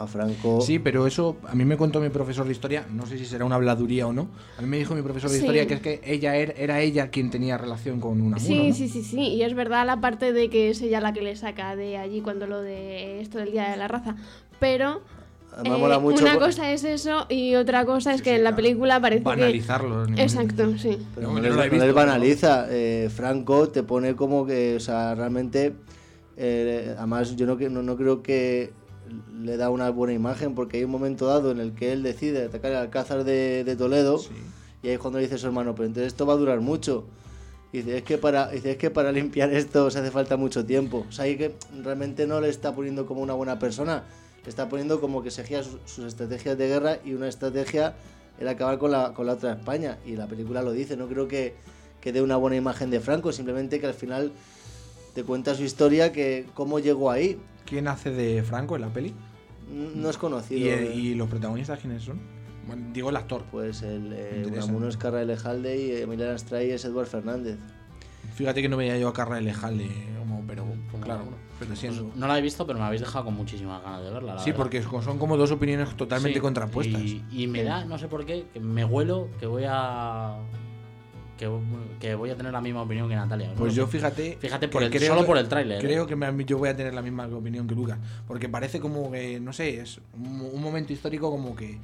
a 0.00 0.06
Franco... 0.06 0.60
Sí, 0.60 0.78
pero 0.78 1.08
eso 1.08 1.36
a 1.48 1.56
mí 1.56 1.64
me 1.64 1.76
contó 1.76 2.00
mi 2.00 2.08
profesor 2.08 2.46
de 2.46 2.52
historia, 2.52 2.86
no 2.92 3.04
sé 3.06 3.18
si 3.18 3.24
será 3.24 3.44
una 3.44 3.56
habladuría 3.56 4.06
o 4.06 4.12
no. 4.12 4.28
A 4.56 4.62
mí 4.62 4.68
me 4.68 4.76
dijo 4.78 4.94
mi 4.94 5.02
profesor 5.02 5.28
de 5.28 5.36
Sí. 5.38 5.42
historia 5.42 5.66
que 5.66 5.74
es 5.74 5.80
que 5.80 6.00
ella 6.04 6.36
era, 6.36 6.52
era 6.52 6.80
ella 6.80 7.10
quien 7.10 7.30
tenía 7.30 7.58
relación 7.58 7.98
con 8.00 8.12
Unamuno. 8.20 8.38
Sí, 8.38 8.68
¿no? 8.68 8.74
sí, 8.74 8.88
sí, 8.88 9.02
sí. 9.02 9.18
Y 9.20 9.42
es 9.42 9.54
verdad 9.54 9.84
la 9.86 10.00
parte 10.00 10.32
de 10.32 10.50
que 10.50 10.70
es 10.70 10.80
ella 10.82 11.00
la 11.00 11.12
que 11.12 11.22
le 11.22 11.34
saca 11.34 11.74
de 11.74 11.96
allí 11.96 12.20
cuando 12.20 12.46
lo 12.46 12.60
de 12.62 13.20
esto 13.20 13.38
del 13.38 13.50
Día 13.50 13.70
de 13.70 13.76
la 13.76 13.88
Raza. 13.88 14.14
Pero 14.58 15.02
eh, 15.64 15.68
mola 15.68 15.98
mucho 15.98 16.22
una 16.24 16.34
por- 16.34 16.44
cosa 16.44 16.70
es 16.72 16.84
eso 16.84 17.26
y 17.28 17.54
otra 17.54 17.84
cosa 17.84 18.12
es 18.12 18.18
Sí, 18.18 18.24
que 18.24 18.30
sí, 18.30 18.36
en 18.36 18.44
la 18.44 18.50
claro. 18.50 18.62
película 18.62 19.00
parece 19.00 19.22
Banalizarlo. 19.24 20.06
que... 20.06 20.22
Exacto, 20.22 20.76
sí. 20.78 20.98
Pero 21.14 21.32
No, 21.32 21.40
les, 21.40 21.72
no 21.72 21.94
banaliza. 21.94 22.66
Eh, 22.70 23.08
Franco 23.14 23.68
te 23.68 23.82
pone 23.82 24.14
como 24.16 24.46
que, 24.46 24.76
o 24.76 24.80
sea, 24.80 25.14
realmente, 25.14 25.74
eh, 26.36 26.94
además 26.96 27.36
yo 27.36 27.46
no, 27.46 27.56
no, 27.56 27.82
no 27.82 27.96
creo 27.96 28.22
que 28.22 28.72
le 29.40 29.56
da 29.56 29.70
una 29.70 29.88
buena 29.90 30.12
imagen 30.12 30.54
porque 30.54 30.76
hay 30.78 30.84
un 30.84 30.90
momento 30.90 31.26
dado 31.26 31.50
en 31.50 31.60
el 31.60 31.72
que 31.74 31.92
él 31.92 32.02
decide 32.02 32.44
atacar 32.44 32.72
el 32.72 32.76
Alcázar 32.76 33.24
de, 33.24 33.64
de 33.64 33.74
Toledo 33.76 34.20
y 34.82 34.88
ahí 34.88 34.94
es 34.94 34.98
cuando 35.00 35.18
le 35.18 35.24
dice 35.24 35.36
a 35.36 35.38
su 35.38 35.46
hermano, 35.46 35.74
pero 35.74 35.86
entonces 35.86 36.08
esto 36.08 36.26
va 36.26 36.34
a 36.34 36.36
durar 36.36 36.60
mucho. 36.60 37.06
Y 37.72 37.78
dice, 37.78 37.98
es 37.98 38.02
que 38.02 38.16
para, 38.18 38.48
dice, 38.48 38.72
es 38.72 38.76
que 38.76 38.90
para 38.90 39.10
limpiar 39.12 39.52
esto 39.52 39.90
se 39.90 39.98
hace 39.98 40.10
falta 40.10 40.36
mucho 40.36 40.64
tiempo. 40.64 41.04
O 41.08 41.12
sea, 41.12 41.24
ahí 41.26 41.36
que 41.36 41.54
realmente 41.82 42.26
no 42.26 42.40
le 42.40 42.48
está 42.48 42.74
poniendo 42.74 43.04
como 43.06 43.20
una 43.22 43.34
buena 43.34 43.58
persona, 43.58 44.04
está 44.48 44.68
poniendo 44.68 45.00
como 45.00 45.22
que 45.22 45.30
seguía 45.30 45.62
sus, 45.62 45.78
sus 45.84 46.04
estrategias 46.04 46.56
de 46.56 46.68
guerra 46.68 46.98
y 47.04 47.14
una 47.14 47.28
estrategia 47.28 47.94
era 48.40 48.52
acabar 48.52 48.78
con 48.78 48.90
la, 48.90 49.12
con 49.14 49.26
la 49.26 49.34
otra 49.34 49.52
España. 49.52 49.98
Y 50.06 50.16
la 50.16 50.26
película 50.26 50.62
lo 50.62 50.72
dice, 50.72 50.96
no 50.96 51.08
creo 51.08 51.28
que, 51.28 51.54
que 52.00 52.12
dé 52.12 52.22
una 52.22 52.36
buena 52.36 52.56
imagen 52.56 52.90
de 52.90 53.00
Franco, 53.00 53.32
simplemente 53.32 53.80
que 53.80 53.86
al 53.86 53.94
final 53.94 54.32
te 55.14 55.24
cuenta 55.24 55.54
su 55.54 55.64
historia, 55.64 56.12
que 56.12 56.46
cómo 56.54 56.78
llegó 56.78 57.10
ahí. 57.10 57.38
quién 57.66 57.88
hace 57.88 58.10
de 58.10 58.42
Franco 58.42 58.76
en 58.76 58.82
la 58.82 58.92
peli? 58.92 59.14
No 59.70 60.08
es 60.08 60.16
conocido. 60.16 60.60
¿Y, 60.60 60.68
eh. 60.68 60.94
y 60.94 61.14
los 61.14 61.28
protagonistas 61.28 61.80
quiénes 61.80 62.02
son? 62.02 62.20
Bueno, 62.66 62.86
digo 62.92 63.10
el 63.10 63.16
actor. 63.16 63.44
Pues 63.50 63.82
el 63.82 64.12
eh. 64.14 64.46
Unamuno 64.46 64.88
es 64.88 64.96
Carra 64.96 65.22
Elejalde 65.22 65.76
y 65.76 66.02
Emiliano 66.02 66.32
Astray 66.32 66.70
es 66.70 66.84
Eduard 66.84 67.06
Fernández. 67.06 67.58
Fíjate 68.34 68.62
que 68.62 68.68
no 68.68 68.76
veía 68.76 68.96
yo 68.98 69.08
a 69.08 69.12
Carla 69.12 69.40
Lejale 69.40 69.88
como, 70.18 70.44
pero 70.46 70.62
Como 70.62 70.67
claro, 71.14 71.24
uno. 71.28 71.36
pero 71.58 71.76
siendo. 71.76 72.10
No 72.14 72.26
la 72.26 72.38
he 72.38 72.42
visto, 72.42 72.66
pero 72.66 72.78
me 72.78 72.84
habéis 72.84 73.00
dejado 73.02 73.24
con 73.26 73.34
muchísimas 73.34 73.82
ganas 73.82 74.02
de 74.02 74.10
verla. 74.10 74.34
la 74.34 74.40
Sí, 74.40 74.50
verdad. 74.50 74.62
porque 74.64 74.82
son 74.82 75.18
como 75.18 75.36
dos 75.36 75.50
opiniones 75.50 75.96
totalmente 75.96 76.38
Sí, 76.38 76.40
contrapuestas. 76.40 77.00
Y, 77.02 77.24
y 77.32 77.46
me 77.46 77.62
da, 77.64 77.84
no 77.84 77.98
sé 77.98 78.08
por 78.08 78.24
qué, 78.26 78.46
que 78.52 78.60
me 78.60 78.84
huelo 78.84 79.28
que 79.40 79.46
voy 79.46 79.64
a. 79.66 80.36
Que, 81.36 81.48
que 82.00 82.16
voy 82.16 82.30
a 82.30 82.36
tener 82.36 82.52
la 82.52 82.60
misma 82.60 82.82
opinión 82.82 83.08
que 83.08 83.14
Natalia. 83.14 83.48
¿no? 83.50 83.54
Pues 83.54 83.72
yo 83.74 83.86
fíjate. 83.86 84.36
Fíjate 84.40 84.66
por 84.68 84.82
el- 84.82 84.90
creo 84.90 85.14
solo 85.14 85.24
por 85.24 85.38
el 85.38 85.46
tráiler, 85.48 85.80
Creo 85.80 86.02
¿eh? 86.02 86.06
que 86.08 86.16
me- 86.16 86.44
yo 86.44 86.58
voy 86.58 86.68
a 86.68 86.76
tener 86.76 86.92
la 86.94 87.00
misma 87.02 87.26
opinión 87.28 87.66
que 87.68 87.76
Lucas. 87.76 87.98
Porque 88.26 88.48
parece 88.48 88.80
como 88.80 89.10
que, 89.12 89.38
no 89.38 89.52
sé, 89.52 89.80
es 89.80 90.00
un, 90.16 90.40
un 90.52 90.60
momento 90.60 90.92
histórico 90.92 91.30
como 91.30 91.54
que 91.54 91.78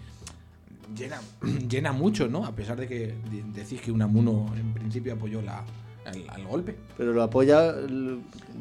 llena, 0.97 1.21
llena 1.69 1.93
mucho, 1.93 2.27
¿no? 2.27 2.45
A 2.45 2.53
pesar 2.53 2.77
de 2.79 2.89
que 2.89 2.99
de- 3.31 3.45
decís 3.55 3.81
que 3.81 3.93
Unamuno 3.93 4.53
en 4.57 4.73
principio 4.75 5.15
apoyó 5.15 5.41
la, 5.41 5.63
al, 6.07 6.25
al 6.29 6.47
golpe. 6.47 6.77
Pero 6.97 7.13
lo 7.13 7.23
apoya, 7.23 7.73
por 7.75 7.89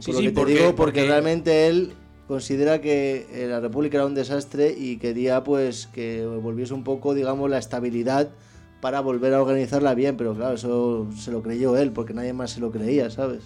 Sí, 0.04 0.12
lo 0.12 0.18
sí, 0.20 0.24
que 0.26 0.30
te 0.30 0.36
porque- 0.36 0.54
digo, 0.54 0.66
porque, 0.68 0.76
porque- 0.76 1.06
realmente 1.06 1.68
él 1.68 1.94
considera 2.28 2.82
que 2.82 3.28
eh, 3.32 3.48
la 3.48 3.60
República 3.60 3.98
era 3.98 4.06
un 4.06 4.16
desastre 4.16 4.74
y 4.78 4.98
quería 4.98 5.44
pues 5.44 5.88
que 5.88 6.26
volviese 6.26 6.74
un 6.74 6.84
poco, 6.84 7.14
digamos, 7.14 7.50
la 7.50 7.58
estabilidad 7.58 8.30
para 8.82 9.02
volver 9.02 9.34
a 9.34 9.42
organizarla 9.42 9.94
bien. 9.94 10.18
Pero 10.18 10.34
claro, 10.36 10.56
eso 10.56 11.08
se 11.18 11.32
lo 11.32 11.42
creyó 11.44 11.78
él, 11.78 11.92
porque 11.92 12.14
nadie 12.14 12.34
más 12.34 12.52
se 12.52 12.60
lo 12.60 12.72
creía, 12.72 13.10
¿sabes? 13.10 13.44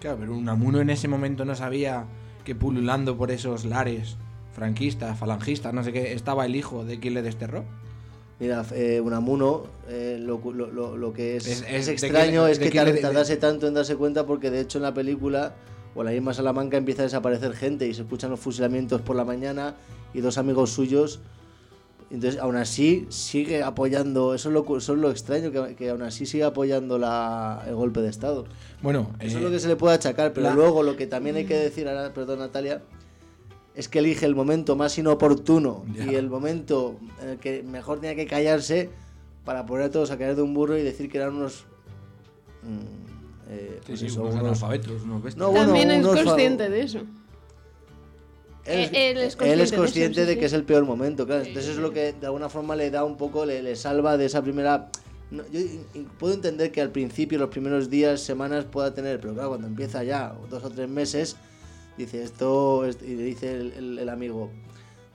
Claro, 0.00 0.18
pero 0.20 0.34
Unamuno 0.36 0.80
en 0.80 0.90
ese 0.90 1.08
momento 1.08 1.44
no 1.44 1.54
sabía 1.54 2.06
que 2.44 2.54
pululando 2.54 3.16
por 3.18 3.30
esos 3.30 3.64
lares 3.66 4.16
franquistas, 4.52 5.18
falangistas, 5.18 5.72
no 5.74 5.84
sé 5.84 5.92
qué, 5.92 6.12
estaba 6.12 6.46
el 6.46 6.56
hijo 6.56 6.84
de 6.84 6.98
quien 6.98 7.14
le 7.14 7.22
desterró. 7.22 7.64
Mira, 8.40 8.64
eh, 8.72 9.00
Unamuno, 9.02 9.64
eh, 9.88 10.16
lo, 10.18 10.40
lo- 10.52 10.96
lo- 10.96 11.12
que 11.12 11.36
es, 11.36 11.46
Es- 11.46 11.88
extraño 11.88 12.46
que- 12.46 12.52
es 12.52 12.58
que 12.58 12.70
tardase 13.02 13.36
tanto 13.36 13.66
en 13.68 13.74
darse 13.74 13.96
cuenta 13.96 14.24
porque 14.26 14.50
de 14.50 14.60
hecho 14.60 14.78
en 14.78 14.82
la 14.82 14.94
película 14.94 15.52
o 15.94 16.00
en 16.00 16.06
la 16.06 16.12
misma 16.12 16.32
Salamanca 16.32 16.78
empieza 16.78 17.02
a 17.02 17.04
desaparecer 17.04 17.52
gente 17.54 17.86
y 17.86 17.92
se 17.92 18.02
escuchan 18.02 18.30
los 18.30 18.40
fusilamientos 18.40 19.02
por 19.02 19.14
la 19.14 19.24
mañana 19.24 19.74
y 20.14 20.20
dos 20.22 20.38
amigos 20.38 20.70
suyos. 20.70 21.20
Entonces, 22.10 22.40
aún 22.40 22.56
así, 22.56 23.06
sigue 23.10 23.62
apoyando, 23.62 24.34
eso 24.34 24.48
es 24.48 24.52
lo, 24.54 24.76
eso 24.76 24.94
es 24.94 24.98
lo 24.98 25.10
extraño, 25.12 25.52
que, 25.52 25.76
que 25.76 25.90
aún 25.90 26.02
así 26.02 26.26
sigue 26.26 26.42
apoyando 26.42 26.98
la, 26.98 27.62
el 27.68 27.74
golpe 27.76 28.00
de 28.00 28.08
Estado. 28.08 28.46
Bueno, 28.82 29.10
Eso 29.20 29.36
eh, 29.36 29.38
es 29.38 29.44
lo 29.44 29.50
que 29.50 29.60
se 29.60 29.68
le 29.68 29.76
puede 29.76 29.94
achacar, 29.94 30.32
pero 30.32 30.48
la- 30.48 30.54
luego 30.54 30.82
lo 30.82 30.96
que 30.96 31.06
también 31.06 31.36
hay 31.36 31.44
que 31.44 31.56
decir, 31.56 31.86
ahora, 31.88 32.12
perdón 32.12 32.40
Natalia, 32.40 32.82
es 33.74 33.88
que 33.88 34.00
elige 34.00 34.26
el 34.26 34.34
momento 34.34 34.76
más 34.76 34.98
inoportuno 34.98 35.84
Ya. 35.94 36.10
y 36.12 36.14
el 36.16 36.28
momento 36.28 36.96
en 37.22 37.28
el 37.30 37.38
que 37.38 37.62
mejor 37.62 38.00
tenía 38.00 38.16
que 38.16 38.26
callarse 38.26 38.90
para 39.44 39.64
poner 39.66 39.86
a 39.86 39.90
todos 39.90 40.10
a 40.10 40.18
caer 40.18 40.36
de 40.36 40.42
un 40.42 40.52
burro 40.54 40.76
y 40.76 40.82
decir 40.82 41.10
que 41.10 41.18
eran 41.18 41.34
unos... 41.36 41.64
mm, 42.62 43.50
eh, 43.52 43.78
sí, 43.80 43.84
pues 43.86 44.00
sí, 44.00 44.06
eso, 44.06 44.20
unos 44.22 44.34
unos- 44.34 44.44
analfabetos, 44.44 45.02
unos 45.02 45.22
bestias. 45.22 45.38
No, 45.38 45.50
bueno, 45.50 45.66
También 45.66 45.90
es 45.90 46.06
consciente 46.06 46.68
de 46.68 46.80
eso. 46.82 46.98
Él, 48.64 48.90
Eh, 48.92 49.10
él 49.12 49.18
es 49.18 49.36
él 49.40 49.60
es 49.60 49.72
consciente 49.72 50.26
de 50.26 50.32
eso, 50.32 50.40
que 50.40 50.46
es 50.46 50.52
el 50.52 50.64
peor 50.64 50.84
momento, 50.84 51.26
claro. 51.26 51.42
Entonces 51.42 51.72
es 51.72 51.78
lo 51.78 51.92
que 51.92 52.12
de 52.12 52.26
alguna 52.26 52.48
forma 52.48 52.76
le 52.76 52.90
da 52.90 53.04
un 53.04 53.16
poco, 53.16 53.46
le, 53.46 53.62
le 53.62 53.74
salva 53.76 54.16
de 54.16 54.26
esa 54.26 54.42
primera... 54.42 54.90
no, 55.30 55.42
yo 55.50 55.60
puedo 56.18 56.34
entender 56.34 56.70
que 56.70 56.80
al 56.82 56.90
principio, 56.90 57.38
los 57.38 57.48
primeros 57.48 57.88
días, 57.88 58.20
semanas 58.20 58.66
pueda 58.66 58.92
tener, 58.94 59.18
pero 59.20 59.32
claro, 59.32 59.48
cuando 59.50 59.66
empieza 59.66 60.04
ya 60.04 60.34
dos 60.50 60.62
o 60.62 60.70
tres 60.70 60.88
meses, 60.88 61.36
dice 62.02 62.22
esto, 62.22 62.84
es- 62.86 62.98
y 63.02 63.14
le 63.16 63.22
dice 63.24 63.52
el, 63.54 63.72
el- 63.72 63.98
el 63.98 64.08
amigo, 64.08 64.50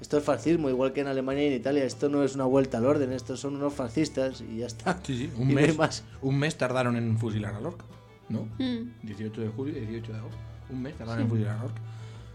esto 0.02 0.18
es 0.18 0.24
fascismo, 0.24 0.70
igual 0.70 0.92
que 0.94 1.02
en 1.02 1.08
Alemania 1.08 1.44
y 1.46 1.48
en 1.48 1.54
Italia, 1.54 1.84
esto 1.86 2.10
no 2.10 2.24
es 2.24 2.36
una 2.36 2.46
vuelta 2.46 2.78
al 2.80 2.86
orden, 2.86 3.12
estos 3.14 3.40
son 3.40 3.56
unos 3.56 3.74
fascistas 3.74 4.42
y 4.42 4.58
ya 4.58 4.68
está. 4.68 5.00
Sí, 5.04 5.18
sí, 5.18 5.32
Y 5.38 5.42
un 5.42 5.48
no 5.50 5.54
mes, 5.56 5.78
más. 5.78 6.04
un 6.22 6.38
mes 6.38 6.58
tardaron 6.58 6.96
en 6.98 7.18
fusilar 7.18 7.56
a 7.56 7.60
Lorca, 7.62 7.86
¿no? 8.30 8.48
Mm. 8.60 8.92
18 9.04 9.42
de 9.42 9.48
julio 9.50 9.78
y 9.78 9.82
18 9.86 10.12
de 10.14 10.18
agosto. 10.20 10.38
Un 10.70 10.82
mes 10.82 10.96
tardaron 10.96 11.24
en 11.24 11.30
fusilar 11.30 11.58
a 11.58 11.62
Lorca. 11.64 11.82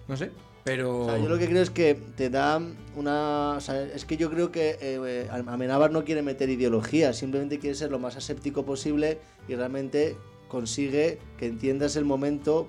No 0.09 0.17
sé, 0.17 0.31
pero... 0.65 1.01
O 1.03 1.05
sea, 1.07 1.19
yo 1.19 1.29
lo 1.29 1.39
que 1.39 1.47
creo 1.49 1.63
es 1.63 1.71
que 1.71 1.95
te 2.17 2.31
da 2.31 2.61
una. 2.97 3.53
O 3.57 3.61
sea, 3.61 3.83
es 3.83 4.05
que 4.05 4.17
yo 4.17 4.31
creo 4.31 4.51
que 4.51 4.77
eh, 4.81 5.29
Amenábar 5.31 5.91
no 5.93 6.05
quiere 6.05 6.23
meter 6.23 6.49
ideología, 6.49 7.13
simplemente 7.13 7.59
quiere 7.59 7.77
ser 7.77 7.91
lo 7.91 7.99
más 7.99 8.17
aséptico 8.17 8.65
posible 8.65 9.19
y 9.49 9.55
realmente 9.55 10.17
consigue 10.49 11.19
que 11.39 11.47
entiendas 11.47 11.95
el 11.97 12.05
momento 12.05 12.69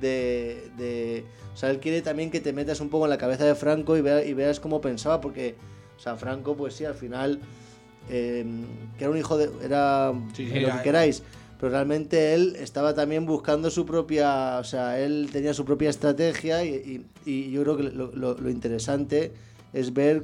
de, 0.00 0.70
de- 0.78 1.24
O 1.54 1.56
sea, 1.56 1.70
él 1.70 1.80
quiere 1.80 2.02
también 2.02 2.30
que 2.30 2.40
te 2.40 2.52
metas 2.52 2.80
un 2.80 2.88
poco 2.88 3.04
en 3.06 3.10
la 3.10 3.18
cabeza 3.18 3.44
de 3.44 3.54
Franco 3.54 3.96
y, 3.96 4.00
vea- 4.00 4.24
y 4.24 4.32
veas 4.34 4.60
cómo 4.60 4.80
pensaba, 4.80 5.20
porque. 5.20 5.56
O 5.96 6.00
sea, 6.00 6.14
Franco, 6.16 6.56
pues 6.56 6.74
sí, 6.74 6.84
al 6.84 6.94
final. 6.94 7.40
eh, 8.10 8.44
que 8.96 9.04
era 9.04 9.10
un 9.10 9.18
hijo 9.18 9.36
de. 9.36 9.50
Era. 9.64 10.12
Sí, 10.34 10.46
sí, 10.48 10.60
lo 10.60 10.68
que 10.78 10.82
queráis. 10.82 11.22
Pero 11.60 11.72
realmente 11.72 12.34
él 12.34 12.54
estaba 12.60 12.94
también 12.94 13.26
buscando 13.26 13.68
su 13.70 13.84
propia, 13.84 14.58
o 14.60 14.64
sea, 14.64 15.00
él 15.00 15.28
tenía 15.32 15.52
su 15.52 15.64
propia 15.64 15.90
estrategia 15.90 16.64
y, 16.64 17.04
y- 17.26 17.30
y 17.30 17.50
yo 17.50 17.62
creo 17.64 17.76
que 17.76 17.82
lo, 17.82 18.12
lo- 18.14 18.34
lo 18.38 18.48
interesante 18.50 19.32
es 19.72 19.92
ver, 19.92 20.22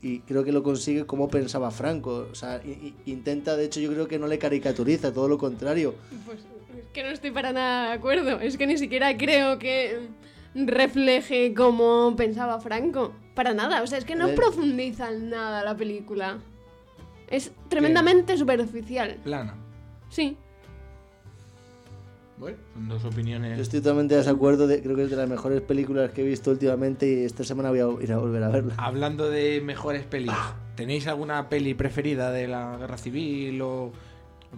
y 0.00 0.20
creo 0.20 0.44
que 0.44 0.52
lo 0.52 0.62
consigue, 0.62 1.04
cómo 1.04 1.28
pensaba 1.28 1.72
Franco. 1.72 2.28
O 2.30 2.34
sea, 2.36 2.62
intenta, 3.04 3.56
de 3.56 3.64
hecho 3.64 3.80
yo 3.80 3.90
creo 3.90 4.06
que 4.06 4.20
no 4.20 4.28
le 4.28 4.38
caricaturiza, 4.38 5.12
todo 5.12 5.26
lo 5.26 5.38
contrario. 5.38 5.94
Pues 6.24 6.38
es 6.38 6.44
que 6.96 7.02
no 7.02 7.10
estoy 7.10 7.30
para 7.30 7.52
nada 7.52 7.88
de 7.88 7.92
acuerdo. 7.92 8.40
Es 8.40 8.56
que 8.56 8.66
ni 8.66 8.78
siquiera 8.78 9.16
creo 9.18 9.58
que 9.58 10.08
refleje 10.54 11.52
cómo 11.54 12.14
pensaba 12.16 12.58
Franco. 12.58 13.12
Para 13.34 13.52
nada. 13.52 13.82
O 13.82 13.86
sea, 13.86 13.98
es 13.98 14.06
que 14.06 14.14
no 14.16 14.28
profundiza 14.34 15.10
en 15.12 15.28
nada 15.28 15.62
la 15.62 15.76
película. 15.76 16.38
Es 17.28 17.52
tremendamente 17.68 18.38
superficial. 18.38 19.18
Plana. 19.22 19.54
Sí. 20.08 20.38
Bueno, 22.38 22.56
son 22.72 22.88
dos 22.88 23.04
opiniones. 23.04 23.56
Yo 23.56 23.62
estoy 23.62 23.80
totalmente 23.80 24.14
de 24.14 24.20
desacuerdo, 24.20 24.66
de- 24.66 24.82
creo 24.82 24.96
que 24.96 25.02
es 25.04 25.10
de 25.10 25.16
las 25.16 25.28
mejores 25.28 25.60
películas 25.60 26.10
que 26.12 26.22
he 26.22 26.24
visto 26.24 26.50
últimamente 26.50 27.06
y 27.06 27.24
esta 27.24 27.44
semana 27.44 27.70
voy 27.70 27.80
a 27.80 28.02
ir 28.02 28.12
a 28.12 28.18
volver 28.18 28.42
a 28.42 28.48
verla. 28.48 28.74
Hablando 28.78 29.28
de 29.30 29.60
mejores 29.62 30.04
pelis, 30.04 30.32
¿tenéis 30.76 31.06
alguna 31.06 31.48
peli 31.50 31.74
preferida 31.74 32.30
de 32.30 32.46
la 32.48 32.76
guerra 32.78 32.96
civil 32.98 33.60
o 33.62 33.92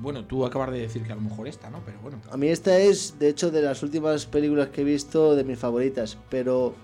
bueno, 0.01 0.25
tú 0.25 0.47
acabas 0.47 0.71
de 0.71 0.81
decir 0.81 1.03
que 1.03 1.13
a 1.13 1.17
lo 1.17 1.23
mejor 1.23 1.49
esta, 1.49 1.71
¿no? 1.71 1.81
Pero 1.85 1.99
bueno, 2.01 2.19
A 2.31 2.37
mí 2.37 2.49
esta 2.49 2.79
es, 2.79 3.19
de 3.19 3.29
hecho, 3.29 3.51
de 3.51 3.63
las 3.63 3.83
últimas 3.83 4.27
películas 4.27 4.69
que 4.69 4.83
he 4.83 4.85
visto, 4.85 5.35
de 5.35 5.45
mis 5.45 5.59
favoritas. 5.59 6.17
Pero, 6.31 6.75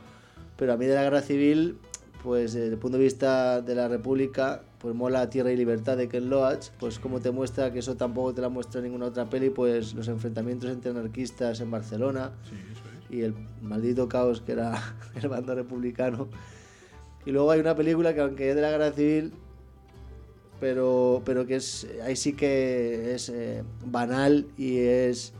pero 0.57 0.73
a 0.73 0.77
mí 0.77 0.87
de 0.87 0.95
la 0.95 1.05
Guerra 1.05 1.21
Civil, 1.21 1.79
pues 2.23 2.55
desde 2.55 2.69
el 2.69 2.79
punto 2.79 2.99
de 2.99 3.05
vista 3.05 3.61
de 3.61 3.75
la 3.75 3.87
República, 3.87 4.63
pues 4.79 4.95
mola 4.95 5.31
Tierra 5.31 5.53
y 5.53 5.57
Libertad 5.57 5.97
de 5.97 6.09
Ken 6.09 6.29
Loach. 6.29 6.71
Pues 6.81 6.99
como 6.99 7.21
te 7.21 7.31
muestra 7.31 7.73
que 7.73 7.79
eso 7.79 7.97
tampoco 7.97 8.35
te 8.35 8.41
la 8.41 8.49
muestra 8.49 8.81
en 8.81 8.87
ninguna 8.87 9.07
otra 9.07 9.31
peli, 9.31 9.51
pues 9.51 9.95
los 9.95 10.09
enfrentamientos 10.09 10.71
entre 10.71 10.91
anarquistas 10.91 11.61
en 11.61 11.71
Barcelona 11.71 12.33
y 13.11 13.21
el 13.23 13.35
maldito 13.63 14.09
caos 14.09 14.41
que 14.41 14.53
era 14.53 14.75
el 15.15 15.29
bando 15.29 15.55
republicano. 15.55 16.29
Y 17.25 17.31
luego 17.31 17.51
hay 17.51 17.61
una 17.61 17.77
película 17.77 18.13
que 18.13 18.21
aunque 18.21 18.51
es 18.51 18.57
de 18.57 18.63
la 18.63 18.71
Guerra 18.71 18.91
Civil, 18.91 19.33
pero, 20.61 21.23
pero 21.25 21.47
que 21.47 21.57
es 21.57 21.87
ahí 22.05 22.17
sí 22.17 22.33
que 22.35 23.15
es 23.15 23.29
eh, 23.29 23.63
banal 23.85 24.47
y 24.57 24.79
es 24.79 25.33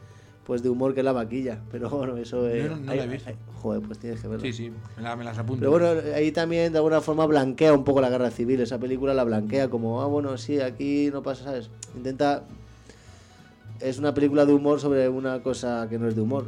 pues 0.45 0.63
de 0.63 0.69
humor 0.69 0.93
que 0.93 1.01
es 1.01 1.05
la 1.05 1.13
vaquilla. 1.13 1.63
Pero 1.71 1.89
bueno, 1.89 2.19
eso 2.19 2.47
eh, 2.49 2.65
Yo 2.65 2.69
no- 2.69 2.77
no 2.77 2.93
ahí- 2.93 2.99
la 2.99 3.05
he 3.05 3.09
visto. 3.09 3.31
ahí- 3.31 3.37
joder, 3.63 3.81
pues 3.81 3.99
tienes 3.99 4.21
que 4.21 4.29
verla. 4.29 4.43
sí, 4.45 4.53
sí, 4.53 4.71
me, 4.99 5.03
la- 5.03 5.17
me 5.17 5.25
las 5.25 5.39
apunto. 5.39 5.61
Pero 5.61 5.71
bueno, 5.71 6.01
ahí 6.15 6.33
también 6.33 6.71
de 6.71 6.79
alguna 6.79 7.01
forma 7.01 7.25
blanquea 7.25 7.73
un 7.73 7.83
poco 7.83 8.03
la 8.03 8.11
guerra 8.11 8.31
civil. 8.31 8.61
Esa 8.61 8.79
película 8.79 9.15
la 9.15 9.25
blanquea 9.25 9.71
como, 9.71 10.03
ah, 10.03 10.07
bueno, 10.07 10.37
sí, 10.37 10.61
aquí 10.61 11.09
no 11.11 11.23
pasa, 11.23 11.45
¿sabes? 11.45 11.71
Intenta. 11.97 12.45
Es 13.81 13.99
una 13.99 14.13
película 14.13 14.45
de 14.45 14.53
humor 14.53 14.81
sobre 14.81 15.09
una 15.09 15.43
cosa 15.43 15.87
que 15.89 15.99
no 15.99 16.09
es 16.09 16.15
de 16.15 16.21
humor. 16.21 16.45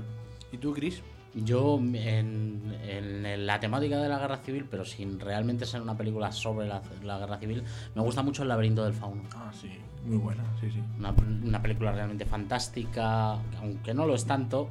¿Y 0.53 0.59
tú, 0.59 0.73
Chris? 0.75 1.01
Yo, 1.37 1.79
en, 1.79 2.75
en 2.89 3.47
la 3.47 3.61
temática 3.61 3.99
de 3.99 4.09
la 4.09 4.19
guerra 4.19 4.39
civil, 4.39 4.67
pero 4.71 4.85
sin 4.85 5.21
realmente 5.21 5.67
ser 5.67 5.83
una 5.83 5.97
película 5.97 6.33
sobre 6.33 6.67
la, 6.67 6.81
la 7.05 7.19
guerra 7.19 7.39
civil, 7.39 7.63
me 7.95 8.03
gusta 8.03 8.23
mucho 8.23 8.43
El 8.43 8.49
laberinto 8.49 8.83
del 8.85 8.95
fauno. 8.95 9.23
Ah, 9.35 9.53
sí, 9.53 9.71
muy 10.05 10.17
buena, 10.17 10.43
sí, 10.61 10.71
sí. 10.71 10.81
Una, 10.99 11.15
una 11.45 11.61
película 11.63 11.93
realmente 11.93 12.25
fantástica, 12.25 13.33
aunque 13.61 13.93
no 13.93 14.07
lo 14.07 14.15
es 14.15 14.25
tanto, 14.25 14.69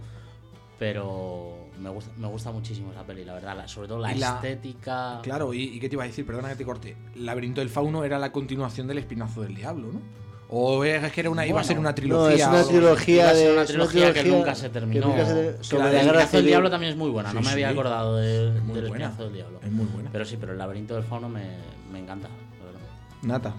pero 0.80 1.68
me 1.80 1.90
gusta, 1.90 2.12
me 2.18 2.28
gusta 2.28 2.52
muchísimo 2.52 2.92
esa 2.92 3.04
peli, 3.06 3.24
la 3.26 3.34
verdad. 3.36 3.56
la- 3.56 3.68
sobre 3.68 3.88
todo 3.88 4.00
la, 4.00 4.14
Y 4.14 4.20
la- 4.20 4.36
estética. 4.36 5.20
Claro, 5.24 5.54
¿y, 5.54 5.64
y 5.64 5.80
qué 5.80 5.88
te 5.90 5.96
iba 5.96 6.04
a 6.04 6.08
decir? 6.08 6.26
Perdona 6.26 6.50
que 6.50 6.56
te 6.56 6.66
corte. 6.66 6.98
El 7.16 7.26
laberinto 7.26 7.62
del 7.62 7.70
fauno 7.70 8.04
era 8.04 8.20
la 8.20 8.32
continuación 8.32 8.88
del 8.88 8.98
espinazo 8.98 9.42
del 9.42 9.56
diablo, 9.56 9.92
¿no? 9.94 10.02
O 10.50 10.84
es 10.84 11.12
que 11.12 11.22
era 11.22 11.30
una, 11.32 11.46
iba 11.48 11.60
a 11.60 11.64
ser 11.64 11.80
una 11.80 11.90
No, 11.90 11.96
trilogía. 11.96 12.36
es 12.36 12.46
o 12.46 12.50
una 12.50 12.64
trilogía 12.66 13.34
de. 13.34 13.52
una 13.52 13.62
es 13.64 13.68
trilogía 13.68 14.14
que 14.14 14.24
nunca 14.26 14.54
se 14.56 14.70
terminó. 14.70 15.08
nunca 15.08 15.26
se- 15.26 15.34
Que 15.58 15.64
sobre 15.64 15.84
la 15.86 16.04
la 16.04 16.20
del 16.20 16.32
del. 16.32 16.46
Diablo 16.46 16.70
también 16.70 16.92
es 16.92 16.98
muy 16.98 17.10
buena, 17.10 17.34
no 17.34 17.40
Sí, 17.42 17.46
me 17.48 17.52
había 17.54 17.70
acordado 17.70 18.18
de- 18.18 18.50
Es 18.58 18.68
del. 18.74 18.86
Espinazo 18.86 19.24
del 19.24 19.34
Diablo. 19.34 19.60
Es 19.64 19.72
muy 19.72 19.86
buena. 19.88 20.10
Pero 20.12 20.24
sí, 20.26 20.38
pero 20.40 20.52
el 20.52 20.58
laberinto 20.60 20.94
del 20.96 21.04
fauno 21.04 21.30
me, 21.30 21.44
me 21.92 22.00
encanta, 22.00 22.28
la 22.60 22.66
verdad. 22.66 22.80
Nata. 23.24 23.54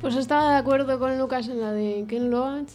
Pues 0.00 0.16
estaba 0.16 0.50
de 0.52 0.56
acuerdo 0.56 0.98
con 0.98 1.18
Lucas 1.18 1.48
en 1.48 1.60
la 1.60 1.72
de 1.72 2.04
Ken 2.08 2.30
Loach. 2.30 2.70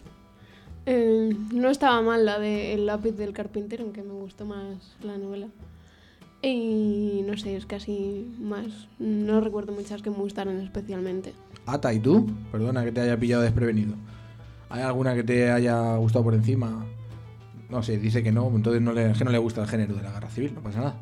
Eh, 0.86 1.36
no 1.54 1.70
estaba 1.70 2.02
mal 2.02 2.26
la 2.26 2.40
de 2.40 2.74
El 2.74 2.86
lápiz 2.86 3.12
del 3.12 3.34
carpintero, 3.34 3.84
aunque 3.84 4.02
me 4.04 4.14
gustó 4.14 4.46
más 4.46 4.96
la 5.04 5.18
novela. 5.18 5.48
Y 6.42 7.22
no 7.26 7.38
sé, 7.38 7.56
es 7.56 7.66
casi 7.66 8.26
más. 8.40 8.88
No 8.98 9.42
recuerdo 9.42 9.74
muchas 9.74 10.02
que 10.02 10.10
me 10.10 10.16
gustaran 10.18 10.60
especialmente. 10.62 11.34
Ata, 11.74 11.94
¿y 11.94 12.00
tú? 12.00 12.30
Perdona 12.52 12.84
que 12.84 12.92
te 12.92 13.02
haya 13.02 13.18
pillado 13.18 13.44
desprevenido. 13.44 13.96
¿Hay 14.70 14.82
alguna 14.82 15.16
que 15.16 15.24
te 15.24 15.52
haya 15.52 15.96
gustado 15.98 16.24
por 16.26 16.34
encima? 16.34 16.86
No 17.70 17.84
sé, 17.84 17.98
dice 17.98 18.24
que 18.24 18.32
no, 18.32 18.48
entonces 18.56 18.82
no 18.82 18.94
le, 18.94 19.12
es 19.12 19.18
que 19.18 19.24
no 19.26 19.32
le 19.32 19.38
gusta 19.38 19.62
el 19.62 19.68
género 19.68 19.96
de 19.96 20.02
la 20.04 20.12
guerra 20.12 20.30
civil, 20.30 20.54
no 20.56 20.62
pasa 20.62 20.80
nada. 20.80 20.96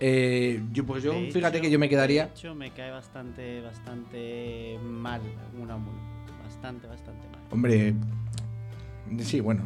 Eh, 0.00 0.62
yo, 0.72 0.86
pues 0.86 1.02
yo, 1.02 1.12
De 1.12 1.30
fíjate 1.30 1.58
hecho- 1.58 1.62
que 1.64 1.70
yo 1.70 1.78
me 1.78 1.88
quedaría. 1.88 2.26
De 2.26 2.30
hecho, 2.32 2.54
me 2.54 2.70
cae 2.72 2.90
bastante, 2.90 3.60
bastante 3.60 4.78
mal 4.82 5.20
Unamuno. 5.60 5.98
Bastante, 6.42 6.86
bastante 6.86 7.28
mal. 7.28 7.40
Hombre, 7.50 7.94
sí, 9.20 9.40
bueno, 9.40 9.62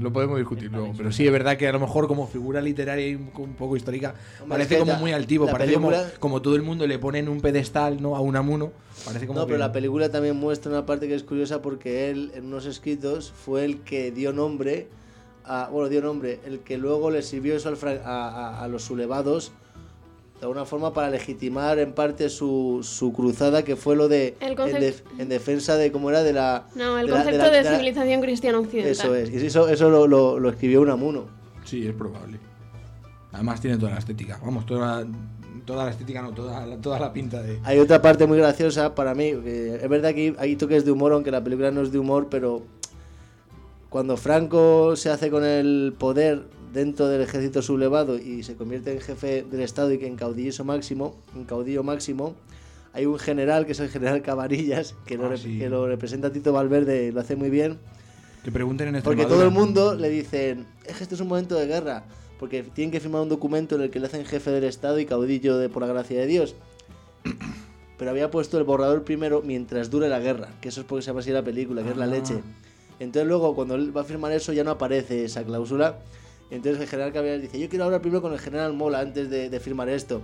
lo 0.00 0.12
podemos 0.12 0.38
discutir 0.38 0.70
luego, 0.70 0.92
pero 0.96 1.10
sí 1.12 1.26
es 1.26 1.32
verdad 1.32 1.56
que 1.56 1.68
a 1.68 1.72
lo 1.72 1.80
mejor 1.80 2.06
como 2.08 2.26
figura 2.26 2.60
literaria 2.60 3.08
y 3.08 3.14
un, 3.14 3.30
un 3.36 3.54
poco 3.54 3.76
histórica 3.76 4.14
Hombre, 4.40 4.48
parece 4.58 4.74
es 4.74 4.78
que 4.78 4.80
como 4.80 4.92
la- 4.92 4.98
muy 4.98 5.12
altivo, 5.12 5.46
parece 5.46 5.74
como, 5.74 5.88
película- 5.90 6.12
como 6.20 6.42
todo 6.42 6.56
el 6.56 6.62
mundo 6.62 6.86
le 6.86 6.98
pone 6.98 7.18
en 7.18 7.28
un 7.28 7.40
pedestal 7.40 8.00
¿no? 8.02 8.16
a 8.16 8.20
Unamuno, 8.20 8.72
parece 9.04 9.26
como 9.26 9.40
No, 9.40 9.46
que- 9.46 9.52
pero 9.52 9.58
la 9.58 9.72
película 9.72 10.10
también 10.10 10.36
muestra 10.36 10.70
una 10.72 10.86
parte 10.86 11.08
que 11.08 11.14
es 11.14 11.22
curiosa 11.22 11.62
porque 11.62 12.10
él, 12.10 12.32
en 12.34 12.46
unos 12.46 12.66
escritos, 12.66 13.32
fue 13.32 13.64
el 13.64 13.80
que 13.80 14.10
dio 14.10 14.32
nombre 14.32 14.88
a. 15.44 15.68
Bueno, 15.72 15.88
dio 15.88 16.02
nombre, 16.02 16.40
el 16.44 16.60
que 16.60 16.76
luego 16.78 17.10
le 17.10 17.22
sirvió 17.22 17.56
eso 17.56 17.68
al 17.68 17.76
fra- 17.76 18.02
a, 18.04 18.28
a- 18.28 18.64
a 18.64 18.68
los 18.68 18.82
sublevados 18.84 19.52
de 20.38 20.42
alguna 20.46 20.64
forma 20.64 20.92
para 20.94 21.10
legitimar 21.10 21.78
en 21.80 21.92
parte 21.92 22.28
su, 22.28 22.80
su 22.82 23.12
cruzada, 23.12 23.64
que 23.64 23.74
fue 23.76 23.96
lo 23.96 24.06
de. 24.08 24.36
El 24.40 24.52
en, 24.52 24.80
def- 24.80 25.02
en 25.18 25.28
defensa 25.28 25.76
de. 25.76 25.90
¿Cómo 25.90 26.10
era? 26.10 26.22
De 26.22 26.32
la. 26.32 26.66
No, 26.76 26.96
el 26.98 27.06
de 27.06 27.12
la- 27.12 27.18
concepto 27.24 27.46
la- 27.46 27.50
de, 27.50 27.62
la- 27.64 27.70
civilización 27.72 28.20
cristiana 28.20 28.58
occidental. 28.58 28.92
Eso 28.92 29.14
es, 29.14 29.30
y 29.30 29.46
eso, 29.46 29.68
eso 29.68 29.90
lo, 29.90 30.06
lo, 30.06 30.38
lo 30.38 30.48
escribió 30.50 30.80
Unamuno. 30.82 31.24
Sí, 31.64 31.86
es 31.86 31.92
probable. 31.94 32.38
Además 33.32 33.60
tiene 33.60 33.76
toda 33.78 33.92
la 33.92 33.98
estética, 33.98 34.40
vamos, 34.42 34.64
toda, 34.64 35.04
toda 35.66 35.84
la 35.84 35.90
estética, 35.90 36.22
no, 36.22 36.32
toda, 36.32 36.64
la- 36.66 36.76
toda 36.78 36.98
la 37.00 37.12
pinta 37.12 37.42
de... 37.42 37.58
Hay 37.64 37.78
otra 37.78 38.00
parte 38.00 38.26
muy 38.26 38.38
graciosa 38.38 38.94
para 38.94 39.14
mí. 39.14 39.32
que 39.42 39.74
es 39.82 39.88
verdad 39.88 40.14
que 40.14 40.34
hay 40.38 40.56
toques 40.56 40.84
de 40.84 40.92
humor, 40.92 41.12
aunque 41.12 41.30
la 41.30 41.42
película 41.44 41.70
no 41.70 41.82
es 41.82 41.92
de 41.92 41.98
humor, 41.98 42.28
pero 42.30 42.62
cuando 43.90 44.16
Franco 44.16 44.96
se 44.96 45.10
hace 45.10 45.30
con 45.30 45.44
el 45.44 45.94
poder 45.98 46.44
dentro 46.72 47.08
del 47.08 47.20
ejército 47.22 47.62
sublevado 47.62 48.18
y 48.18 48.42
se 48.42 48.54
convierte 48.56 48.92
en 48.92 49.00
jefe 49.00 49.42
del 49.50 49.60
Estado 49.60 49.92
y 49.92 49.98
que 49.98 50.06
en 50.06 50.16
caudillo 50.16 50.64
máximo, 50.64 51.16
en 51.34 51.44
caudillo 51.44 51.82
máximo, 51.82 52.34
hay 52.92 53.06
un 53.06 53.18
general 53.18 53.66
que 53.66 53.72
es 53.72 53.80
el 53.80 53.88
general 53.88 54.22
Cabarillas, 54.22 54.94
que, 55.06 55.16
lo, 55.16 55.26
Ah, 55.26 55.30
rep- 55.34 55.38
sí. 55.42 55.58
que 55.58 55.68
lo 55.68 55.86
representa 55.86 56.32
Tito 56.32 56.52
Valverde 56.52 57.06
y 57.06 57.12
lo 57.12 57.20
hace 57.20 57.36
muy 57.36 57.50
bien. 57.50 57.78
Que 58.44 58.50
pregunten 58.52 58.88
en 58.88 59.02
Porque 59.02 59.22
Extremadura. 59.22 59.28
todo 59.36 59.44
el 59.44 59.50
mundo 59.50 59.94
le 59.94 60.08
dicen, 60.10 60.66
es 60.86 60.96
que 60.96 61.02
este 61.02 61.14
es 61.14 61.20
un 61.20 61.28
momento 61.28 61.54
de 61.54 61.66
guerra, 61.66 62.04
porque 62.38 62.62
tienen 62.62 62.90
que 62.92 63.00
firmar 63.00 63.22
un 63.22 63.28
documento 63.28 63.74
en 63.76 63.82
el 63.82 63.90
que 63.90 64.00
le 64.00 64.06
hacen 64.06 64.24
jefe 64.24 64.50
del 64.50 64.64
Estado 64.64 64.98
y 65.00 65.06
caudillo 65.06 65.58
de 65.58 65.68
por 65.68 65.82
la 65.82 65.88
gracia 65.88 66.18
de 66.20 66.26
Dios. 66.26 66.54
Pero 67.98 68.10
había 68.12 68.30
puesto 68.30 68.58
el 68.58 68.64
borrador 68.64 69.02
primero 69.02 69.42
mientras 69.44 69.90
dure 69.90 70.08
la 70.08 70.20
guerra, 70.20 70.48
que 70.60 70.68
eso 70.68 70.80
es 70.82 70.86
porque 70.86 71.02
se 71.02 71.08
llama 71.08 71.20
así 71.20 71.30
la 71.32 71.42
película, 71.42 71.82
que 71.82 71.90
es 71.90 71.96
la 71.96 72.04
Ah. 72.04 72.08
leche. 72.08 72.34
Entonces 73.00 73.26
luego 73.28 73.54
cuando 73.54 73.74
él 73.74 73.96
va 73.96 74.02
a 74.02 74.04
firmar 74.04 74.32
eso 74.32 74.52
ya 74.52 74.64
no 74.64 74.70
aparece 74.72 75.24
esa 75.24 75.42
cláusula. 75.44 75.98
Entonces 76.50 76.80
el 76.80 76.88
general 76.88 77.12
Caballeras 77.12 77.42
dice, 77.42 77.60
yo 77.60 77.68
quiero 77.68 77.84
hablar 77.84 78.00
primero 78.00 78.22
con 78.22 78.32
el 78.32 78.38
general 78.38 78.72
Mola 78.72 79.00
antes 79.00 79.28
de, 79.30 79.50
de 79.50 79.60
firmar 79.60 79.88
esto. 79.88 80.22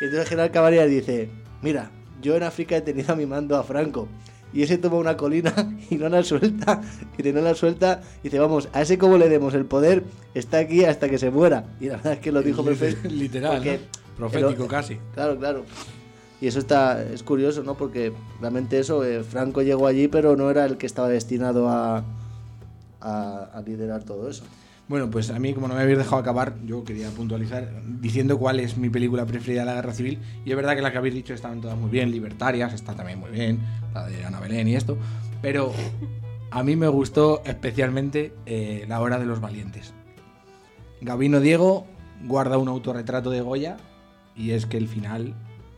Y 0.00 0.04
entonces 0.04 0.20
el 0.24 0.28
general 0.28 0.50
Caballeras 0.50 0.90
dice, 0.90 1.28
mira, 1.62 1.90
yo 2.20 2.36
en 2.36 2.42
África 2.42 2.76
he 2.76 2.80
tenido 2.82 3.12
a 3.12 3.16
mi 3.16 3.26
mando 3.26 3.56
a 3.56 3.62
Franco. 3.62 4.08
Y 4.52 4.62
ese 4.62 4.78
toma 4.78 4.96
una 4.96 5.16
colina 5.16 5.52
y 5.90 5.96
no 5.96 6.08
la 6.08 6.22
suelta. 6.24 6.80
Y 7.18 7.32
no 7.32 7.40
la 7.40 7.54
suelta, 7.54 8.00
dice, 8.22 8.38
vamos, 8.38 8.68
a 8.72 8.80
ese 8.82 8.96
como 8.98 9.18
le 9.18 9.28
demos 9.28 9.52
el 9.54 9.64
poder, 9.66 10.04
está 10.34 10.58
aquí 10.58 10.84
hasta 10.84 11.08
que 11.08 11.18
se 11.18 11.30
muera. 11.30 11.64
Y 11.80 11.86
la 11.86 11.96
verdad 11.96 12.12
es 12.14 12.18
que 12.20 12.32
lo 12.32 12.42
dijo 12.42 12.64
perfecto. 12.64 13.08
Literal, 13.08 13.56
porque- 13.56 13.78
¿no? 13.78 14.16
Profético 14.16 14.50
pero- 14.50 14.66
casi. 14.68 14.98
Claro, 15.14 15.38
claro. 15.38 15.64
Y 16.40 16.46
eso 16.46 16.58
está, 16.60 17.02
es 17.02 17.22
curioso, 17.24 17.62
¿no? 17.64 17.76
Porque 17.76 18.12
realmente 18.40 18.78
eso, 18.78 19.04
eh, 19.04 19.22
Franco 19.24 19.60
llegó 19.62 19.86
allí, 19.88 20.06
pero 20.08 20.36
no 20.36 20.50
era 20.50 20.64
el 20.64 20.76
que 20.78 20.86
estaba 20.86 21.08
destinado 21.08 21.68
a, 21.68 22.04
a, 23.00 23.44
a 23.52 23.62
liderar 23.62 24.04
todo 24.04 24.28
eso. 24.30 24.44
Bueno, 24.88 25.10
pues 25.10 25.30
a 25.30 25.38
mí, 25.38 25.52
como 25.52 25.68
no 25.68 25.74
me 25.74 25.82
habéis 25.82 25.98
dejado 25.98 26.16
acabar, 26.16 26.54
yo 26.64 26.82
quería 26.82 27.10
puntualizar 27.10 27.70
diciendo 28.00 28.38
cuál 28.38 28.58
es 28.58 28.78
mi 28.78 28.88
película 28.88 29.26
preferida 29.26 29.60
de 29.60 29.66
la 29.66 29.74
guerra 29.74 29.92
civil. 29.92 30.18
Y 30.46 30.50
es 30.50 30.56
verdad 30.56 30.74
que 30.74 30.80
las 30.80 30.92
que 30.92 30.98
habéis 30.98 31.14
dicho 31.14 31.34
están 31.34 31.60
todas 31.60 31.76
muy 31.76 31.90
bien, 31.90 32.10
Libertarias 32.10 32.72
está 32.72 32.94
también 32.94 33.18
muy 33.18 33.30
bien, 33.30 33.60
la 33.92 34.06
de 34.06 34.24
Ana 34.24 34.40
Belén 34.40 34.66
y 34.66 34.76
esto. 34.76 34.96
Pero 35.42 35.72
a 36.50 36.62
mí 36.62 36.74
me 36.74 36.88
gustó 36.88 37.42
especialmente 37.44 38.32
eh, 38.46 38.86
La 38.88 39.02
Hora 39.02 39.18
de 39.18 39.26
los 39.26 39.40
Valientes. 39.40 39.92
Gabino 41.02 41.40
Diego 41.40 41.86
guarda 42.24 42.56
un 42.56 42.68
autorretrato 42.68 43.30
de 43.30 43.42
Goya 43.42 43.76
y 44.34 44.52
es 44.52 44.64
que 44.64 44.78
el 44.78 44.88
final 44.88 45.34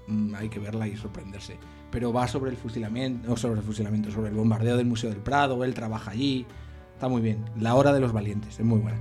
mm, 0.06 0.36
hay 0.36 0.48
que 0.50 0.61
verla 0.61 0.86
y 0.86 0.96
sorprenderse. 0.96 1.58
Pero 1.90 2.12
va 2.12 2.28
sobre 2.28 2.52
el 2.52 2.56
fusilamiento, 2.56 3.28
no 3.28 3.36
sobre 3.36 3.58
el 3.58 3.66
fusilamiento, 3.66 4.12
sobre 4.12 4.28
el 4.28 4.36
bombardeo 4.36 4.76
del 4.76 4.86
Museo 4.86 5.11
del 5.11 5.18
Prado, 5.18 5.64
él 5.64 5.74
trabaja 5.74 6.12
allí, 6.12 6.46
está 7.01 7.09
muy 7.09 7.22
bien. 7.22 7.46
La 7.59 7.76
hora 7.76 7.94
de 7.94 8.01
los 8.01 8.12
valientes, 8.12 8.61
es 8.61 8.66
muy 8.66 8.78
buena. 8.78 8.98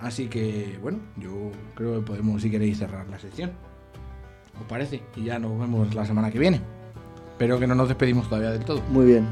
Así 0.00 0.28
que, 0.28 0.78
bueno, 0.80 1.00
yo 1.18 1.50
creo 1.74 1.96
que 1.96 2.06
podemos, 2.06 2.40
si 2.40 2.50
queréis, 2.50 2.78
cerrar 2.78 3.06
la 3.08 3.18
sección. 3.18 3.50
¿Os 4.58 4.66
parece? 4.66 5.02
Y 5.16 5.24
ya 5.24 5.38
nos 5.38 5.58
vemos 5.58 5.94
la 5.94 6.06
semana 6.06 6.30
que 6.30 6.38
viene. 6.38 6.62
Pero 7.36 7.60
que 7.60 7.66
no 7.66 7.74
nos 7.74 7.88
despedimos 7.88 8.26
todavía 8.26 8.52
del 8.52 8.64
todo. 8.64 8.80
Muy 8.88 9.04
bien. 9.04 9.26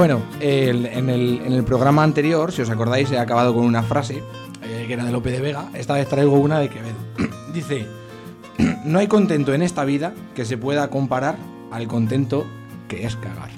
Bueno, 0.00 0.22
el- 0.40 0.86
en, 0.86 1.10
el, 1.10 1.42
en 1.44 1.52
el 1.52 1.62
programa 1.62 2.02
anterior, 2.02 2.52
si 2.52 2.62
os 2.62 2.70
acordáis, 2.70 3.12
he 3.12 3.18
acabado 3.18 3.52
con 3.54 3.66
una 3.66 3.82
frase 3.82 4.22
eh, 4.62 4.84
que 4.86 4.94
era 4.94 5.04
de 5.04 5.12
Lope 5.12 5.30
de 5.30 5.40
Vega. 5.40 5.68
Esta 5.74 5.92
vez 5.92 6.08
traigo 6.08 6.38
una 6.40 6.58
de 6.58 6.70
Quevedo. 6.70 6.96
Dice: 7.52 7.86
No 8.86 8.98
hay 8.98 9.08
contento 9.08 9.52
en 9.52 9.60
esta 9.60 9.84
vida 9.84 10.14
que 10.34 10.46
se 10.46 10.56
pueda 10.56 10.88
comparar 10.88 11.36
al 11.70 11.86
contento 11.86 12.46
que 12.88 13.04
es 13.04 13.14
cagar. 13.16 13.50